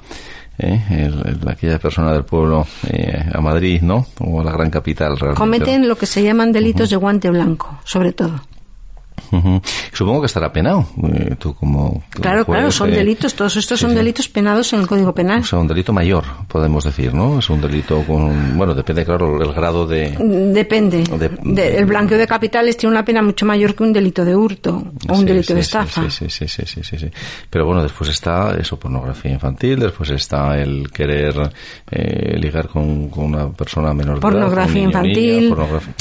eh, 0.58 1.12
aquella 1.48 1.78
persona 1.78 2.12
del 2.14 2.26
pueblo 2.26 2.66
eh, 2.90 3.30
a 3.32 3.40
Madrid, 3.42 3.84
¿no? 3.84 4.08
O 4.20 4.42
a 4.42 4.44
la 4.44 4.52
gran 4.54 4.72
capital. 4.72 5.16
Realmente. 5.20 5.40
Cometen 5.40 5.88
lo 5.88 5.96
que 5.96 6.08
se 6.08 6.24
llaman 6.24 6.52
delitos 6.52 6.90
de 6.90 6.96
guante 6.96 7.30
blanco, 7.30 7.80
sobre 7.84 8.12
todo. 8.12 8.42
Supongo 9.92 10.22
que 10.22 10.26
estará 10.28 10.52
penado. 10.52 10.86
Eh, 11.04 11.36
tú 11.38 11.54
como, 11.54 12.04
claro, 12.10 12.46
claro, 12.46 12.72
son 12.72 12.92
eh, 12.92 12.96
delitos. 12.96 13.34
Todos 13.36 13.56
estos 13.58 13.80
son 13.80 13.96
delitos 13.96 14.28
penados 14.28 14.74
en 14.74 14.82
el 14.82 14.88
Código 14.88 15.14
Penal. 15.14 15.42
O 15.42 15.44
sea, 15.44 15.60
un 15.60 15.68
delito 15.68 15.94
mayor, 15.94 16.24
podemos 16.48 16.84
decir, 16.84 17.14
¿no? 17.14 17.40
Es 17.40 17.50
un 17.50 17.62
delito 17.62 18.04
con, 18.04 18.58
bueno, 18.58 18.74
depende, 18.74 19.06
claro, 19.06 19.42
el 19.42 19.54
grado 19.54 19.86
de. 19.88 20.12
Depende. 20.54 21.04
el 21.78 21.86
blanqueo 21.86 22.18
de 22.18 22.28
capitales 22.28 22.78
tiene 22.78 22.96
una 22.96 23.06
pena 23.06 23.22
mucho 23.22 23.46
mayor 23.46 23.76
que 23.76 23.84
un 23.84 23.94
delito 23.94 24.26
de 24.26 24.36
hurto 24.36 24.84
o 25.10 25.14
un 25.14 25.26
delito 25.26 25.54
de 25.54 25.62
estafa. 25.62 26.10
Sí 26.10 26.30
sí, 26.30 26.48
sí, 26.48 26.64
sí, 26.66 26.98
sí, 26.98 27.12
Pero 27.50 27.66
bueno, 27.66 27.84
después 27.84 28.10
está 28.10 28.56
eso, 28.60 28.78
pornografía 28.78 29.32
infantil, 29.32 29.80
después 29.80 30.10
está 30.12 30.58
el 30.58 30.92
querer 30.92 31.52
eh, 31.90 32.38
ligar 32.38 32.68
con, 32.68 33.12
una 33.16 33.50
persona 33.50 33.94
menor 33.94 34.20
de 34.20 34.28
edad. 34.28 34.32
Pornografía 34.32 34.84
infantil. 34.84 35.56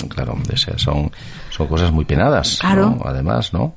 claro, 0.09 0.37
son 0.76 1.11
son 1.53 1.66
cosas 1.66 1.92
muy 1.92 2.05
penadas, 2.05 2.59
claro. 2.61 2.98
además, 3.05 3.53
¿no? 3.53 3.74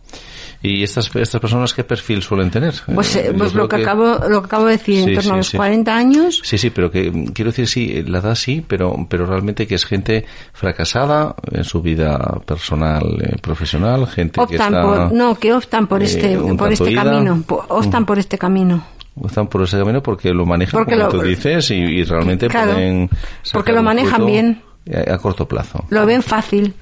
¿Y 0.62 0.82
estas, 0.82 1.14
estas 1.16 1.40
personas 1.40 1.74
qué 1.74 1.84
perfil 1.84 2.24
suelen 2.24 2.50
tener? 2.50 2.74
Pues, 2.94 3.16
eh, 3.18 3.34
pues 3.38 3.54
lo, 3.54 3.68
que, 3.68 3.76
acabo, 3.76 4.18
lo 4.28 4.42
que 4.42 4.46
acabo 4.48 4.66
de 4.66 4.72
decir, 4.78 5.08
en 5.08 5.16
torno 5.16 5.34
a 5.34 5.38
los 5.38 5.52
40 5.52 5.96
años. 5.96 6.42
Sí, 6.44 6.58
sí, 6.58 6.72
pero 6.72 6.90
que 6.90 7.12
quiero 7.34 7.52
decir, 7.52 7.68
sí, 7.68 8.04
la 8.04 8.20
edad 8.20 8.34
sí, 8.34 8.66
pero, 8.68 9.06
pero 9.08 9.28
realmente 9.28 9.68
que 9.68 9.76
es 9.76 9.86
gente 9.86 10.26
fracasada 10.54 11.36
en 11.52 11.64
su 11.64 11.82
vida 11.82 12.18
personal, 12.46 13.04
eh, 13.22 13.36
profesional, 13.40 14.08
gente 14.08 14.42
que 14.48 14.56
está, 14.56 14.82
por, 14.82 15.12
No, 15.12 15.36
que 15.36 15.54
optan 15.54 15.86
por 15.86 16.02
eh, 16.02 16.06
este, 16.06 16.38
por 16.38 16.72
este 16.72 16.96
camino, 16.96 17.44
optan 17.48 18.06
por 18.06 18.18
este 18.18 18.38
camino 18.38 18.84
están 19.24 19.48
por 19.48 19.64
ese 19.64 19.78
camino 19.78 20.04
porque 20.04 20.34
lo 20.34 20.46
manejan 20.46 20.84
como 20.84 21.08
tú 21.08 21.22
dices 21.22 21.72
y, 21.72 22.04
realmente 22.04 22.50
pueden 22.50 23.10
porque 23.54 23.72
lo 23.72 23.82
manejan 23.82 24.26
bien 24.26 24.62
a, 24.94 25.18
corto 25.18 25.48
plazo 25.48 25.86
lo 25.90 26.06
ven 26.06 26.22
fácil 26.22 26.74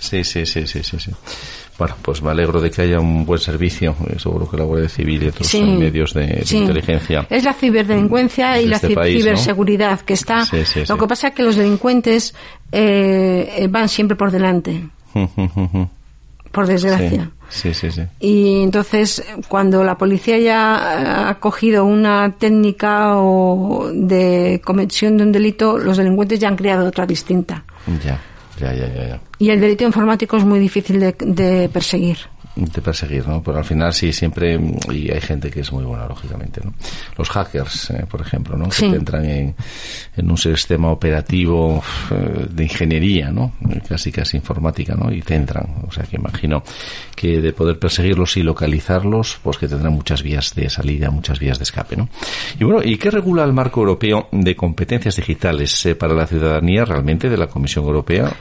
Sí, 0.00 0.24
sí, 0.24 0.44
sí, 0.46 0.66
sí, 0.66 0.82
sí, 0.82 0.98
sí. 0.98 1.12
Bueno, 1.78 1.94
pues 2.02 2.20
me 2.22 2.30
alegro 2.30 2.60
de 2.60 2.70
que 2.70 2.82
haya 2.82 3.00
un 3.00 3.24
buen 3.24 3.38
servicio, 3.38 3.94
eh, 4.08 4.18
seguro 4.18 4.50
que 4.50 4.56
la 4.56 4.64
Guardia 4.64 4.88
Civil 4.88 5.22
y 5.22 5.28
otros 5.28 5.54
medios 5.54 6.12
de, 6.12 6.44
inteligencia. 6.50 7.26
Es 7.30 7.44
la 7.44 7.54
ciberdelincuencia 7.54 8.60
y 8.60 8.66
la 8.66 8.76
este 8.76 8.88
ciberseguridad 8.88 10.00
que 10.00 10.14
está. 10.14 10.44
Lo 10.88 10.98
que 10.98 11.06
pasa 11.06 11.28
es 11.28 11.34
que 11.34 11.42
los 11.42 11.56
delincuentes 11.56 12.34
eh, 12.72 13.66
van 13.70 13.88
siempre 13.88 14.16
por 14.16 14.30
delante. 14.30 14.88
por 16.52 16.66
desgracia. 16.66 17.30
Sí, 17.48 17.74
sí, 17.74 17.90
sí. 17.90 18.02
Y 18.20 18.62
entonces, 18.62 19.24
cuando 19.48 19.82
la 19.82 19.96
policía 19.96 20.38
ya 20.38 21.28
ha 21.28 21.40
cogido 21.40 21.84
una 21.84 22.36
técnica 22.38 23.16
o 23.16 23.90
de 23.92 24.60
comisión 24.64 25.16
de 25.16 25.24
un 25.24 25.32
delito, 25.32 25.78
los 25.78 25.96
delincuentes 25.96 26.38
ya 26.38 26.48
han 26.48 26.56
creado 26.56 26.86
otra 26.86 27.06
distinta. 27.06 27.64
Ya. 28.04 28.20
Y 29.38 29.50
el 29.50 29.60
delito 29.60 29.84
informático 29.84 30.36
es 30.36 30.44
muy 30.44 30.58
difícil 30.58 31.00
de 31.00 31.70
perseguir 31.72 32.18
de 32.64 32.82
perseguir, 32.82 33.26
¿no? 33.26 33.42
Pero 33.42 33.58
al 33.58 33.64
final 33.64 33.92
sí, 33.92 34.12
siempre, 34.12 34.60
y 34.92 35.10
hay 35.10 35.20
gente 35.20 35.50
que 35.50 35.60
es 35.60 35.72
muy 35.72 35.84
buena, 35.84 36.06
lógicamente, 36.06 36.60
¿no? 36.64 36.72
Los 37.16 37.28
hackers, 37.30 37.90
eh, 37.90 38.04
por 38.08 38.20
ejemplo, 38.20 38.56
¿no? 38.56 38.68
Que 38.68 38.86
entran 38.86 39.24
en, 39.24 39.54
en, 40.16 40.30
un 40.30 40.36
sistema 40.36 40.90
operativo 40.90 41.82
eh, 42.10 42.46
de 42.50 42.62
ingeniería, 42.62 43.30
¿no? 43.30 43.52
Casi 43.88 44.12
casi 44.12 44.36
informática, 44.36 44.94
¿no? 44.94 45.12
Y 45.12 45.22
te 45.22 45.34
entran. 45.34 45.66
O 45.86 45.92
sea 45.92 46.04
que 46.04 46.16
imagino 46.16 46.62
que 47.14 47.40
de 47.40 47.52
poder 47.52 47.78
perseguirlos 47.78 48.36
y 48.36 48.42
localizarlos, 48.42 49.38
pues 49.42 49.58
que 49.58 49.68
tendrán 49.68 49.94
muchas 49.94 50.22
vías 50.22 50.54
de 50.54 50.68
salida, 50.68 51.10
muchas 51.10 51.38
vías 51.38 51.58
de 51.58 51.64
escape, 51.64 51.96
¿no? 51.96 52.08
Y 52.58 52.64
bueno, 52.64 52.82
¿y 52.84 52.96
qué 52.98 53.10
regula 53.10 53.44
el 53.44 53.52
marco 53.52 53.80
europeo 53.80 54.28
de 54.32 54.54
competencias 54.54 55.16
digitales 55.16 55.86
eh, 55.86 55.94
para 55.94 56.14
la 56.14 56.26
ciudadanía 56.26 56.84
realmente 56.84 57.28
de 57.28 57.36
la 57.36 57.46
Comisión 57.46 57.84
Europea? 57.86 58.32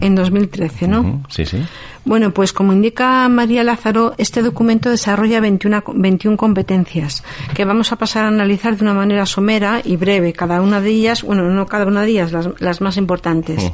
en 0.00 0.14
2013, 0.14 0.88
¿no? 0.88 1.24
Sí, 1.28 1.44
sí. 1.46 1.62
Bueno, 2.04 2.32
pues 2.32 2.52
como 2.52 2.72
indica 2.72 3.28
María 3.28 3.62
Lázaro, 3.62 4.14
este 4.18 4.42
documento 4.42 4.90
desarrolla 4.90 5.40
21, 5.40 5.84
21 5.94 6.36
competencias 6.36 7.22
que 7.54 7.64
vamos 7.64 7.92
a 7.92 7.96
pasar 7.96 8.24
a 8.24 8.28
analizar 8.28 8.76
de 8.76 8.82
una 8.82 8.94
manera 8.94 9.24
somera 9.24 9.80
y 9.84 9.96
breve. 9.96 10.32
Cada 10.32 10.60
una 10.60 10.80
de 10.80 10.90
ellas, 10.90 11.22
bueno, 11.22 11.44
no 11.44 11.66
cada 11.66 11.86
una 11.86 12.02
de 12.02 12.08
ellas, 12.10 12.32
las, 12.32 12.48
las 12.60 12.80
más 12.80 12.96
importantes. 12.96 13.70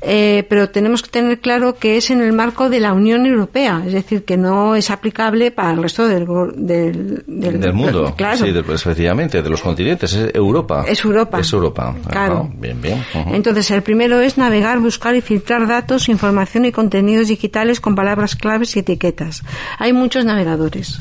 eh, 0.00 0.46
pero 0.48 0.70
tenemos 0.70 1.02
que 1.02 1.10
tener 1.10 1.40
claro 1.40 1.76
que 1.76 1.96
es 1.96 2.10
en 2.10 2.20
el 2.20 2.32
marco 2.32 2.70
de 2.70 2.78
la 2.78 2.92
Unión 2.92 3.26
Europea, 3.26 3.82
es 3.84 3.92
decir, 3.92 4.24
que 4.24 4.36
no 4.36 4.76
es 4.76 4.90
aplicable 4.90 5.50
para 5.50 5.72
el 5.72 5.82
resto 5.82 6.06
del, 6.06 6.24
del, 6.56 7.24
del, 7.26 7.72
mundo. 7.72 8.14
Claro. 8.16 8.36
Sí, 8.38 8.54
efectivamente, 8.56 9.42
de 9.42 9.50
los 9.50 9.60
continentes. 9.60 10.12
Es 10.12 10.34
Europa. 10.34 10.84
Es 10.86 11.04
Europa. 11.04 11.40
Es 11.40 11.52
Europa. 11.52 11.94
Claro. 12.08 12.48
Bien, 12.58 12.80
bien. 12.80 13.04
Entonces, 13.32 13.70
el 13.72 13.82
primero 13.82 14.20
es 14.20 14.38
navegar, 14.38 14.78
buscar 14.78 15.16
y 15.16 15.20
filtrar 15.20 15.66
datos, 15.66 16.08
información 16.08 16.64
y 16.64 16.72
contenidos 16.72 17.28
digitales 17.28 17.55
con 17.80 17.94
palabras 17.94 18.36
claves 18.36 18.76
y 18.76 18.80
etiquetas. 18.80 19.42
Hay 19.78 19.92
muchos 19.92 20.24
navegadores. 20.24 21.00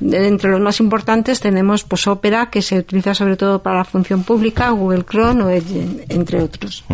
Entre 0.00 0.50
los 0.50 0.60
más 0.60 0.78
importantes 0.78 1.40
tenemos 1.40 1.82
pues 1.82 2.06
Opera, 2.06 2.48
que 2.48 2.62
se 2.62 2.78
utiliza 2.78 3.14
sobre 3.14 3.36
todo 3.36 3.62
para 3.62 3.78
la 3.78 3.84
función 3.84 4.22
pública, 4.22 4.70
Google 4.70 5.04
Chrome 5.04 5.42
o 5.42 5.50
Edge, 5.50 6.04
entre 6.08 6.42
otros. 6.42 6.84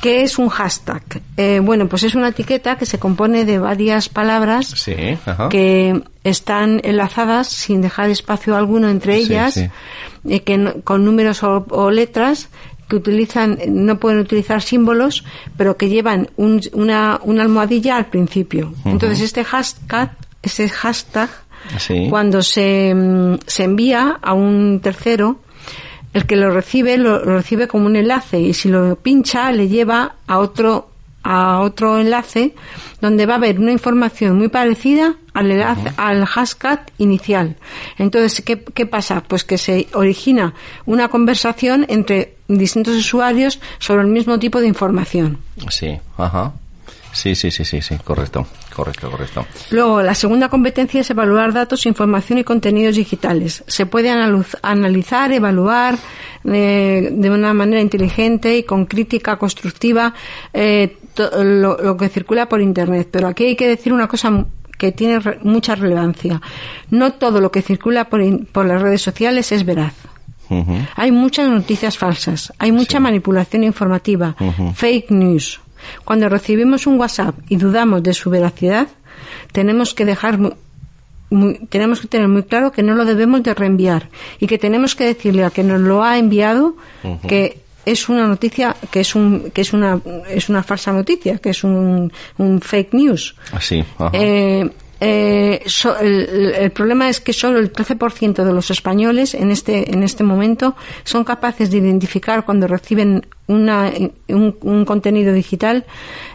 ¿Qué 0.00 0.22
es 0.22 0.38
un 0.38 0.48
hashtag? 0.48 1.02
Eh, 1.36 1.60
bueno, 1.60 1.88
pues 1.88 2.04
es 2.04 2.14
una 2.14 2.28
etiqueta 2.28 2.76
que 2.76 2.86
se 2.86 2.98
compone 2.98 3.44
de 3.44 3.58
varias 3.58 4.08
palabras 4.08 4.84
que 5.50 6.02
están 6.22 6.80
enlazadas 6.84 7.48
sin 7.48 7.80
dejar 7.82 8.10
espacio 8.10 8.56
alguno 8.56 8.88
entre 8.88 9.16
ellas, 9.16 9.56
eh, 9.56 10.40
que 10.40 10.80
con 10.84 11.04
números 11.04 11.42
o 11.42 11.90
letras 11.90 12.50
que 12.92 12.96
utilizan, 12.96 13.58
no 13.68 13.98
pueden 13.98 14.18
utilizar 14.18 14.60
símbolos, 14.60 15.24
pero 15.56 15.78
que 15.78 15.88
llevan 15.88 16.28
una, 16.36 17.18
una, 17.22 17.42
almohadilla 17.42 17.96
al 17.96 18.06
principio. 18.06 18.74
Entonces, 18.84 19.22
este 19.22 19.44
hashtag, 19.44 20.14
ese 20.42 20.68
hashtag, 20.68 21.30
cuando 22.10 22.42
se, 22.42 22.94
mm, 22.94 23.38
se 23.46 23.64
envía 23.64 24.18
a 24.20 24.34
un 24.34 24.80
tercero, 24.82 25.38
el 26.12 26.26
que 26.26 26.36
lo 26.36 26.50
recibe 26.50 26.98
lo, 26.98 27.18
recibe 27.24 27.66
como 27.66 27.86
un 27.86 27.96
enlace 27.96 28.38
y 28.38 28.52
si 28.52 28.68
lo 28.68 28.96
pincha 28.96 29.50
le 29.52 29.68
lleva 29.68 30.16
a 30.26 30.38
otro 30.38 30.90
a 31.22 31.60
otro 31.60 31.98
enlace 31.98 32.54
donde 33.00 33.26
va 33.26 33.34
a 33.34 33.36
haber 33.36 33.58
una 33.58 33.72
información 33.72 34.38
muy 34.38 34.48
parecida 34.48 35.16
al, 35.34 35.50
enlace, 35.50 35.92
al 35.96 36.24
hashtag 36.24 36.90
inicial. 36.98 37.56
Entonces, 37.98 38.42
¿qué, 38.44 38.62
¿qué, 38.62 38.86
pasa? 38.86 39.22
Pues 39.26 39.44
que 39.44 39.58
se 39.58 39.88
origina 39.94 40.54
una 40.86 41.08
conversación 41.08 41.86
entre 41.88 42.36
distintos 42.48 42.94
usuarios 42.96 43.60
sobre 43.78 44.02
el 44.02 44.08
mismo 44.08 44.38
tipo 44.38 44.60
de 44.60 44.66
información. 44.66 45.38
Sí, 45.70 45.98
ajá. 46.16 46.52
Sí, 47.12 47.34
sí, 47.34 47.50
sí, 47.50 47.64
sí, 47.64 47.82
sí, 47.82 47.96
correcto, 48.04 48.46
correcto, 48.74 49.10
correcto. 49.10 49.46
Luego, 49.70 50.02
la 50.02 50.14
segunda 50.14 50.48
competencia 50.48 51.00
es 51.00 51.10
evaluar 51.10 51.52
datos, 51.52 51.86
información 51.86 52.38
y 52.38 52.44
contenidos 52.44 52.96
digitales. 52.96 53.62
Se 53.66 53.86
puede 53.86 54.10
analizar, 54.62 55.32
evaluar 55.32 55.96
eh, 56.44 57.08
de 57.12 57.30
una 57.30 57.54
manera 57.54 57.80
inteligente 57.80 58.56
y 58.56 58.62
con 58.64 58.86
crítica 58.86 59.36
constructiva 59.36 60.14
eh, 60.52 60.96
lo, 61.16 61.96
que 61.96 62.08
circula 62.08 62.48
por 62.48 62.60
Internet. 62.60 63.08
Pero 63.10 63.28
aquí 63.28 63.44
hay 63.44 63.56
que 63.56 63.68
decir 63.68 63.92
una 63.92 64.08
cosa 64.08 64.46
que 64.78 64.92
tiene 64.92 65.20
mucha 65.42 65.74
relevancia. 65.74 66.40
No 66.90 67.12
todo 67.12 67.40
lo 67.40 67.52
que 67.52 67.62
circula 67.62 68.08
por, 68.08 68.46
por 68.46 68.66
las 68.66 68.82
redes 68.82 69.02
sociales 69.02 69.52
es 69.52 69.64
veraz. 69.64 69.94
Hay 70.96 71.12
muchas 71.12 71.48
noticias 71.48 71.96
falsas, 71.96 72.52
hay 72.58 72.72
mucha 72.72 73.00
manipulación 73.00 73.64
informativa, 73.64 74.36
fake 74.74 75.10
news. 75.10 75.60
Cuando 76.04 76.28
recibimos 76.28 76.86
un 76.86 76.98
WhatsApp 76.98 77.36
y 77.48 77.56
dudamos 77.56 78.02
de 78.02 78.14
su 78.14 78.30
veracidad, 78.30 78.88
tenemos 79.52 79.94
que 79.94 80.04
dejar 80.04 80.38
tenemos 81.70 82.00
que 82.00 82.08
tener 82.08 82.28
muy 82.28 82.42
claro 82.42 82.72
que 82.72 82.82
no 82.82 82.94
lo 82.94 83.06
debemos 83.06 83.42
de 83.42 83.54
reenviar 83.54 84.10
y 84.38 84.46
que 84.46 84.58
tenemos 84.58 84.94
que 84.94 85.04
decirle 85.04 85.44
a 85.44 85.50
quien 85.50 85.68
nos 85.68 85.80
lo 85.80 86.02
ha 86.02 86.18
enviado 86.18 86.76
que 87.26 87.62
es 87.86 88.08
una 88.08 88.26
noticia 88.26 88.76
que 88.90 89.00
es 89.00 89.14
un 89.14 89.50
que 89.50 89.62
es 89.62 89.72
una 89.72 89.98
es 90.28 90.48
una 90.48 90.62
falsa 90.62 90.92
noticia 90.92 91.38
que 91.38 91.50
es 91.50 91.64
un, 91.64 92.12
un 92.38 92.60
fake 92.60 92.92
news. 92.92 93.34
Así 93.52 93.84
eh, 94.12 94.70
eh, 95.04 95.64
el, 96.00 96.70
problema 96.70 97.08
es 97.08 97.20
que 97.20 97.32
solo 97.32 97.58
el 97.58 97.72
13% 97.72 98.44
de 98.44 98.52
los 98.52 98.70
españoles 98.70 99.34
en 99.34 99.50
este, 99.50 99.92
en 99.92 100.04
este 100.04 100.22
momento 100.22 100.76
son 101.02 101.24
capaces 101.24 101.72
de 101.72 101.78
identificar 101.78 102.44
cuando 102.44 102.68
reciben 102.68 103.26
una, 103.48 103.90
un, 104.28 104.84
contenido 104.84 105.32
digital 105.32 105.86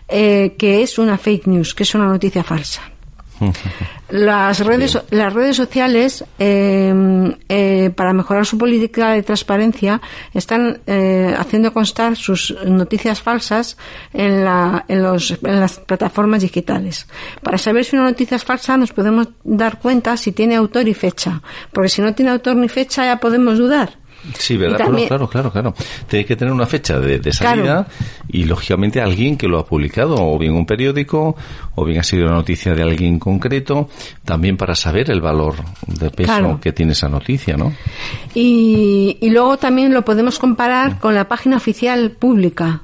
eh, 0.09 0.55
que 0.57 0.81
es 0.81 0.99
una 0.99 1.17
fake 1.17 1.47
news, 1.47 1.73
que 1.73 1.83
es 1.83 1.95
una 1.95 2.07
noticia 2.07 2.43
falsa. 2.43 2.81
Las 4.09 4.61
redes, 4.61 4.97
las 5.09 5.33
redes 5.33 5.57
sociales, 5.57 6.23
em, 6.39 7.33
eh, 7.49 7.91
para 7.93 8.13
mejorar 8.13 8.45
su 8.45 8.57
política 8.57 9.11
de 9.11 9.21
transparencia, 9.21 9.99
están 10.33 10.79
eh, 10.87 11.35
haciendo 11.37 11.73
constar 11.73 12.15
sus 12.15 12.55
noticias 12.65 13.21
falsas 13.21 13.77
en, 14.13 14.45
la, 14.45 14.85
en, 14.87 15.03
los, 15.03 15.31
en 15.31 15.59
las 15.59 15.79
plataformas 15.79 16.41
digitales. 16.41 17.05
Para 17.43 17.57
saber 17.57 17.83
si 17.83 17.97
una 17.97 18.05
noticia 18.05 18.37
es 18.37 18.45
falsa, 18.45 18.77
nos 18.77 18.93
podemos 18.93 19.27
dar 19.43 19.79
cuenta 19.79 20.15
si 20.15 20.31
tiene 20.31 20.55
autor 20.55 20.87
y 20.87 20.93
fecha, 20.93 21.41
porque 21.73 21.89
si 21.89 22.01
no 22.01 22.15
tiene 22.15 22.31
autor 22.31 22.55
ni 22.55 22.69
fecha, 22.69 23.03
ya 23.03 23.19
podemos 23.19 23.57
dudar. 23.57 24.06
Sí, 24.37 24.57
¿verdad? 24.57 24.77
claro, 25.07 25.27
claro, 25.27 25.51
claro. 25.51 25.73
Tiene 26.07 26.25
que 26.25 26.35
tener 26.35 26.53
una 26.53 26.65
fecha 26.65 26.99
de, 26.99 27.31
salida 27.31 27.87
y, 28.27 28.43
lógicamente, 28.43 29.01
alguien 29.01 29.37
que 29.37 29.47
lo 29.47 29.59
ha 29.59 29.65
publicado, 29.65 30.15
o 30.15 30.37
bien 30.37 30.53
un 30.53 30.65
periódico, 30.65 31.35
o 31.75 31.85
bien 31.85 31.99
ha 31.99 32.03
sido 32.03 32.25
una 32.25 32.35
noticia 32.35 32.73
de 32.73 32.83
alguien 32.83 33.19
concreto, 33.19 33.89
también 34.25 34.57
para 34.57 34.75
saber 34.75 35.11
el 35.11 35.21
valor 35.21 35.55
de 35.87 36.09
peso 36.09 36.59
que 36.61 36.73
tiene 36.73 36.91
esa 36.93 37.09
noticia, 37.09 37.55
¿no? 37.55 37.73
Y, 38.33 39.17
luego 39.21 39.57
también 39.57 39.93
lo 39.93 40.03
podemos 40.03 40.39
comparar 40.39 40.99
con 40.99 41.13
la 41.13 41.27
página 41.27 41.57
oficial 41.57 42.11
pública. 42.11 42.81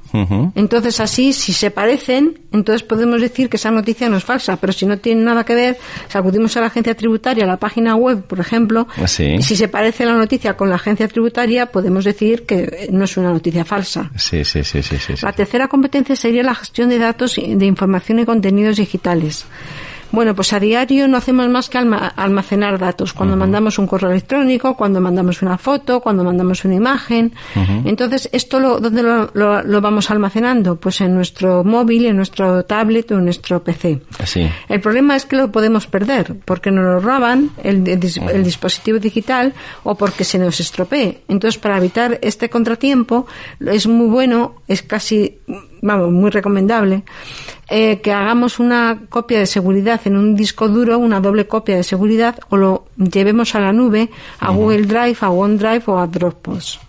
Entonces, 0.54 1.00
así, 1.00 1.32
si 1.32 1.52
se 1.52 1.70
parecen, 1.70 2.40
entonces 2.52 2.82
podemos 2.84 3.20
decir 3.20 3.48
que 3.48 3.56
esa 3.56 3.70
noticia 3.70 4.08
no 4.08 4.16
es 4.16 4.24
falsa, 4.24 4.56
pero 4.56 4.72
si 4.72 4.86
no 4.86 4.98
tiene 4.98 5.22
nada 5.22 5.44
que 5.44 5.54
ver, 5.54 5.78
si 6.08 6.16
acudimos 6.16 6.56
a 6.56 6.60
la 6.60 6.66
agencia 6.68 6.94
tributaria, 6.94 7.44
a 7.44 7.48
la 7.48 7.56
página 7.56 7.96
web, 7.96 8.22
por 8.24 8.38
ejemplo, 8.38 8.86
ah, 8.96 9.08
si 9.08 9.40
se 9.40 9.68
parece 9.68 10.04
la 10.04 10.14
noticia 10.14 10.56
con 10.56 10.68
la 10.68 10.76
agencia 10.76 11.08
tributaria, 11.08 11.33
podemos 11.66 12.04
decir 12.04 12.44
que 12.46 12.88
no 12.90 13.04
es 13.04 13.16
una 13.16 13.30
noticia 13.30 13.64
falsa. 13.64 14.10
Sí, 14.16 14.44
sí, 14.44 14.64
sí, 14.64 14.82
sí, 14.82 14.96
La 15.22 15.32
tercera 15.32 15.68
competencia 15.68 16.16
sería 16.16 16.42
la 16.42 16.54
gestión 16.54 16.88
de 16.88 16.98
datos 16.98 17.36
de 17.36 17.66
información 17.66 18.20
y 18.20 18.24
contenidos 18.24 18.76
digitales. 18.76 19.44
Bueno, 20.14 20.32
pues 20.36 20.52
a 20.52 20.60
diario 20.60 21.08
no 21.08 21.16
hacemos 21.16 21.48
más 21.48 21.68
que 21.68 21.78
almacenar 21.78 22.78
datos. 22.78 23.12
Cuando 23.12 23.36
mandamos 23.36 23.80
un 23.80 23.88
correo 23.88 24.12
electrónico, 24.12 24.76
cuando 24.76 25.00
mandamos 25.00 25.42
una 25.42 25.58
foto, 25.58 26.00
cuando 26.00 26.22
mandamos 26.22 26.64
una 26.64 26.76
imagen. 26.76 27.32
Entonces, 27.84 28.28
¿esto 28.30 28.60
lo, 28.60 28.78
dónde 28.78 29.02
lo, 29.02 29.80
vamos 29.80 30.12
almacenando? 30.12 30.76
Pues 30.76 31.00
en 31.00 31.16
nuestro 31.16 31.64
móvil, 31.64 32.06
en 32.06 32.16
nuestro 32.16 32.64
tablet 32.64 33.10
o 33.10 33.18
en 33.18 33.24
nuestro 33.24 33.64
PC. 33.64 34.02
El 34.68 34.80
problema 34.80 35.16
es 35.16 35.26
que 35.26 35.34
lo 35.34 35.50
podemos 35.50 35.88
perder 35.88 36.36
porque 36.44 36.70
nos 36.70 36.84
lo 36.84 37.00
roban 37.00 37.50
el, 37.64 37.82
dispositivo 38.44 39.00
digital 39.00 39.52
o 39.82 39.96
porque 39.96 40.22
se 40.22 40.38
nos 40.38 40.60
estropee. 40.60 41.22
Entonces, 41.26 41.58
para 41.58 41.76
evitar 41.78 42.20
este 42.22 42.48
contratiempo, 42.48 43.26
es 43.66 43.88
muy 43.88 44.06
bueno, 44.06 44.62
es 44.68 44.82
casi 44.82 45.40
vamos, 45.84 46.10
muy 46.10 46.30
recomendable, 46.30 47.04
eh, 47.68 48.00
que 48.00 48.12
hagamos 48.12 48.58
una 48.58 49.02
copia 49.08 49.38
de 49.38 49.46
seguridad 49.46 50.00
en 50.06 50.16
un 50.16 50.34
disco 50.34 50.68
duro, 50.68 50.98
una 50.98 51.20
doble 51.20 51.46
copia 51.46 51.76
de 51.76 51.82
seguridad, 51.82 52.38
o 52.48 52.56
lo 52.56 52.86
llevemos 52.96 53.54
a 53.54 53.60
la 53.60 53.72
nube, 53.72 54.10
a 54.40 54.50
Google 54.50 54.86
Drive, 54.86 55.18
a 55.20 55.30
OneDrive 55.30 55.82
o 55.86 55.98
a 55.98 56.06
Dropbox. 56.06 56.80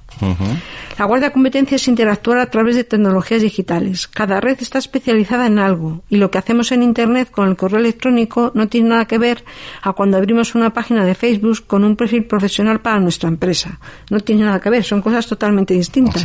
La 0.97 1.05
Guardia 1.05 1.27
de 1.27 1.33
Competencia 1.33 1.75
es 1.75 1.87
interactuar 1.87 2.39
a 2.39 2.49
través 2.49 2.75
de 2.75 2.83
tecnologías 2.83 3.41
digitales. 3.41 4.07
Cada 4.07 4.39
red 4.39 4.57
está 4.61 4.79
especializada 4.79 5.45
en 5.45 5.59
algo 5.59 6.03
y 6.09 6.17
lo 6.17 6.31
que 6.31 6.37
hacemos 6.37 6.71
en 6.71 6.83
Internet 6.83 7.31
con 7.31 7.49
el 7.49 7.57
correo 7.57 7.79
electrónico 7.79 8.51
no 8.55 8.67
tiene 8.67 8.89
nada 8.89 9.05
que 9.05 9.17
ver 9.17 9.43
a 9.81 9.93
cuando 9.93 10.17
abrimos 10.17 10.55
una 10.55 10.71
página 10.73 11.05
de 11.05 11.15
Facebook 11.15 11.65
con 11.67 11.83
un 11.83 11.95
perfil 11.95 12.25
profesional 12.25 12.79
para 12.79 12.99
nuestra 12.99 13.27
empresa. 13.27 13.79
No 14.09 14.19
tiene 14.21 14.45
nada 14.45 14.59
que 14.59 14.69
ver, 14.69 14.83
son 14.83 15.01
cosas 15.01 15.27
totalmente 15.27 15.73
distintas. 15.73 16.23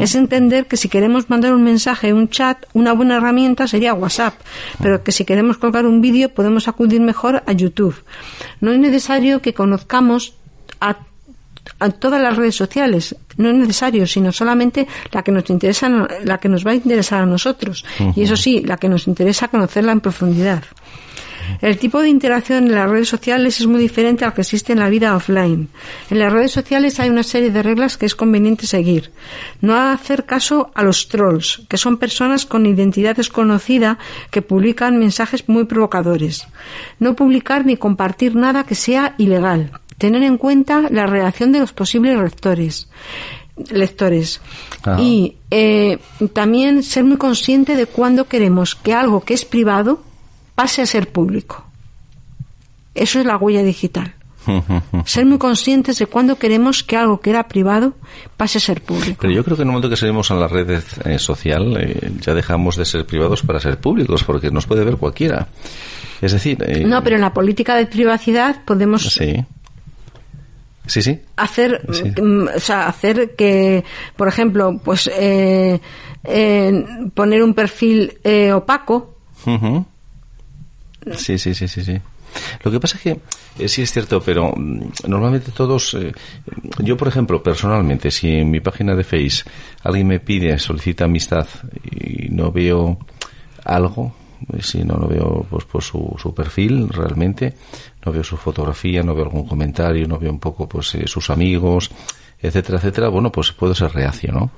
Es 0.00 0.14
entender 0.14 0.66
que 0.66 0.76
si 0.76 0.88
queremos 0.88 1.28
mandar 1.28 1.52
un 1.52 1.64
mensaje, 1.64 2.12
un 2.12 2.28
chat, 2.28 2.64
una 2.74 2.92
buena 2.92 3.16
herramienta 3.16 3.66
sería 3.66 3.94
WhatsApp, 3.94 4.34
pero 4.80 5.02
que 5.02 5.12
si 5.12 5.24
queremos 5.24 5.58
colgar 5.58 5.84
un 5.86 6.00
vídeo 6.00 6.28
podemos 6.28 6.68
acudir 6.68 7.00
mejor 7.00 7.42
a 7.46 7.52
YouTube. 7.52 7.96
No 8.60 8.72
es 8.72 8.78
necesario 8.78 9.42
que 9.42 9.52
conozcamos 9.52 10.34
a 10.80 10.96
a 11.78 11.90
todas 11.90 12.20
las 12.20 12.36
redes 12.36 12.54
sociales. 12.54 13.16
No 13.36 13.50
es 13.50 13.54
necesario, 13.54 14.06
sino 14.06 14.32
solamente 14.32 14.86
la 15.12 15.22
que 15.22 15.32
nos 15.32 15.48
interesa, 15.50 16.08
la 16.24 16.38
que 16.38 16.48
nos 16.48 16.66
va 16.66 16.70
a 16.70 16.74
interesar 16.74 17.22
a 17.22 17.26
nosotros. 17.26 17.84
Y 18.14 18.22
eso 18.22 18.36
sí, 18.36 18.62
la 18.62 18.76
que 18.76 18.88
nos 18.88 19.06
interesa 19.06 19.48
conocerla 19.48 19.92
en 19.92 20.00
profundidad. 20.00 20.64
El 21.60 21.78
tipo 21.78 22.02
de 22.02 22.08
interacción 22.08 22.66
en 22.66 22.74
las 22.74 22.90
redes 22.90 23.08
sociales 23.08 23.60
es 23.60 23.66
muy 23.66 23.80
diferente 23.80 24.24
al 24.24 24.34
que 24.34 24.40
existe 24.42 24.72
en 24.72 24.80
la 24.80 24.88
vida 24.88 25.14
offline. 25.14 25.68
En 26.10 26.18
las 26.18 26.32
redes 26.32 26.52
sociales 26.52 27.00
hay 27.00 27.08
una 27.08 27.22
serie 27.22 27.50
de 27.50 27.62
reglas 27.62 27.96
que 27.96 28.06
es 28.06 28.14
conveniente 28.14 28.66
seguir. 28.66 29.12
No 29.60 29.76
hacer 29.76 30.24
caso 30.24 30.70
a 30.74 30.82
los 30.82 31.08
trolls, 31.08 31.62
que 31.68 31.76
son 31.76 31.98
personas 31.98 32.46
con 32.46 32.66
identidad 32.66 33.16
desconocida 33.16 33.98
que 34.30 34.42
publican 34.42 34.98
mensajes 34.98 35.48
muy 35.48 35.64
provocadores. 35.64 36.46
No 36.98 37.14
publicar 37.14 37.64
ni 37.64 37.76
compartir 37.76 38.34
nada 38.34 38.64
que 38.64 38.74
sea 38.74 39.14
ilegal 39.18 39.70
tener 39.98 40.22
en 40.22 40.36
cuenta 40.38 40.88
la 40.90 41.06
reacción 41.06 41.52
de 41.52 41.60
los 41.60 41.72
posibles 41.72 42.18
lectores 42.18 42.88
lectores 43.70 44.40
y 44.98 45.36
eh, 45.50 45.98
también 46.32 46.82
ser 46.82 47.04
muy 47.04 47.16
consciente 47.16 47.76
de 47.76 47.86
cuándo 47.86 48.26
queremos 48.26 48.74
que 48.74 48.92
algo 48.92 49.22
que 49.22 49.34
es 49.34 49.44
privado 49.44 50.02
pase 50.54 50.82
a 50.82 50.86
ser 50.86 51.08
público. 51.08 51.64
Eso 52.94 53.20
es 53.20 53.26
la 53.26 53.36
huella 53.36 53.62
digital. 53.62 54.14
ser 55.06 55.26
muy 55.26 55.38
conscientes 55.38 55.98
de 55.98 56.06
cuándo 56.06 56.38
queremos 56.38 56.84
que 56.84 56.96
algo 56.96 57.20
que 57.20 57.30
era 57.30 57.48
privado 57.48 57.94
pase 58.36 58.58
a 58.58 58.60
ser 58.60 58.80
público. 58.80 59.18
Pero 59.20 59.32
yo 59.32 59.42
creo 59.42 59.56
que 59.56 59.62
en 59.62 59.68
el 59.68 59.72
momento 59.72 59.90
que 59.90 59.96
salimos 59.96 60.30
a 60.30 60.34
la 60.34 60.46
red 60.46 60.82
eh, 61.04 61.18
social 61.18 61.76
eh, 61.80 62.12
ya 62.20 62.32
dejamos 62.32 62.76
de 62.76 62.84
ser 62.84 63.06
privados 63.06 63.42
para 63.42 63.58
ser 63.58 63.78
públicos, 63.78 64.22
porque 64.22 64.50
nos 64.50 64.66
puede 64.66 64.84
ver 64.84 64.98
cualquiera. 64.98 65.48
Es 66.22 66.32
decir... 66.32 66.58
no, 66.86 67.02
pero 67.02 67.16
en 67.16 67.22
la 67.22 67.34
política 67.34 67.74
de 67.74 67.86
privacidad 67.86 68.64
podemos... 68.64 69.02
Sí 69.02 69.44
Sí, 70.86 71.02
sí. 71.02 71.20
Hacer, 71.36 71.82
mm, 71.88 72.48
o 72.56 72.60
sea, 72.60 72.88
hacer 72.88 73.34
que, 73.34 73.84
por 74.16 74.28
ejemplo, 74.28 74.80
pues 74.82 75.10
eh, 75.12 75.80
poner 77.14 77.42
un 77.42 77.54
perfil 77.54 78.18
eh, 78.22 78.52
opaco. 78.52 79.16
Sí, 81.16 81.38
sí, 81.38 81.54
sí, 81.54 81.68
sí, 81.68 81.84
sí. 81.84 82.00
Lo 82.62 82.70
que 82.70 82.80
pasa 82.80 82.96
es 82.96 83.02
que 83.02 83.20
eh, 83.58 83.68
sí 83.68 83.82
es 83.82 83.92
cierto, 83.92 84.20
pero 84.20 84.52
mm, 84.56 85.08
normalmente 85.08 85.52
todos, 85.52 85.96
yo 86.78 86.96
por 86.96 87.08
ejemplo, 87.08 87.42
personalmente, 87.42 88.10
si 88.10 88.28
en 88.28 88.50
mi 88.50 88.60
página 88.60 88.94
de 88.94 89.04
Face 89.04 89.44
alguien 89.82 90.06
me 90.06 90.20
pide, 90.20 90.58
solicita 90.58 91.04
amistad 91.04 91.46
y 91.82 92.28
no 92.28 92.52
veo 92.52 92.98
algo, 93.64 94.14
si 94.60 94.84
no 94.84 94.96
lo 94.96 95.08
veo 95.08 95.46
pues 95.48 95.64
por 95.64 95.82
su, 95.82 96.14
su 96.18 96.34
perfil 96.34 96.88
realmente, 96.88 97.54
no 98.06 98.12
veo 98.12 98.24
su 98.24 98.36
fotografía, 98.36 99.02
no 99.02 99.14
veo 99.14 99.24
algún 99.24 99.46
comentario, 99.46 100.06
no 100.06 100.18
veo 100.18 100.30
un 100.30 100.38
poco 100.38 100.68
pues 100.68 100.94
eh, 100.94 101.06
sus 101.06 101.28
amigos, 101.28 101.90
etcétera, 102.40 102.78
etcétera, 102.78 103.08
bueno, 103.08 103.30
pues 103.30 103.52
puedo 103.52 103.74
ser 103.74 103.92
reacio, 103.92 104.32
¿no? 104.32 104.50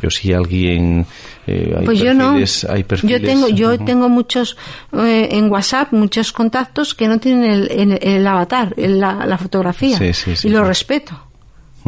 Pero 0.00 0.10
si 0.10 0.32
alguien 0.32 1.04
eh, 1.46 1.74
hay 1.76 1.84
pues 1.84 2.00
perfiles, 2.00 2.62
yo 2.62 2.68
no. 2.68 2.74
hay 2.74 2.84
perfiles, 2.84 3.20
yo 3.20 3.26
tengo 3.26 3.48
yo 3.48 3.78
tengo 3.78 4.08
muchos 4.08 4.56
eh, 4.92 5.28
en 5.32 5.50
WhatsApp 5.50 5.92
muchos 5.92 6.32
contactos 6.32 6.94
que 6.94 7.08
no 7.08 7.18
tienen 7.18 7.68
el, 7.68 7.98
el, 8.00 8.26
avatar 8.26 8.74
la, 8.76 9.26
la, 9.26 9.38
fotografía. 9.38 9.98
Y 10.44 10.48
lo 10.50 10.64
respeto 10.64 11.27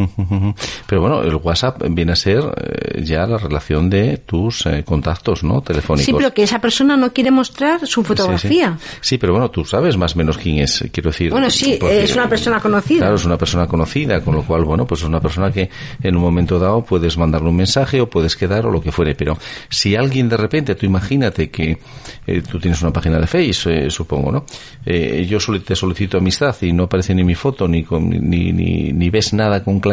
pero 0.86 1.00
bueno, 1.00 1.22
el 1.22 1.34
WhatsApp 1.36 1.82
viene 1.90 2.12
a 2.12 2.16
ser 2.16 2.42
eh, 2.56 3.02
ya 3.02 3.26
la 3.26 3.38
relación 3.38 3.90
de 3.90 4.18
tus 4.18 4.66
eh, 4.66 4.82
contactos, 4.84 5.42
¿no? 5.42 5.60
Telefónicos. 5.62 6.06
Sí, 6.06 6.12
pero 6.12 6.32
que 6.32 6.42
esa 6.42 6.60
persona 6.60 6.96
no 6.96 7.12
quiere 7.12 7.30
mostrar 7.30 7.86
su 7.86 8.02
fotografía. 8.04 8.78
Sí, 9.00 9.18
pero 9.18 9.32
bueno, 9.32 9.50
tú 9.50 9.64
sabes 9.64 9.96
más 9.96 10.14
o 10.14 10.18
menos 10.18 10.38
quién 10.38 10.58
es, 10.58 10.84
quiero 10.92 11.10
decir. 11.10 11.30
Bueno, 11.30 11.50
sí, 11.50 11.78
es 11.82 12.14
una 12.14 12.28
persona 12.28 12.60
conocida. 12.60 13.00
Claro, 13.00 13.16
es 13.16 13.24
una 13.24 13.38
persona 13.38 13.66
conocida, 13.66 14.20
con 14.22 14.34
lo 14.34 14.42
cual, 14.42 14.64
bueno, 14.64 14.86
pues 14.86 15.00
es 15.00 15.06
una 15.06 15.20
persona 15.20 15.50
que 15.50 15.70
en 16.02 16.16
un 16.16 16.22
momento 16.22 16.58
dado 16.58 16.84
puedes 16.84 17.16
mandarle 17.16 17.48
un 17.48 17.56
mensaje 17.56 18.00
o 18.00 18.08
puedes 18.08 18.36
quedar 18.36 18.66
o 18.66 18.70
lo 18.70 18.80
que 18.80 18.92
fuere. 18.92 19.14
Pero 19.14 19.36
si 19.68 19.96
alguien 19.96 20.28
de 20.28 20.36
repente, 20.36 20.74
tú 20.74 20.86
imagínate 20.86 21.50
que 21.50 21.78
eh, 22.26 22.42
tú 22.42 22.58
tienes 22.58 22.80
una 22.82 22.92
página 22.92 23.18
de 23.18 23.26
Face, 23.26 23.90
supongo, 23.90 24.32
¿no? 24.32 24.44
yo 24.84 25.38
te 25.64 25.76
solicito 25.76 26.18
amistad 26.18 26.56
y 26.62 26.72
no 26.72 26.84
aparece 26.84 27.14
ni 27.14 27.24
mi 27.24 27.34
foto 27.34 27.68
ni, 27.68 27.84
ni, 27.90 28.52
ni, 28.52 28.92
ni 28.92 29.10
ves 29.10 29.32
nada 29.32 29.62
con 29.62 29.80
claridad, 29.80 29.89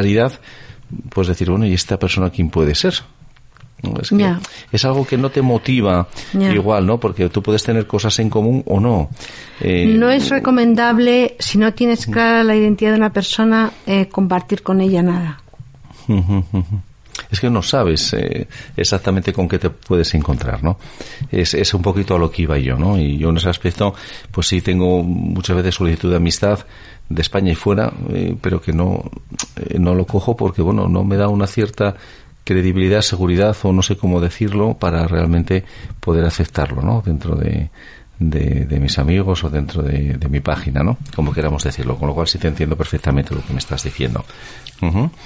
pues 1.09 1.27
decir, 1.27 1.49
bueno, 1.49 1.65
¿y 1.65 1.73
esta 1.73 1.97
persona 1.97 2.29
quién 2.29 2.49
puede 2.49 2.75
ser? 2.75 2.95
Es, 4.01 4.11
es, 4.71 4.85
algo 4.85 5.05
que 5.05 5.17
no 5.17 5.29
te 5.29 5.43
motiva 5.43 6.07
igual, 6.33 6.87
¿no? 6.87 6.99
Porque 6.99 7.29
tú 7.29 7.43
puedes 7.43 7.63
tener 7.63 7.85
cosas 7.85 8.17
en 8.17 8.29
común 8.29 8.63
o 8.65 8.79
no. 8.79 9.09
Eh, 9.61 9.85
no 9.85 10.09
es 10.09 10.29
recomendable, 10.29 11.35
si 11.37 11.59
no 11.59 11.71
tienes 11.73 12.07
clara 12.07 12.43
la 12.43 12.55
identidad 12.55 12.91
de 12.91 12.97
una 12.97 13.13
persona, 13.13 13.71
eh, 13.85 14.07
compartir 14.07 14.63
con 14.63 14.81
ella 14.81 15.03
nada. 15.03 15.41
Es 17.30 17.39
que 17.39 17.49
no 17.49 17.61
sabes 17.61 18.13
eh, 18.13 18.47
exactamente 18.75 19.34
con 19.34 19.47
qué 19.47 19.59
te 19.59 19.69
puedes 19.69 20.13
encontrar, 20.13 20.63
¿no? 20.63 20.78
Es, 21.32 21.53
es 21.53 21.73
un 21.73 21.82
poquito 21.82 22.15
a 22.15 22.19
lo 22.19 22.32
que 22.32 22.43
iba 22.43 22.57
yo, 22.57 22.78
¿no? 22.78 22.97
Y 22.97 23.17
yo 23.17 23.30
en 23.30 23.38
ese 23.38 23.49
aspecto, 23.49 23.93
pues 24.32 24.47
sí 24.47 24.61
tengo 24.61 25.03
muchas 25.03 25.55
veces 25.55 25.75
solicitud 25.75 26.09
de 26.09 26.17
amistad 26.17 26.59
de 27.09 27.21
España 27.21 27.51
y 27.51 27.55
fuera, 27.55 27.91
eh, 28.09 28.36
pero 28.41 28.61
que 28.61 28.73
no, 28.73 29.09
eh, 29.55 29.78
no 29.80 29.95
lo 29.95 30.05
cojo 30.05 30.36
porque, 30.36 30.61
bueno, 30.61 30.88
no 30.88 31.03
me 31.03 31.17
da 31.17 31.28
una 31.28 31.47
cierta 31.47 31.95
credibilidad, 32.43 33.01
seguridad 33.01 33.55
o 33.63 33.73
no 33.73 33.82
sé 33.82 33.97
cómo 33.97 34.21
decirlo 34.21 34.75
para 34.75 35.05
realmente 35.07 35.65
poder 35.99 36.25
aceptarlo, 36.25 36.82
¿no? 36.82 37.01
Dentro 37.05 37.36
de, 37.36 37.69
de, 38.20 38.80
mis 38.80 38.97
amigos 38.99 39.43
o 39.43 39.49
dentro 39.49 39.84
de, 39.84 40.18
mi 40.30 40.39
página, 40.39 40.84
¿no? 40.84 40.97
Como 41.15 41.34
queramos 41.34 41.63
decirlo. 41.63 41.97
Con 41.97 42.07
lo 42.07 42.15
cual 42.15 42.28
sí 42.28 42.38
te 42.38 42.47
entiendo 42.47 42.76
perfectamente 42.76 43.36
lo 43.36 43.45
que 43.45 43.53
me 43.53 43.59
estás 43.59 43.84
diciendo. 43.84 44.26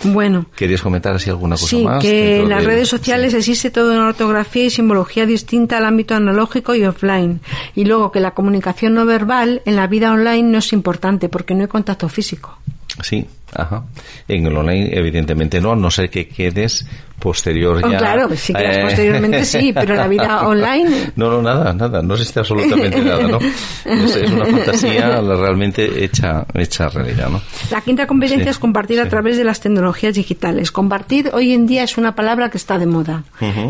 Bueno. 0.03 0.45
¿Querías 0.55 0.81
comentar 0.81 1.13
así 1.13 1.29
alguna 1.29 1.55
cosa 1.55 1.67
sí, 1.67 1.83
más? 1.83 2.01
que 2.01 2.41
en 2.41 2.49
las 2.49 2.63
redes 2.63 2.87
sociales 2.87 3.33
existe 3.33 3.69
toda 3.69 3.95
una 3.95 4.07
ortografía 4.07 4.65
y 4.65 4.69
simbología 4.69 5.25
distinta 5.25 5.77
al 5.77 5.85
ámbito 5.85 6.15
analógico 6.15 6.75
y 6.75 6.85
offline. 6.85 7.41
Y 7.75 7.85
luego 7.85 8.11
que 8.11 8.19
la 8.19 8.31
comunicación 8.31 8.93
no 8.93 9.05
verbal 9.05 9.61
en 9.65 9.75
la 9.75 9.87
vida 9.87 10.11
online 10.11 10.43
no 10.43 10.57
es 10.59 10.73
importante 10.73 11.29
porque 11.29 11.53
no 11.53 11.61
hay 11.61 11.67
contacto 11.67 12.07
físico. 12.09 12.57
Sí, 13.01 13.25
ajá. 13.53 13.83
En 14.27 14.45
el 14.45 14.55
online, 14.55 14.89
evidentemente 14.93 15.59
no, 15.61 15.71
a 15.71 15.75
no 15.75 15.91
ser 15.91 16.09
que 16.09 16.27
quedes 16.27 16.85
posterior 17.21 17.79
oh, 17.81 17.89
ya. 17.89 17.97
claro, 17.99 18.35
si 18.35 18.51
quedas 18.51 18.77
eh, 18.77 18.81
posteriormente 18.81 19.45
sí, 19.45 19.71
pero 19.73 19.95
la 19.95 20.07
vida 20.07 20.41
online. 20.47 21.11
No, 21.15 21.29
no, 21.29 21.41
nada, 21.41 21.71
nada, 21.71 22.01
no 22.01 22.15
existe 22.15 22.39
absolutamente 22.39 22.99
nada, 22.99 23.27
¿no? 23.27 23.39
Es, 23.39 24.31
una 24.31 24.45
fantasía 24.45 25.21
realmente 25.21 26.03
hecha, 26.03 26.45
hecha 26.55 26.89
realidad, 26.89 27.29
¿no? 27.29 27.41
La 27.69 27.81
quinta 27.81 28.07
competencia 28.07 28.49
es 28.49 28.59
compartir 28.59 28.99
a 28.99 29.07
través 29.07 29.37
de 29.37 29.43
las 29.43 29.61
tecnologías 29.61 30.15
digitales. 30.15 30.71
Compartir 30.71 31.29
hoy 31.33 31.53
en 31.53 31.67
día 31.67 31.83
es 31.83 31.97
una 31.97 32.15
palabra 32.15 32.49
que 32.49 32.57
está 32.57 32.77
de 32.77 32.87
moda, 32.87 33.23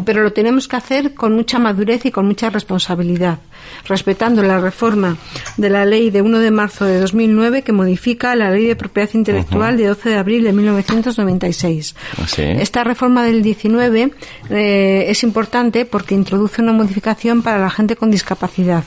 pero 0.06 0.24
lo 0.24 0.32
tenemos 0.32 0.68
que 0.68 0.78
hacer 0.78 1.14
con 1.14 1.36
mucha 1.36 1.60
madurez 1.60 2.06
y 2.06 2.12
con 2.12 2.26
mucha 2.26 2.50
responsabilidad, 2.50 3.40
respetando 3.86 4.42
la 4.42 4.60
reforma 4.60 5.18
de 5.58 5.70
la 5.70 5.86
ley 5.86 6.10
de 6.10 6.22
1 6.22 6.40
de 6.40 6.52
marzo 6.52 6.86
de 6.86 7.00
2009 7.00 7.64
que 7.64 7.74
modifica 7.74 8.34
la 8.36 8.50
ley 8.50 8.66
de 8.66 8.76
propiedad 8.78 9.10
intelectual 9.16 9.78
de 9.78 9.88
12 9.88 10.10
de 10.10 10.16
abril 10.16 10.44
de 10.44 10.54
1996. 10.54 11.96
Esta 12.38 12.84
reforma 12.84 13.24
del 13.24 13.42
19 13.42 14.12
eh, 14.50 15.06
es 15.08 15.24
importante 15.24 15.86
porque 15.86 16.16
introduce 16.16 16.62
una 16.62 16.74
modificación 16.74 17.42
para 17.42 17.60
la 17.60 17.70
gente 17.70 17.96
con 17.96 18.12
discapacidad 18.12 18.84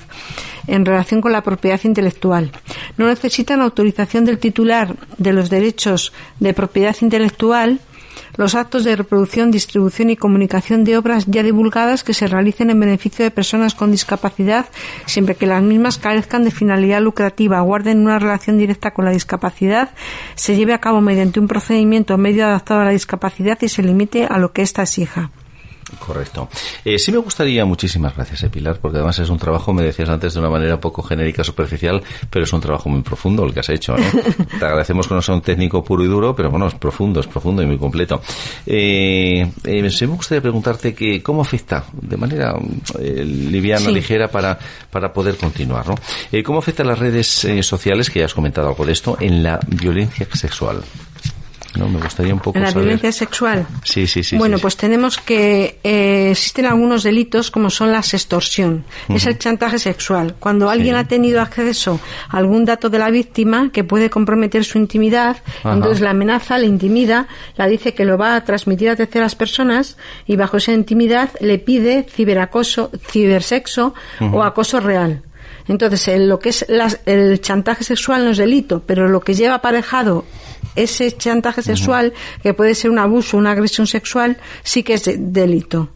en 0.67 0.85
relación 0.85 1.21
con 1.21 1.33
la 1.33 1.43
propiedad 1.43 1.81
intelectual. 1.85 2.51
No 2.97 3.07
necesitan 3.07 3.61
autorización 3.61 4.25
del 4.25 4.39
titular 4.39 4.97
de 5.19 5.33
los 5.33 5.51
derechos 5.51 6.13
de 6.41 6.55
propiedad 6.55 6.97
intelectual 7.01 7.81
los 8.37 8.55
actos 8.55 8.85
de 8.85 8.97
reproducción, 8.97 9.51
distribución 9.51 10.11
y 10.11 10.17
comunicación 10.17 10.85
de 10.85 10.97
obras 10.97 11.27
ya 11.27 11.43
divulgadas 11.43 12.05
que 12.05 12.15
se 12.15 12.27
realicen 12.27 12.71
en 12.71 12.81
beneficio 12.81 13.25
de 13.25 13.31
personas 13.31 13.75
con 13.75 13.91
discapacidad, 13.91 14.67
siempre 15.07 15.35
que 15.35 15.47
las 15.47 15.63
mismas 15.63 15.99
carezcan 15.99 16.45
de 16.45 16.51
finalidad 16.51 17.01
lucrativa, 17.01 17.61
guarden 17.61 18.01
una 18.01 18.19
relación 18.19 18.59
directa 18.59 18.93
con 18.93 19.05
la 19.05 19.11
discapacidad, 19.11 19.91
se 20.35 20.57
lleve 20.57 20.75
a 20.75 20.81
cabo 20.81 21.01
mediante 21.01 21.41
un 21.41 21.49
procedimiento 21.49 22.17
medio 22.19 22.47
adaptado 22.47 22.81
a 22.81 22.85
la 22.85 22.91
discapacidad 22.91 23.59
y 23.61 23.69
se 23.69 23.83
limite 23.83 24.27
a 24.27 24.39
lo 24.39 24.53
que 24.53 24.63
ésta 24.63 24.83
exija. 24.83 25.31
Correcto. 25.99 26.49
Eh, 26.85 26.99
sí 26.99 27.13
me 27.13 27.19
gustaría, 27.19 27.65
muchísimas 27.65 28.15
gracias, 28.15 28.43
eh, 28.43 28.51
Pilar, 28.51 28.79
porque 28.81 28.99
además 28.99 29.19
es 29.19 29.29
un 29.31 29.39
trabajo, 29.39 29.73
me 29.73 29.83
decías 29.83 30.09
antes, 30.09 30.35
de 30.35 30.41
una 30.41 30.51
manera 30.51 30.81
poco 30.81 31.03
genérica, 31.03 31.45
superficial, 31.45 32.03
pero 32.31 32.45
es 32.45 32.53
un 32.53 32.61
trabajo 32.61 32.89
muy 32.89 33.03
profundo 33.03 33.45
el 33.45 33.53
que 33.53 33.61
has 33.61 33.69
hecho. 33.69 33.95
Te 34.59 34.65
agradecemos 34.65 35.07
que 35.07 35.15
no 35.15 35.23
sea 35.23 35.35
un 35.35 35.43
técnico 35.43 35.85
puro 35.85 36.05
y 36.05 36.07
duro, 36.07 36.35
pero 36.35 36.51
bueno, 36.51 36.67
es 36.67 36.75
profundo, 36.75 37.21
es 37.21 37.27
profundo 37.27 37.63
y 37.63 37.67
muy 37.67 37.79
completo. 37.79 38.21
Eh, 38.67 39.51
eh 39.65 39.91
sí 39.91 40.07
me 40.07 40.15
gustaría 40.15 40.43
preguntarte 40.43 40.95
que 40.95 41.23
cómo 41.23 41.43
afecta, 41.43 41.85
de 41.93 42.17
manera 42.17 42.55
eh, 42.99 43.25
liviana, 43.25 43.91
ligera, 43.91 44.29
para, 44.29 44.59
para 44.91 45.13
poder 45.13 45.37
continuar, 45.37 45.87
¿no? 45.89 45.95
¿Cómo 46.45 46.59
afectan 46.59 46.87
las 46.89 46.99
redes 46.99 47.47
sociales, 47.63 48.11
que 48.11 48.21
ya 48.21 48.27
has 48.27 48.35
comentado 48.35 48.69
algo 48.69 48.85
de 48.85 48.93
esto, 48.93 49.17
en 49.21 49.43
la 49.43 49.61
violencia 49.67 50.27
sexual? 50.33 50.83
No, 51.77 51.89
me 51.89 52.01
gustaría 52.01 52.33
un 52.33 52.41
poco 52.41 52.59
la 52.59 52.71
violencia 52.71 53.11
sexual. 53.11 53.67
Sí, 53.83 54.07
sí, 54.07 54.23
sí. 54.23 54.37
Bueno, 54.37 54.59
pues 54.59 54.77
tenemos 54.77 55.19
que 55.19 55.79
eh, 55.83 56.31
existen 56.31 56.67
algunos 56.67 57.03
delitos 57.03 57.51
como 57.51 57.71
son 57.71 57.93
la 57.93 57.99
extorsión. 57.99 58.85
Es 59.09 59.27
el 59.27 59.39
chantaje 59.39 59.79
sexual. 59.79 60.37
Cuando 60.39 60.71
alguien 60.71 60.95
ha 60.95 61.09
tenido 61.09 61.41
acceso 61.41 62.01
a 62.29 62.39
algún 62.39 62.65
dato 62.65 62.91
de 62.91 62.99
la 62.99 63.11
víctima 63.11 63.71
que 63.73 63.85
puede 63.85 64.11
comprometer 64.11 64.65
su 64.65 64.79
intimidad, 64.79 65.39
entonces 65.65 66.01
la 66.01 66.11
amenaza, 66.11 66.59
la 66.59 66.67
intimida, 66.67 67.27
la 67.57 67.67
dice 67.67 67.95
que 67.95 68.05
lo 68.05 68.19
va 68.19 68.37
a 68.37 68.45
transmitir 68.45 68.89
a 68.91 68.97
terceras 68.97 69.35
personas 69.35 69.97
y 70.27 70.37
bajo 70.37 70.59
esa 70.59 70.73
intimidad 70.73 71.31
le 71.41 71.59
pide 71.59 72.07
ciberacoso, 72.09 72.91
cibersexo 73.09 73.95
o 74.21 74.43
acoso 74.43 74.81
real. 74.81 75.23
Entonces, 75.69 76.21
lo 76.21 76.39
que 76.39 76.51
es 76.51 76.67
el 76.69 77.41
chantaje 77.41 77.85
sexual 77.85 78.25
no 78.25 78.31
es 78.31 78.39
delito, 78.39 78.83
pero 78.85 79.09
lo 79.09 79.21
que 79.21 79.35
lleva 79.35 79.57
aparejado 79.57 80.25
ese 80.77 81.13
chantaje 81.13 81.63
sexual, 81.63 82.13
que 82.43 82.55
puede 82.55 82.75
ser 82.75 82.91
un 82.91 82.99
abuso, 82.99 83.37
una 83.37 83.53
agresión 83.53 83.87
sexual, 83.87 84.37
sí 84.63 84.83
que 84.83 84.95
es 84.95 85.11
delito. 85.17 85.89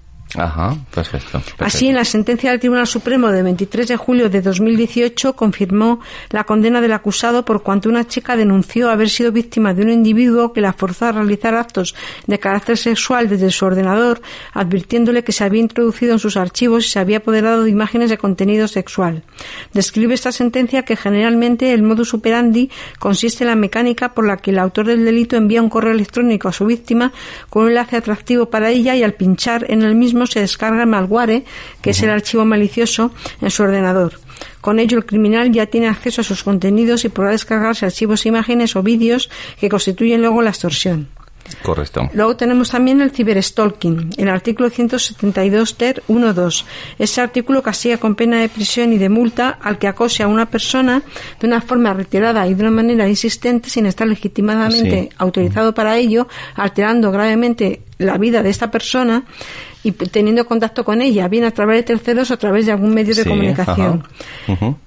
Perfecto, 0.94 1.40
Así, 1.58 1.88
en 1.88 1.94
la 1.94 2.04
sentencia 2.04 2.50
del 2.50 2.60
Tribunal 2.60 2.86
Supremo 2.86 3.28
de 3.28 3.42
23 3.42 3.88
de 3.88 3.96
julio 3.96 4.28
de 4.28 4.42
2018 4.42 5.34
confirmó 5.34 6.00
la 6.30 6.44
condena 6.44 6.80
del 6.80 6.92
acusado 6.92 7.44
por 7.44 7.62
cuanto 7.62 7.88
una 7.88 8.06
chica 8.06 8.36
denunció 8.36 8.90
haber 8.90 9.08
sido 9.08 9.32
víctima 9.32 9.72
de 9.72 9.82
un 9.82 9.90
individuo 9.90 10.52
que 10.52 10.60
la 10.60 10.74
forzó 10.74 11.06
a 11.06 11.12
realizar 11.12 11.54
actos 11.54 11.94
de 12.26 12.38
carácter 12.38 12.76
sexual 12.76 13.28
desde 13.28 13.50
su 13.50 13.64
ordenador, 13.64 14.20
advirtiéndole 14.52 15.24
que 15.24 15.32
se 15.32 15.44
había 15.44 15.60
introducido 15.60 16.12
en 16.12 16.18
sus 16.18 16.36
archivos 16.36 16.84
y 16.84 16.90
se 16.90 16.98
había 16.98 17.18
apoderado 17.18 17.64
de 17.64 17.70
imágenes 17.70 18.10
de 18.10 18.18
contenido 18.18 18.68
sexual. 18.68 19.22
Describe 19.72 20.12
esta 20.12 20.32
sentencia 20.32 20.82
que 20.82 20.96
generalmente 20.96 21.72
el 21.72 21.82
modus 21.82 22.12
operandi 22.12 22.70
consiste 22.98 23.44
en 23.44 23.48
la 23.48 23.56
mecánica 23.56 24.12
por 24.12 24.26
la 24.26 24.36
que 24.36 24.50
el 24.50 24.58
autor 24.58 24.86
del 24.86 25.04
delito 25.04 25.36
envía 25.36 25.62
un 25.62 25.70
correo 25.70 25.92
electrónico 25.92 26.48
a 26.48 26.52
su 26.52 26.66
víctima 26.66 27.12
con 27.48 27.62
un 27.62 27.68
enlace 27.70 27.96
atractivo 27.96 28.50
para 28.50 28.70
ella 28.70 28.94
y 28.94 29.02
al 29.02 29.14
pinchar 29.14 29.64
en 29.70 29.82
el 29.82 29.94
mismo 29.94 30.17
se 30.26 30.40
descarga 30.40 30.82
el 30.82 30.88
malware, 30.88 31.44
que 31.80 31.90
es 31.90 32.02
el 32.02 32.10
archivo 32.10 32.44
malicioso, 32.44 33.12
en 33.40 33.50
su 33.50 33.62
ordenador. 33.62 34.20
Con 34.60 34.78
ello, 34.78 34.98
el 34.98 35.06
criminal 35.06 35.52
ya 35.52 35.66
tiene 35.66 35.88
acceso 35.88 36.20
a 36.20 36.24
sus 36.24 36.42
contenidos 36.42 37.04
y 37.04 37.08
podrá 37.08 37.30
descargarse 37.30 37.86
archivos, 37.86 38.26
imágenes 38.26 38.76
o 38.76 38.82
vídeos 38.82 39.30
que 39.60 39.68
constituyen 39.68 40.20
luego 40.20 40.42
la 40.42 40.50
extorsión. 40.50 41.08
Correcto. 41.62 42.08
Luego 42.12 42.36
tenemos 42.36 42.70
también 42.70 43.00
el 43.00 43.10
ciberstalking, 43.10 44.10
el 44.16 44.28
artículo 44.28 44.70
172 44.70 45.76
ter 45.76 46.02
1.2. 46.08 46.64
Ese 46.98 47.20
artículo 47.20 47.62
castiga 47.62 47.96
con 47.96 48.14
pena 48.14 48.40
de 48.40 48.48
prisión 48.48 48.92
y 48.92 48.98
de 48.98 49.08
multa 49.08 49.58
al 49.60 49.78
que 49.78 49.88
acose 49.88 50.22
a 50.22 50.28
una 50.28 50.46
persona 50.46 51.02
de 51.40 51.46
una 51.46 51.60
forma 51.60 51.92
reiterada 51.94 52.46
y 52.46 52.54
de 52.54 52.62
una 52.62 52.70
manera 52.70 53.08
insistente 53.08 53.70
sin 53.70 53.86
estar 53.86 54.06
legitimadamente 54.06 55.10
autorizado 55.16 55.74
para 55.74 55.96
ello, 55.96 56.28
alterando 56.54 57.10
gravemente 57.10 57.82
la 57.99 58.16
vida 58.16 58.42
de 58.42 58.51
esta 58.51 58.70
persona 58.70 59.24
y 59.82 59.92
teniendo 59.92 60.44
contacto 60.46 60.84
con 60.84 61.01
ella, 61.01 61.28
bien 61.28 61.44
a 61.44 61.51
través 61.51 61.78
de 61.78 61.82
terceros 61.84 62.30
o 62.30 62.34
a 62.34 62.36
través 62.36 62.66
de 62.66 62.72
algún 62.72 62.92
medio 62.92 63.14
de 63.14 63.24
comunicación. 63.24 64.05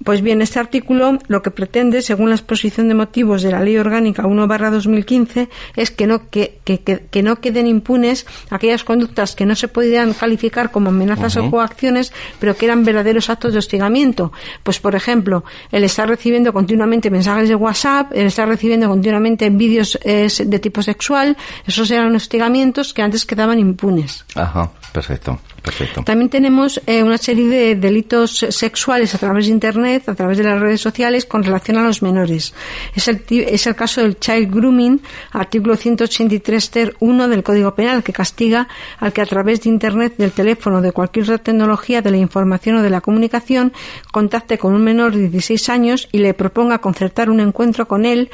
Pues 0.04 0.20
bien, 0.20 0.42
este 0.42 0.58
artículo 0.58 1.18
lo 1.28 1.42
que 1.42 1.50
pretende, 1.50 2.02
según 2.02 2.28
la 2.28 2.36
exposición 2.36 2.88
de 2.88 2.94
motivos 2.94 3.42
de 3.42 3.52
la 3.52 3.60
Ley 3.60 3.78
Orgánica 3.78 4.26
1 4.26 4.46
2015, 4.46 5.48
es 5.76 5.90
que 5.90 6.06
no, 6.06 6.28
que, 6.30 6.58
que, 6.64 6.80
que, 6.82 7.22
no 7.22 7.40
queden 7.40 7.66
impunes 7.66 8.26
aquellas 8.50 8.84
conductas 8.84 9.34
que 9.34 9.46
no 9.46 9.54
se 9.54 9.68
podían 9.68 10.12
calificar 10.12 10.70
como 10.70 10.90
amenazas 10.90 11.36
o 11.36 11.50
coacciones, 11.50 12.12
pero 12.38 12.56
que 12.56 12.66
eran 12.66 12.84
verdaderos 12.84 13.30
actos 13.30 13.52
de 13.52 13.58
hostigamiento. 13.58 14.32
Pues, 14.62 14.78
por 14.78 14.94
ejemplo, 14.94 15.44
el 15.70 15.84
estar 15.84 16.08
recibiendo 16.08 16.52
continuamente 16.52 17.10
mensajes 17.10 17.48
de 17.48 17.54
WhatsApp, 17.54 18.12
el 18.12 18.26
estar 18.26 18.46
recibiendo 18.46 18.88
continuamente 18.88 19.48
vídeos 19.50 19.98
eh, 20.04 20.28
de 20.44 20.58
tipo 20.58 20.82
sexual, 20.82 21.36
esos 21.66 21.90
eran 21.90 22.14
hostigamientos 22.14 22.92
que 22.92 23.01
antes 23.02 23.26
quedaban 23.26 23.58
impunes. 23.58 24.24
Ajá. 24.34 24.70
Perfecto, 24.92 25.38
perfecto. 25.62 26.02
También 26.02 26.28
tenemos 26.28 26.78
eh, 26.86 27.02
una 27.02 27.16
serie 27.16 27.48
de 27.48 27.76
delitos 27.76 28.44
sexuales 28.50 29.14
a 29.14 29.18
través 29.18 29.46
de 29.46 29.52
Internet, 29.52 30.06
a 30.06 30.14
través 30.14 30.36
de 30.36 30.44
las 30.44 30.60
redes 30.60 30.82
sociales, 30.82 31.24
con 31.24 31.42
relación 31.42 31.78
a 31.78 31.82
los 31.82 32.02
menores. 32.02 32.52
Es 32.94 33.08
el, 33.08 33.24
es 33.30 33.66
el 33.66 33.74
caso 33.74 34.02
del 34.02 34.18
child 34.18 34.54
grooming, 34.54 35.00
artículo 35.30 35.76
183 35.76 36.70
ter 36.70 36.96
1 37.00 37.28
del 37.28 37.42
Código 37.42 37.74
Penal, 37.74 38.02
que 38.02 38.12
castiga 38.12 38.68
al 38.98 39.14
que 39.14 39.22
a 39.22 39.26
través 39.26 39.62
de 39.62 39.70
Internet, 39.70 40.16
del 40.18 40.32
teléfono, 40.32 40.82
de 40.82 40.92
cualquier 40.92 41.24
otra 41.24 41.38
tecnología, 41.38 42.02
de 42.02 42.10
la 42.10 42.18
información 42.18 42.76
o 42.76 42.82
de 42.82 42.90
la 42.90 43.00
comunicación, 43.00 43.72
contacte 44.10 44.58
con 44.58 44.74
un 44.74 44.84
menor 44.84 45.12
de 45.12 45.30
16 45.30 45.70
años 45.70 46.06
y 46.12 46.18
le 46.18 46.34
proponga 46.34 46.80
concertar 46.80 47.30
un 47.30 47.40
encuentro 47.40 47.88
con 47.88 48.04
él 48.04 48.30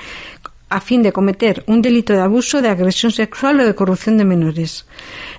a 0.68 0.80
fin 0.80 1.02
de 1.02 1.12
cometer 1.12 1.62
un 1.66 1.82
delito 1.82 2.12
de 2.12 2.20
abuso, 2.20 2.60
de 2.60 2.68
agresión 2.68 3.12
sexual 3.12 3.60
o 3.60 3.66
de 3.66 3.74
corrupción 3.74 4.18
de 4.18 4.24
menores. 4.24 4.87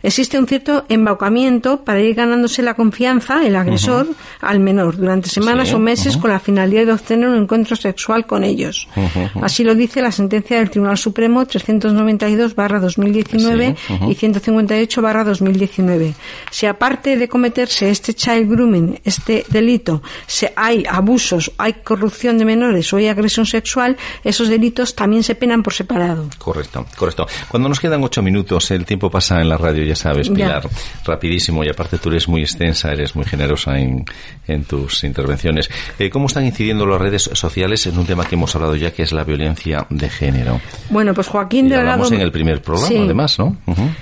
Existe 0.01 0.39
un 0.39 0.47
cierto 0.47 0.85
embaucamiento 0.87 1.83
para 1.83 1.99
ir 2.01 2.15
ganándose 2.15 2.61
la 2.61 2.73
confianza, 2.73 3.45
el 3.45 3.53
agresor, 3.55 4.07
al 4.39 4.59
menor, 4.59 4.97
durante 4.97 5.29
semanas 5.29 5.73
o 5.73 5.79
meses 5.79 6.17
con 6.17 6.31
la 6.31 6.39
finalidad 6.39 6.85
de 6.85 6.93
obtener 6.93 7.27
un 7.27 7.37
encuentro 7.37 7.75
sexual 7.75 8.25
con 8.25 8.45
ellos. 8.45 8.87
Así 9.41 9.63
lo 9.63 9.73
dice 9.75 10.01
la 10.01 10.11
sentencia 10.11 10.57
del 10.57 10.69
Tribunal 10.69 10.97
Supremo 10.97 11.45
392-2019 11.45 13.75
y 14.07 14.15
158-2019. 14.15 16.13
Si 16.51 16.65
aparte 16.65 17.17
de 17.17 17.27
cometerse 17.27 17.89
este 17.89 18.13
child 18.13 18.49
grooming, 18.49 19.01
este 19.03 19.43
delito, 19.49 20.01
se 20.25 20.53
hay 20.55 20.85
abusos, 20.89 21.51
hay 21.57 21.73
corrupción 21.83 22.37
de 22.37 22.45
menores 22.45 22.93
o 22.93 22.97
hay 22.97 23.07
agresión 23.07 23.45
sexual, 23.45 23.97
esos 24.23 24.47
delitos 24.47 24.95
también 24.95 25.23
se 25.23 25.35
penan 25.35 25.63
por 25.63 25.73
separado. 25.73 26.29
Correcto, 26.37 26.85
correcto. 26.95 27.27
Cuando 27.49 27.67
nos 27.67 27.79
quedan 27.79 28.03
ocho 28.03 28.21
minutos, 28.21 28.69
el 28.71 28.85
tiempo 28.85 29.09
pasa 29.09 29.41
en 29.41 29.48
la 29.49 29.57
radio, 29.57 29.83
ya 29.83 29.95
sabes, 29.95 30.29
Pilar, 30.29 30.67
rapidísimo, 31.05 31.63
y 31.63 31.69
aparte 31.69 31.97
tú 31.97 32.09
eres 32.09 32.27
muy 32.27 32.41
extensa, 32.41 32.91
eres 32.91 33.15
muy 33.15 33.25
generosa 33.25 33.77
en, 33.77 34.05
en 34.47 34.63
tus 34.63 35.03
intervenciones. 35.03 35.69
Eh, 35.97 36.09
¿Cómo 36.09 36.27
están 36.27 36.45
incidiendo 36.45 36.85
las 36.85 37.01
redes 37.01 37.29
sociales 37.33 37.85
en 37.87 37.97
un 37.97 38.05
tema 38.05 38.25
que 38.25 38.35
hemos 38.35 38.55
hablado 38.55 38.75
ya, 38.75 38.91
que 38.91 39.03
es 39.03 39.11
la 39.11 39.23
violencia 39.23 39.85
de 39.89 40.09
género? 40.09 40.61
Bueno, 40.89 41.13
pues 41.13 41.27
Joaquín 41.27 41.69
Delgado... 41.69 42.07
en 42.07 42.21
el 42.21 42.31
primer 42.31 42.61
programa, 42.61 43.03
además, 43.03 43.39
¿no? 43.39 43.57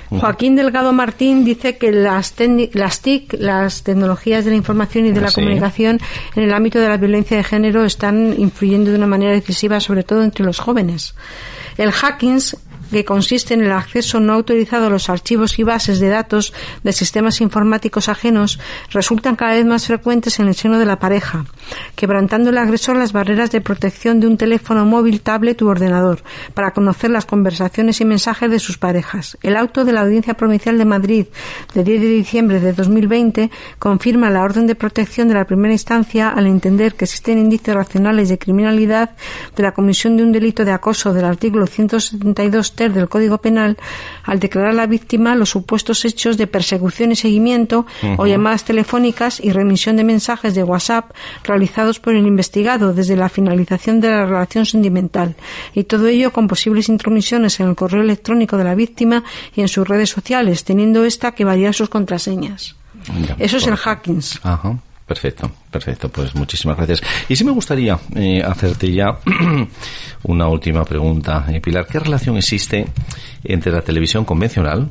Joaquín 0.09 0.55
Delgado 0.55 0.91
Martín 0.93 1.43
dice 1.43 1.77
que 1.77 1.91
las, 1.91 2.35
las 2.73 3.01
TIC, 3.01 3.35
las 3.39 3.83
tecnologías 3.83 4.45
de 4.45 4.51
la 4.51 4.57
información 4.57 5.05
y 5.05 5.11
de 5.11 5.21
la 5.21 5.31
comunicación 5.31 5.99
en 6.35 6.43
el 6.43 6.53
ámbito 6.53 6.79
de 6.79 6.89
la 6.89 6.97
violencia 6.97 7.37
de 7.37 7.43
género 7.43 7.85
están 7.85 8.35
influyendo 8.37 8.91
de 8.91 8.97
una 8.97 9.07
manera 9.07 9.31
decisiva, 9.31 9.79
sobre 9.79 10.03
todo 10.03 10.23
entre 10.23 10.45
los 10.45 10.59
jóvenes. 10.59 11.15
El 11.77 11.91
hackings 11.91 12.57
que 12.91 13.05
consiste 13.05 13.53
en 13.53 13.61
el 13.61 13.71
acceso 13.71 14.19
no 14.19 14.33
autorizado 14.33 14.87
a 14.87 14.89
los 14.89 15.09
archivos 15.09 15.59
y 15.59 15.63
bases 15.63 15.99
de 15.99 16.09
datos 16.09 16.53
de 16.83 16.93
sistemas 16.93 17.41
informáticos 17.41 18.09
ajenos, 18.09 18.59
resultan 18.91 19.35
cada 19.35 19.53
vez 19.53 19.65
más 19.65 19.87
frecuentes 19.87 20.39
en 20.39 20.47
el 20.47 20.55
seno 20.55 20.79
de 20.79 20.85
la 20.85 20.99
pareja, 20.99 21.45
quebrantando 21.95 22.49
el 22.49 22.57
agresor 22.57 22.95
las 22.95 23.13
barreras 23.13 23.51
de 23.51 23.61
protección 23.61 24.19
de 24.19 24.27
un 24.27 24.37
teléfono 24.37 24.85
móvil, 24.85 25.21
tablet 25.21 25.61
u 25.61 25.67
ordenador, 25.67 26.23
para 26.53 26.71
conocer 26.71 27.09
las 27.09 27.25
conversaciones 27.25 28.01
y 28.01 28.05
mensajes 28.05 28.49
de 28.49 28.59
sus 28.59 28.77
parejas. 28.77 29.37
El 29.41 29.57
auto 29.57 29.85
de 29.85 29.93
la 29.93 30.01
Audiencia 30.01 30.35
Provincial 30.35 30.77
de 30.77 30.85
Madrid 30.85 31.25
de 31.73 31.83
10 31.83 32.01
de 32.01 32.07
diciembre 32.07 32.59
de 32.59 32.73
2020 32.73 33.51
confirma 33.79 34.29
la 34.29 34.43
orden 34.43 34.67
de 34.67 34.75
protección 34.75 35.27
de 35.27 35.33
la 35.33 35.45
primera 35.45 35.73
instancia 35.73 36.29
al 36.29 36.47
entender 36.47 36.95
que 36.95 37.05
existen 37.05 37.37
indicios 37.37 37.75
racionales 37.75 38.29
de 38.29 38.37
criminalidad 38.37 39.11
de 39.55 39.63
la 39.63 39.73
comisión 39.73 40.17
de 40.17 40.23
un 40.23 40.31
delito 40.31 40.65
de 40.65 40.71
acoso 40.71 41.13
del 41.13 41.25
artículo 41.25 41.67
172 41.67 42.75
del 42.77 43.09
Código 43.09 43.39
Penal 43.39 43.77
al 44.23 44.39
declarar 44.39 44.71
a 44.71 44.73
la 44.73 44.87
víctima 44.87 45.35
los 45.35 45.49
supuestos 45.49 46.05
hechos 46.05 46.37
de 46.37 46.47
persecución 46.47 47.11
y 47.11 47.15
seguimiento 47.15 47.85
o 48.17 48.27
llamadas 48.27 48.63
telefónicas 48.63 49.39
y 49.43 49.51
remisión 49.51 49.97
de 49.97 50.03
mensajes 50.03 50.53
de 50.53 50.63
WhatsApp 50.63 51.11
realizados 51.43 51.99
por 51.99 52.15
el 52.15 52.27
investigado 52.27 52.93
desde 52.93 53.15
la 53.15 53.29
finalización 53.29 53.99
de 53.99 54.09
la 54.09 54.25
relación 54.25 54.65
sentimental 54.65 55.35
y 55.73 55.83
todo 55.85 56.07
ello 56.07 56.31
con 56.31 56.47
posibles 56.47 56.89
intromisiones 56.89 57.59
en 57.59 57.69
el 57.69 57.75
correo 57.75 58.01
electrónico 58.01 58.57
de 58.57 58.63
la 58.63 58.75
víctima 58.75 59.23
y 59.55 59.61
en 59.61 59.67
sus 59.67 59.87
redes 59.87 60.09
sociales, 60.09 60.63
teniendo 60.63 61.03
ésta 61.03 61.31
que 61.31 61.45
variar 61.45 61.73
sus 61.73 61.89
contraseñas. 61.89 62.75
Eso 63.37 63.57
es 63.57 63.67
el 63.67 63.75
hackings. 63.75 64.39
Perfecto, 65.07 65.49
perfecto. 65.71 66.09
Pues 66.09 66.35
muchísimas 66.35 66.75
gracias. 66.75 67.01
Y 67.29 67.35
sí 67.37 67.45
me 67.45 67.51
gustaría 67.51 67.97
eh, 68.13 68.43
hacerte 68.43 68.91
ya 68.91 69.17
una 70.23 70.47
última 70.49 70.83
pregunta, 70.83 71.45
eh, 71.49 71.61
Pilar. 71.61 71.87
¿Qué 71.87 71.97
relación 71.97 72.35
existe 72.35 72.85
entre 73.45 73.71
la 73.71 73.81
televisión 73.81 74.25
convencional, 74.25 74.89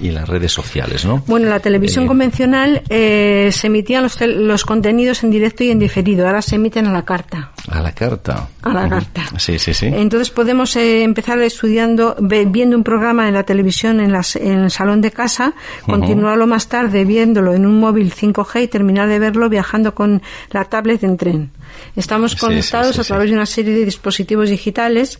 y 0.00 0.10
las 0.10 0.28
redes 0.28 0.52
sociales, 0.52 1.04
¿no? 1.04 1.22
Bueno, 1.26 1.48
la 1.48 1.60
televisión 1.60 2.04
eh, 2.04 2.06
convencional 2.08 2.82
eh, 2.88 3.50
se 3.52 3.68
emitían 3.68 4.02
los, 4.02 4.20
los, 4.20 4.64
contenidos 4.64 5.24
en 5.24 5.30
directo 5.30 5.64
y 5.64 5.70
en 5.70 5.78
diferido, 5.78 6.26
ahora 6.26 6.42
se 6.42 6.56
emiten 6.56 6.86
a 6.86 6.92
la 6.92 7.04
carta. 7.04 7.52
A 7.68 7.80
la 7.80 7.92
carta. 7.92 8.48
A 8.62 8.72
la 8.72 8.88
carta. 8.88 9.22
Sí, 9.38 9.58
sí, 9.58 9.72
sí. 9.74 9.86
Entonces 9.86 10.30
podemos 10.30 10.76
eh, 10.76 11.02
empezar 11.02 11.40
estudiando, 11.40 12.16
viendo 12.20 12.76
un 12.76 12.84
programa 12.84 13.28
en 13.28 13.34
la 13.34 13.44
televisión 13.44 14.00
en, 14.00 14.12
las, 14.12 14.36
en 14.36 14.64
el 14.64 14.70
salón 14.70 15.00
de 15.00 15.10
casa, 15.10 15.54
continuarlo 15.84 16.46
más 16.46 16.68
tarde 16.68 17.04
viéndolo 17.04 17.54
en 17.54 17.66
un 17.66 17.80
móvil 17.80 18.12
5G 18.12 18.64
y 18.64 18.68
terminar 18.68 19.08
de 19.08 19.18
verlo 19.18 19.48
viajando 19.48 19.94
con 19.94 20.22
la 20.50 20.64
tablet 20.64 21.02
en 21.04 21.16
tren. 21.16 21.50
Estamos 21.94 22.36
conectados 22.36 22.98
a 22.98 23.04
través 23.04 23.30
de 23.30 23.36
una 23.36 23.46
serie 23.46 23.74
de 23.74 23.84
dispositivos 23.84 24.50
digitales. 24.50 25.18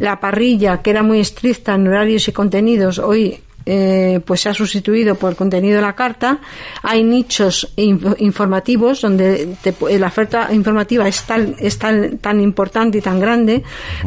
La 0.00 0.20
parrilla, 0.20 0.82
que 0.82 0.90
era 0.90 1.02
muy 1.02 1.20
estricta 1.20 1.74
en 1.74 1.88
horarios 1.88 2.28
y 2.28 2.32
contenidos, 2.32 2.98
hoy 2.98 3.40
eh, 3.66 4.20
pues 4.24 4.42
se 4.42 4.48
ha 4.48 4.54
sustituido 4.54 5.14
por 5.14 5.30
el 5.30 5.36
contenido 5.36 5.76
de 5.76 5.82
la 5.82 5.94
carta. 5.94 6.38
Hay 6.82 7.02
nichos 7.02 7.72
informativos 7.76 9.00
donde 9.00 9.56
la 9.98 10.06
oferta 10.06 10.48
informativa 10.52 11.08
es, 11.08 11.22
tal, 11.24 11.56
es 11.58 11.78
tan, 11.78 12.18
tan 12.18 12.40
importante 12.40 12.98
y 12.98 13.00
tan 13.00 13.20
grande 13.20 13.62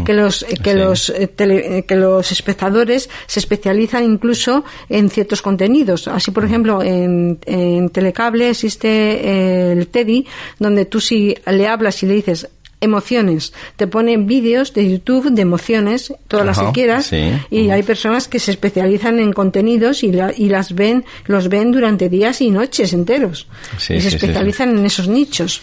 que 0.05 0.13
los, 0.13 0.45
que, 0.63 0.73
los, 0.73 1.09
eh, 1.09 1.85
que 1.87 1.95
los 1.95 2.31
espectadores 2.31 3.09
se 3.25 3.39
especializan 3.39 4.03
incluso 4.03 4.63
en 4.89 5.09
ciertos 5.09 5.41
contenidos. 5.41 6.07
Así, 6.07 6.31
por 6.31 6.45
ejemplo, 6.45 6.81
en, 6.81 7.39
en 7.45 7.89
Telecable 7.89 8.49
existe 8.49 8.87
eh, 8.87 9.71
el 9.71 9.87
TEDI, 9.87 10.25
donde 10.59 10.85
tú 10.85 10.99
si 10.99 11.35
le 11.45 11.67
hablas 11.67 12.01
y 12.03 12.05
le 12.05 12.13
dices 12.13 12.47
emociones. 12.81 13.53
Te 13.75 13.87
ponen 13.87 14.27
vídeos 14.27 14.73
de 14.73 14.89
YouTube 14.89 15.31
de 15.31 15.41
emociones, 15.41 16.13
todas 16.27 16.45
las 16.45 16.59
que 16.59 16.71
quieras, 16.71 17.11
y 17.11 17.69
hay 17.69 17.83
personas 17.83 18.27
que 18.27 18.39
se 18.39 18.51
especializan 18.51 19.19
en 19.19 19.33
contenidos 19.33 20.03
y, 20.03 20.11
y, 20.37 20.49
las 20.49 20.73
ven, 20.73 21.05
los 21.25 21.49
ven 21.49 21.71
durante 21.71 22.09
días 22.09 22.41
y 22.41 22.51
noches 22.51 22.93
enteros. 22.93 23.47
y 23.89 24.01
se 24.01 24.07
especializan 24.07 24.77
en 24.77 24.85
esos 24.85 25.07
nichos. 25.07 25.61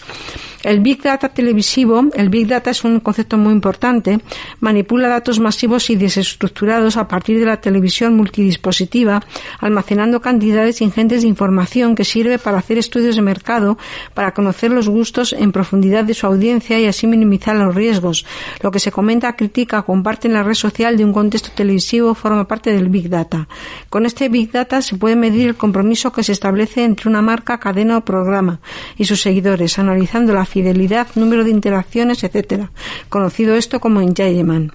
El 0.65 0.79
Big 0.79 0.99
Data 1.03 1.29
televisivo, 1.29 2.05
el 2.15 2.29
Big 2.29 2.47
Data 2.47 2.71
es 2.71 2.83
un 2.83 2.99
concepto 2.99 3.37
muy 3.37 3.53
importante, 3.53 4.19
manipula 4.61 5.07
datos 5.07 5.39
masivos 5.39 5.91
y 5.91 5.95
desestructurados 5.95 6.97
a 6.97 7.07
partir 7.07 7.37
de 7.37 7.45
la 7.45 7.61
televisión 7.61 8.17
multidispositiva, 8.17 9.21
almacenando 9.59 10.21
cantidades 10.21 10.81
ingentes 10.81 11.21
de 11.21 11.27
información 11.27 11.93
que 11.93 12.03
sirve 12.03 12.39
para 12.39 12.57
hacer 12.57 12.79
estudios 12.79 13.15
de 13.15 13.21
mercado, 13.21 13.77
para 14.15 14.33
conocer 14.33 14.71
los 14.71 14.89
gustos 14.89 15.33
en 15.33 15.51
profundidad 15.51 16.03
de 16.03 16.15
su 16.15 16.25
audiencia 16.25 16.79
y 16.79 16.87
así 16.87 17.05
minimizar 17.05 17.55
los 17.55 17.75
riesgos. 17.75 18.25
Lo 18.61 18.71
que 18.71 18.79
se 18.79 18.91
comenta, 18.91 19.35
critica, 19.35 19.83
comparte 19.83 20.27
en 20.27 20.33
la 20.33 20.41
red 20.41 20.55
social 20.55 20.97
de 20.97 21.05
un 21.05 21.13
contexto 21.13 21.51
televisivo 21.55 22.15
forma 22.15 22.47
parte 22.47 22.71
del 22.71 22.89
Big 22.89 23.07
Data. 23.07 23.47
Con 23.91 24.07
este 24.07 24.29
Big 24.29 24.51
Data 24.51 24.81
se 24.81 24.95
puede 24.95 25.15
medir 25.15 25.49
el 25.49 25.55
compromiso 25.57 26.11
que 26.11 26.23
se 26.23 26.31
establece 26.31 26.83
entre 26.83 27.07
una 27.07 27.21
marca, 27.21 27.59
cadena 27.59 27.99
o 27.99 28.01
programa 28.01 28.61
y 28.97 29.05
sus 29.05 29.21
seguidores, 29.21 29.77
analizando 29.77 30.33
la 30.33 30.47
fidelidad, 30.55 31.07
número 31.15 31.43
de 31.43 31.49
interacciones, 31.49 32.23
etcétera, 32.23 32.71
conocido 33.09 33.55
esto 33.55 33.81
como 33.81 33.99
engagement. 33.99 34.71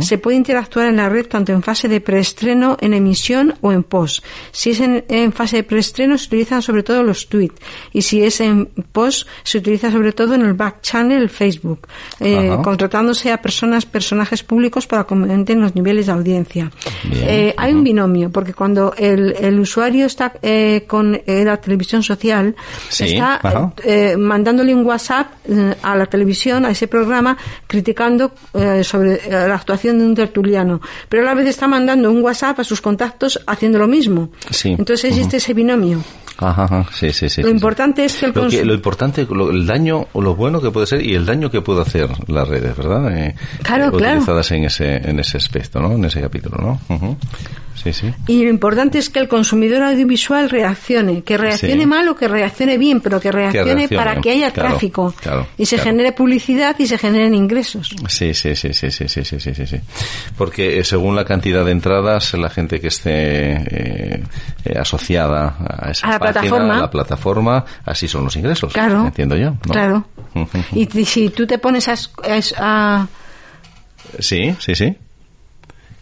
Se 0.00 0.18
puede 0.18 0.36
interactuar 0.36 0.88
en 0.88 0.96
la 0.96 1.08
red 1.08 1.26
tanto 1.26 1.52
en 1.52 1.62
fase 1.62 1.86
de 1.86 2.00
preestreno, 2.00 2.76
en 2.80 2.94
emisión 2.94 3.54
o 3.60 3.70
en 3.70 3.84
post. 3.84 4.24
Si 4.50 4.70
es 4.70 4.80
en, 4.80 5.32
fase 5.32 5.58
de 5.58 5.62
preestreno 5.62 6.18
se 6.18 6.26
utilizan 6.26 6.62
sobre 6.62 6.82
todo 6.82 7.04
los 7.04 7.28
tweets. 7.28 7.54
Y 7.92 8.02
si 8.02 8.24
es 8.24 8.40
en 8.40 8.66
post 8.90 9.28
se 9.44 9.58
utiliza 9.58 9.92
sobre 9.92 10.12
todo 10.12 10.34
en 10.34 10.42
el 10.42 10.54
back 10.54 10.80
channel, 10.82 11.22
el 11.22 11.30
Facebook, 11.30 11.86
eh, 12.18 12.56
contratándose 12.64 13.30
a 13.30 13.40
personas, 13.40 13.86
personajes 13.86 14.42
públicos 14.42 14.88
para 14.88 15.04
que 15.04 15.14
aumenten 15.14 15.60
los 15.60 15.76
niveles 15.76 16.06
de 16.06 16.12
audiencia. 16.12 16.72
Eh, 17.12 17.54
hay 17.56 17.72
un 17.72 17.84
binomio 17.84 18.30
porque 18.30 18.52
cuando 18.52 18.94
el, 18.98 19.36
el 19.38 19.60
usuario 19.60 20.06
está 20.06 20.32
eh, 20.42 20.86
con 20.88 21.20
la 21.24 21.56
televisión 21.58 22.02
social 22.02 22.56
está 22.90 23.40
mandándole 24.18 24.74
un 24.74 24.84
WhatsApp 24.84 25.19
eh, 25.44 25.74
a 25.82 25.96
la 25.96 26.06
televisión, 26.06 26.64
a 26.64 26.70
ese 26.70 26.88
programa, 26.88 27.36
criticando 27.66 28.32
eh, 28.54 28.84
sobre 28.84 29.14
eh, 29.14 29.30
la 29.30 29.54
actuación 29.54 29.98
de 29.98 30.04
un 30.04 30.14
tertuliano. 30.14 30.80
Pero 31.08 31.22
a 31.22 31.26
la 31.26 31.34
vez 31.34 31.48
está 31.48 31.66
mandando 31.66 32.10
un 32.10 32.22
WhatsApp 32.22 32.60
a 32.60 32.64
sus 32.64 32.80
contactos 32.80 33.40
haciendo 33.46 33.78
lo 33.78 33.86
mismo. 33.86 34.30
Entonces 34.64 35.04
existe 35.04 35.38
ese 35.38 35.54
binomio. 35.54 36.02
Ajá, 36.38 36.86
sí, 36.92 37.12
sí, 37.12 37.28
sí. 37.28 37.42
Lo 37.42 37.50
importante 37.50 38.04
es 38.04 38.16
que 38.16 38.26
el 38.26 38.32
lo, 38.32 38.48
lo 38.48 38.74
importante, 38.74 39.26
el 39.30 39.66
daño 39.66 40.06
o 40.12 40.22
lo 40.22 40.34
bueno 40.34 40.60
que 40.60 40.70
puede 40.70 40.86
ser 40.86 41.04
y 41.04 41.14
el 41.14 41.26
daño 41.26 41.50
que 41.50 41.60
puede 41.60 41.82
hacer 41.82 42.08
las 42.28 42.48
redes, 42.48 42.74
¿verdad? 42.76 43.34
claro, 43.62 43.92
claro. 43.92 44.20
Utilizadas 44.20 44.50
en 44.52 44.64
ese, 44.64 44.96
en 44.96 45.20
ese 45.20 45.36
aspecto, 45.36 45.80
¿no? 45.80 45.92
En 45.92 46.04
ese 46.06 46.20
capítulo, 46.20 46.56
¿no? 46.88 47.16
Y 48.26 48.44
lo 48.44 48.50
importante 48.50 48.98
es 48.98 49.08
que 49.10 49.18
el 49.18 49.28
consumidor 49.28 49.82
audiovisual 49.82 50.50
reaccione, 50.50 51.22
que 51.22 51.36
reaccione 51.36 51.86
mal 51.86 52.08
o 52.08 52.14
que 52.14 52.28
reaccione 52.28 52.78
bien, 52.78 53.00
pero 53.00 53.20
que 53.20 53.32
reaccione, 53.32 53.88
para 53.88 54.20
que 54.20 54.30
haya 54.30 54.52
tráfico 54.52 55.14
y 55.56 55.66
se 55.66 55.78
genere 55.78 56.12
publicidad 56.12 56.76
y 56.78 56.86
se 56.86 56.98
generen 56.98 57.34
ingresos. 57.34 57.94
Sí, 58.08 58.34
sí, 58.34 58.54
sí, 58.54 58.72
sí, 58.72 58.90
sí, 58.90 59.08
sí, 59.08 59.24
sí, 59.24 59.40
sí, 59.40 59.66
sí. 59.66 59.80
Porque 60.36 60.78
eh, 60.78 60.84
según 60.84 61.16
la 61.16 61.24
cantidad 61.24 61.64
de 61.64 61.72
entradas, 61.72 62.34
la 62.34 62.50
gente 62.50 62.80
que 62.80 62.88
esté 62.88 63.10
eh, 63.10 64.22
eh, 64.64 64.78
asociada 64.78 65.56
a 65.58 65.90
esa 65.90 66.08
la 66.08 66.18
plataforma, 66.18 66.76
a 66.76 66.80
la 66.80 66.90
plataforma, 66.90 67.64
así 67.84 68.08
son 68.08 68.24
los 68.24 68.36
ingresos. 68.36 68.72
Claro. 68.72 69.06
Entiendo 69.06 69.36
yo. 69.36 69.54
Claro. 69.60 70.04
y 70.72 70.86
si 71.04 71.30
tú 71.30 71.46
te 71.46 71.58
pones 71.58 71.88
a 71.88 73.08
Sí, 74.18 74.54
sí, 74.58 74.74
sí. 74.74 74.96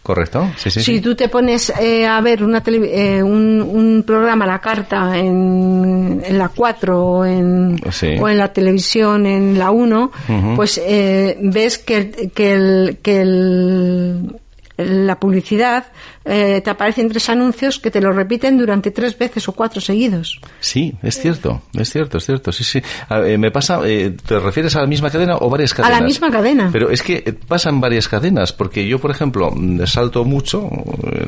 Correcto, 0.09 0.51
sí, 0.57 0.71
sí. 0.71 0.81
Si 0.81 1.01
tú 1.01 1.13
te 1.13 1.29
pones 1.29 1.71
eh, 1.79 2.07
a 2.07 2.19
ver 2.19 2.43
una 2.43 2.63
eh, 2.65 3.21
un, 3.21 4.03
programa, 4.07 4.43
la 4.47 4.57
carta, 4.57 5.15
en, 5.15 6.19
en 6.25 6.35
la 6.35 6.49
4 6.49 7.05
o 7.05 7.25
en, 7.25 7.79
o 8.19 8.27
en 8.27 8.37
la 8.39 8.51
televisión, 8.51 9.27
en 9.27 9.59
la 9.59 9.69
1, 9.69 10.11
pues 10.55 10.81
eh, 10.83 11.37
ves 11.39 11.77
que, 11.77 12.31
que, 12.33 12.53
el, 12.53 12.97
que 13.03 13.21
el, 13.21 14.35
la 14.77 15.19
publicidad 15.19 15.85
eh, 16.29 16.61
te 16.63 16.69
aparecen 16.69 17.09
tres 17.09 17.27
anuncios 17.29 17.79
que 17.79 17.89
te 17.89 17.99
lo 17.99 18.11
repiten 18.11 18.57
durante 18.57 18.91
tres 18.91 19.17
veces 19.17 19.47
o 19.49 19.53
cuatro 19.53 19.81
seguidos. 19.81 20.39
Sí, 20.59 20.93
es 21.01 21.19
cierto, 21.19 21.63
es 21.73 21.89
cierto, 21.89 22.19
es 22.19 22.25
cierto. 22.25 22.51
Sí, 22.51 22.63
sí. 22.63 22.81
Eh, 23.09 23.37
me 23.37 23.49
pasa, 23.49 23.81
eh, 23.83 24.15
¿te 24.25 24.39
refieres 24.39 24.75
a 24.75 24.81
la 24.81 24.87
misma 24.87 25.09
cadena 25.09 25.37
o 25.37 25.49
varias 25.49 25.73
cadenas? 25.73 25.97
A 25.97 25.99
la 25.99 26.05
misma 26.05 26.29
cadena. 26.29 26.69
Pero 26.71 26.91
es 26.91 27.01
que 27.01 27.35
pasan 27.47 27.81
varias 27.81 28.07
cadenas, 28.07 28.53
porque 28.53 28.87
yo, 28.87 28.99
por 28.99 29.11
ejemplo, 29.11 29.51
salto 29.85 30.23
mucho. 30.23 30.69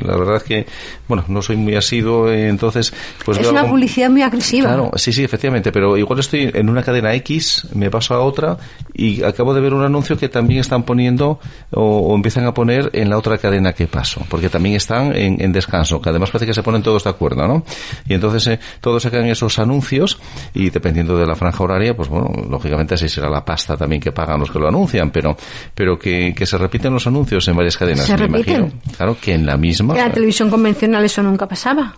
La 0.04 0.16
verdad 0.16 0.36
es 0.36 0.42
que, 0.44 0.66
bueno, 1.08 1.24
no 1.28 1.42
soy 1.42 1.56
muy 1.56 1.74
asiduo, 1.74 2.30
entonces, 2.30 2.92
pues. 3.24 3.38
Es 3.38 3.48
una 3.48 3.66
publicidad 3.66 4.08
muy 4.08 4.22
agresiva. 4.22 4.68
Claro, 4.68 4.92
sí, 4.94 5.12
sí, 5.12 5.24
efectivamente. 5.24 5.72
Pero 5.72 5.96
igual 5.96 6.20
estoy 6.20 6.50
en 6.54 6.68
una 6.68 6.82
cadena 6.82 7.12
X, 7.14 7.66
me 7.74 7.90
paso 7.90 8.14
a 8.14 8.20
otra 8.20 8.56
y 8.94 9.22
acabo 9.22 9.52
de 9.52 9.60
ver 9.60 9.74
un 9.74 9.82
anuncio 9.82 10.16
que 10.16 10.28
también 10.28 10.60
están 10.60 10.84
poniendo 10.84 11.40
o, 11.70 11.98
o 11.98 12.14
empiezan 12.14 12.46
a 12.46 12.54
poner 12.54 12.90
en 12.92 13.10
la 13.10 13.18
otra 13.18 13.38
cadena 13.38 13.72
que 13.72 13.86
paso, 13.86 14.24
porque 14.28 14.48
también 14.48 14.76
están 14.92 15.16
en, 15.16 15.52
descanso, 15.52 16.00
que 16.00 16.10
además 16.10 16.30
parece 16.30 16.46
que 16.46 16.54
se 16.54 16.62
ponen 16.62 16.82
todos 16.82 17.04
de 17.04 17.10
acuerdo, 17.10 17.46
¿no? 17.46 17.64
Y 18.06 18.14
entonces 18.14 18.46
eh, 18.46 18.60
todos 18.80 19.02
sacan 19.02 19.24
esos 19.26 19.58
anuncios 19.58 20.18
y 20.54 20.70
dependiendo 20.70 21.16
de 21.16 21.26
la 21.26 21.34
franja 21.34 21.64
horaria, 21.64 21.94
pues 21.94 22.08
bueno, 22.08 22.30
lógicamente 22.48 22.94
así 22.94 23.08
será 23.08 23.28
la 23.30 23.44
pasta 23.44 23.76
también 23.76 24.00
que 24.00 24.12
pagan 24.12 24.40
los 24.40 24.50
que 24.50 24.58
lo 24.58 24.68
anuncian, 24.68 25.10
pero 25.10 25.36
pero 25.74 25.98
que, 25.98 26.34
que 26.34 26.46
se 26.46 26.58
repiten 26.58 26.92
los 26.92 27.06
anuncios 27.06 27.46
en 27.48 27.56
varias 27.56 27.76
cadenas, 27.76 28.04
¿Se 28.04 28.12
me 28.12 28.18
repiten? 28.18 28.56
imagino. 28.56 28.80
Claro, 28.96 29.16
que 29.20 29.34
en 29.34 29.46
la 29.46 29.56
misma. 29.56 29.94
La 29.94 30.12
televisión 30.12 30.50
convencional 30.50 31.04
eso 31.04 31.22
nunca 31.22 31.46
pasaba. 31.48 31.94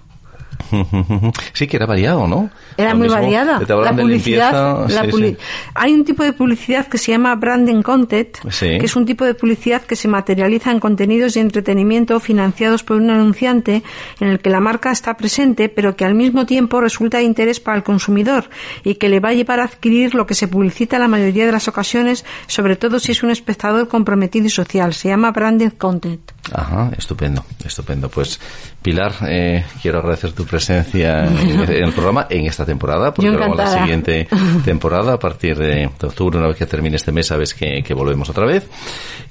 Sí, 1.52 1.66
que 1.66 1.76
era 1.76 1.86
variado, 1.86 2.26
¿no? 2.26 2.50
Era 2.76 2.94
muy 2.94 3.08
variada. 3.08 3.60
La 3.60 3.94
publicidad, 3.94 4.86
hay 5.74 5.92
un 5.92 6.04
tipo 6.04 6.24
de 6.24 6.32
publicidad 6.32 6.86
que 6.86 6.98
se 6.98 7.12
llama 7.12 7.34
branding 7.34 7.82
content, 7.82 8.38
que 8.58 8.84
es 8.84 8.96
un 8.96 9.06
tipo 9.06 9.24
de 9.24 9.34
publicidad 9.34 9.82
que 9.82 9.96
se 9.96 10.08
materializa 10.08 10.70
en 10.70 10.80
contenidos 10.80 11.34
de 11.34 11.40
entretenimiento 11.40 12.18
financiados 12.20 12.82
por 12.82 12.96
un 12.96 13.10
anunciante 13.10 13.82
en 14.20 14.28
el 14.28 14.40
que 14.40 14.50
la 14.50 14.60
marca 14.60 14.90
está 14.90 15.16
presente, 15.16 15.68
pero 15.68 15.96
que 15.96 16.04
al 16.04 16.14
mismo 16.14 16.46
tiempo 16.46 16.80
resulta 16.80 17.18
de 17.18 17.24
interés 17.24 17.60
para 17.60 17.76
el 17.76 17.82
consumidor 17.82 18.48
y 18.82 18.96
que 18.96 19.08
le 19.08 19.20
va 19.20 19.30
a 19.30 19.34
llevar 19.34 19.60
a 19.60 19.64
adquirir 19.64 20.14
lo 20.14 20.26
que 20.26 20.34
se 20.34 20.48
publicita 20.48 20.98
la 20.98 21.08
mayoría 21.08 21.46
de 21.46 21.52
las 21.52 21.68
ocasiones, 21.68 22.24
sobre 22.46 22.76
todo 22.76 22.98
si 22.98 23.12
es 23.12 23.22
un 23.22 23.30
espectador 23.30 23.88
comprometido 23.88 24.46
y 24.46 24.50
social. 24.50 24.94
Se 24.94 25.08
llama 25.08 25.30
branding 25.30 25.70
content. 25.70 26.32
Ajá, 26.52 26.90
estupendo, 26.96 27.44
estupendo. 27.64 28.08
Pues 28.08 28.40
Pilar, 28.82 29.14
eh, 29.26 29.64
quiero 29.80 29.98
agradecer 29.98 30.32
tu 30.32 30.44
presencia 30.44 30.63
en, 30.94 31.68
el 31.68 31.92
programa 31.92 32.26
en 32.30 32.46
esta 32.46 32.64
temporada, 32.64 33.12
porque 33.12 33.30
luego 33.30 33.54
la 33.54 33.66
siguiente 33.66 34.28
temporada, 34.64 35.14
a 35.14 35.18
partir 35.18 35.56
de, 35.56 35.86
octubre, 35.86 36.38
una 36.38 36.48
vez 36.48 36.56
que 36.56 36.66
termine 36.66 36.96
este 36.96 37.12
mes, 37.12 37.26
sabes 37.26 37.54
que, 37.54 37.82
que, 37.82 37.94
volvemos 37.94 38.28
otra 38.28 38.46
vez. 38.46 38.66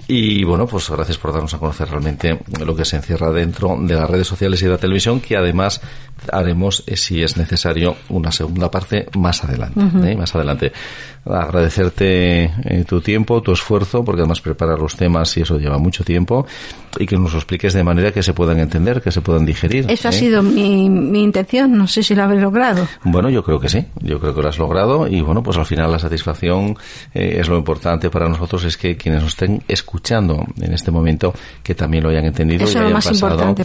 Y 0.07 0.43
bueno, 0.43 0.67
pues 0.67 0.89
gracias 0.89 1.17
por 1.17 1.31
darnos 1.31 1.53
a 1.53 1.59
conocer 1.59 1.89
realmente 1.89 2.37
lo 2.65 2.75
que 2.75 2.83
se 2.83 2.97
encierra 2.97 3.31
dentro 3.31 3.77
de 3.79 3.95
las 3.95 4.09
redes 4.09 4.27
sociales 4.27 4.61
y 4.61 4.65
de 4.65 4.71
la 4.71 4.77
televisión, 4.77 5.21
que 5.21 5.37
además 5.37 5.79
haremos, 6.31 6.83
eh, 6.87 6.97
si 6.97 7.23
es 7.23 7.37
necesario, 7.37 7.95
una 8.09 8.31
segunda 8.31 8.69
parte 8.69 9.07
más 9.17 9.43
adelante. 9.43 10.11
¿eh? 10.11 10.15
Más 10.15 10.35
adelante. 10.35 10.71
Agradecerte 11.25 12.43
eh, 12.43 12.83
tu 12.85 12.99
tiempo, 12.99 13.41
tu 13.41 13.53
esfuerzo, 13.53 14.03
porque 14.03 14.21
además 14.21 14.41
preparar 14.41 14.79
los 14.79 14.97
temas 14.97 15.37
y 15.37 15.41
eso 15.41 15.57
lleva 15.57 15.77
mucho 15.77 16.03
tiempo, 16.03 16.45
y 16.99 17.05
que 17.05 17.17
nos 17.17 17.31
lo 17.31 17.39
expliques 17.39 17.73
de 17.73 17.83
manera 17.83 18.11
que 18.11 18.21
se 18.21 18.33
puedan 18.33 18.59
entender, 18.59 19.01
que 19.01 19.11
se 19.11 19.21
puedan 19.21 19.45
digerir. 19.45 19.85
Eso 19.89 20.09
ha 20.09 20.11
sido 20.11 20.43
mi, 20.43 20.89
mi 20.89 21.23
intención, 21.23 21.77
no 21.77 21.87
sé 21.87 22.03
si 22.03 22.13
lo 22.13 22.23
habré 22.23 22.41
logrado. 22.41 22.85
Bueno, 23.05 23.29
yo 23.29 23.41
creo 23.41 23.57
que 23.57 23.69
sí, 23.69 23.85
yo 24.01 24.19
creo 24.19 24.35
que 24.35 24.41
lo 24.41 24.49
has 24.49 24.57
logrado, 24.57 25.07
y 25.07 25.21
bueno, 25.21 25.41
pues 25.41 25.57
al 25.57 25.65
final 25.65 25.89
la 25.89 25.99
satisfacción 25.99 26.77
es 27.13 27.47
lo 27.47 27.57
importante 27.57 28.09
para 28.09 28.27
nosotros, 28.27 28.65
es 28.65 28.75
que 28.75 28.97
quienes 28.97 29.23
nos 29.23 29.31
estén 29.31 29.63
escuchando 29.69 29.92
en 30.61 30.73
este 30.73 30.91
momento, 30.91 31.33
que 31.61 31.75
también 31.75 32.03
lo 32.03 32.09
hayan 32.09 32.25
entendido 32.25 32.65
y 32.65 32.69
hayan 32.69 32.93
pasado 32.93 33.55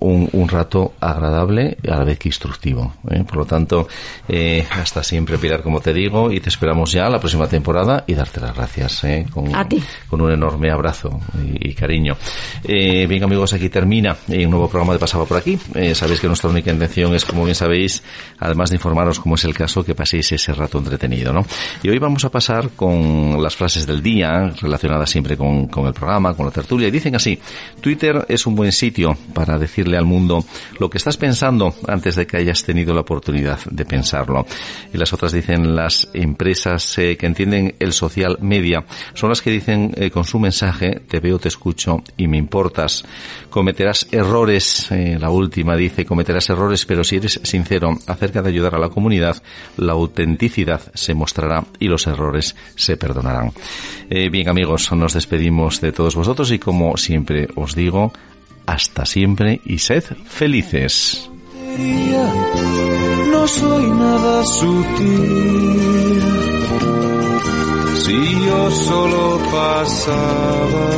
Un, 0.00 0.28
un 0.32 0.48
rato 0.48 0.94
agradable 1.00 1.76
vez 2.04 2.18
que 2.18 2.28
instructivo. 2.28 2.94
¿eh? 3.10 3.24
Por 3.24 3.36
lo 3.38 3.44
tanto, 3.44 3.88
eh, 4.28 4.66
hasta 4.70 5.02
siempre, 5.02 5.38
Pilar, 5.38 5.62
como 5.62 5.80
te 5.80 5.92
digo, 5.92 6.30
y 6.30 6.40
te 6.40 6.48
esperamos 6.48 6.92
ya 6.92 7.08
la 7.08 7.18
próxima 7.18 7.46
temporada 7.46 8.04
y 8.06 8.14
darte 8.14 8.40
las 8.40 8.54
gracias 8.54 9.04
¿eh? 9.04 9.26
con, 9.30 9.50
con 10.08 10.20
un 10.20 10.32
enorme 10.32 10.70
abrazo 10.70 11.20
y, 11.60 11.72
cariño. 11.74 12.16
bien, 12.64 13.24
amigos, 13.24 13.52
aquí 13.54 13.68
termina 13.68 14.16
un 14.28 14.50
nuevo 14.50 14.68
programa 14.68 14.92
de 14.92 14.98
Pasaba 14.98 15.24
por 15.24 15.38
aquí. 15.38 15.58
sabéis 15.94 16.20
que 16.20 16.26
nuestra 16.26 16.50
única 16.50 16.70
intención 16.70 17.14
es, 17.14 17.24
como 17.24 17.44
bien 17.44 17.54
sabéis, 17.54 18.02
además 18.38 18.70
de 18.70 18.76
informaros 18.76 19.18
como 19.18 19.34
es 19.34 19.44
el 19.44 19.54
caso, 19.54 19.84
que 19.84 19.94
paséis 19.94 20.32
ese 20.32 20.52
rato 20.52 20.78
entretenido. 20.78 21.32
¿no? 21.32 21.44
Y 21.82 21.88
hoy 21.88 21.98
vamos 21.98 22.24
a 22.24 22.30
pasar 22.30 22.70
con 22.70 23.42
las 23.42 23.56
frases 23.56 23.86
del 23.86 24.02
día, 24.02 24.52
relacionadas 24.60 25.10
siempre 25.10 25.36
con, 25.36 25.66
con 25.72 25.86
el 25.86 25.94
programa, 25.94 26.34
con 26.34 26.46
la 26.46 26.52
tertulia, 26.52 26.86
y 26.86 26.92
dicen 26.92 27.16
así, 27.16 27.36
Twitter 27.80 28.24
es 28.28 28.46
un 28.46 28.54
buen 28.54 28.70
sitio 28.70 29.16
para 29.34 29.58
decirle 29.58 29.96
al 29.96 30.04
mundo 30.04 30.44
lo 30.78 30.88
que 30.88 30.98
estás 30.98 31.16
pensando 31.16 31.74
antes 31.88 32.14
de 32.14 32.26
que 32.26 32.36
hayas 32.36 32.62
tenido 32.62 32.94
la 32.94 33.00
oportunidad 33.00 33.58
de 33.68 33.84
pensarlo. 33.84 34.46
Y 34.92 34.98
las 34.98 35.12
otras 35.12 35.32
dicen 35.32 35.74
las 35.74 36.08
empresas 36.12 36.96
eh, 36.98 37.16
que 37.16 37.26
entienden 37.26 37.74
el 37.78 37.92
social 37.92 38.38
media 38.40 38.84
son 39.14 39.30
las 39.30 39.40
que 39.40 39.50
dicen 39.50 39.92
eh, 39.96 40.10
con 40.10 40.24
su 40.24 40.38
mensaje 40.38 41.00
te 41.08 41.20
veo, 41.20 41.38
te 41.38 41.48
escucho 41.48 42.02
y 42.16 42.28
me 42.28 42.36
importas. 42.36 43.04
Cometerás 43.50 44.06
errores, 44.12 44.90
eh, 44.92 45.16
la 45.18 45.30
última 45.30 45.76
dice 45.76 46.04
cometerás 46.04 46.50
errores, 46.50 46.84
pero 46.84 47.02
si 47.02 47.16
eres 47.16 47.40
sincero 47.42 47.98
acerca 48.06 48.42
de 48.42 48.50
ayudar 48.50 48.74
a 48.74 48.78
la 48.78 48.90
comunidad, 48.90 49.42
la 49.78 49.92
autenticidad 49.92 50.80
se 50.94 51.14
mostrará 51.14 51.64
y 51.78 51.88
los 51.88 52.06
errores 52.06 52.54
se 52.76 52.96
perdonarán. 52.96 53.52
bien 54.08 54.48
amigos, 54.48 54.92
nos 54.92 55.14
despedimos 55.14 55.61
de 55.80 55.92
todos 55.92 56.14
vosotros 56.14 56.50
y 56.50 56.58
como 56.58 56.96
siempre 56.96 57.48
os 57.54 57.74
digo, 57.74 58.12
hasta 58.66 59.06
siempre 59.06 59.60
y 59.64 59.78
sed 59.78 60.04
felices 60.26 61.30
no 63.42 63.48
soy 63.48 63.86
nada 63.90 64.44
sutil. 64.44 66.22
Si 68.02 68.46
yo 68.46 68.70
solo 68.70 69.38
pasaba, 69.50 70.88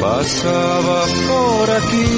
pasaba 0.00 1.00
por 1.30 1.70
aquí, 1.80 2.10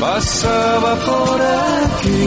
pasaba 0.00 0.92
por 1.10 1.40
aquí. 1.86 2.22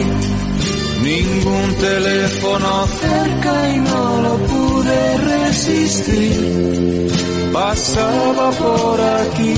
Ningún 1.02 1.74
teléfono 1.80 2.86
cerca 3.00 3.70
y 3.74 3.76
no 3.80 4.22
lo 4.22 4.34
pude 4.46 4.73
resistir. 4.84 7.10
Pasaba 7.52 8.50
por 8.50 9.00
aquí. 9.00 9.54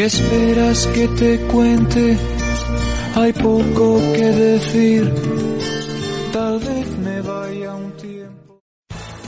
¿Qué 0.00 0.06
esperas 0.06 0.86
que 0.94 1.06
te 1.08 1.38
cuente? 1.40 2.16
Hay 3.16 3.34
poco 3.34 3.98
que 4.14 4.24
decir. 4.24 5.12
Tal 6.32 6.58
vez 6.58 6.98
me 7.04 7.20
vaya. 7.20 7.59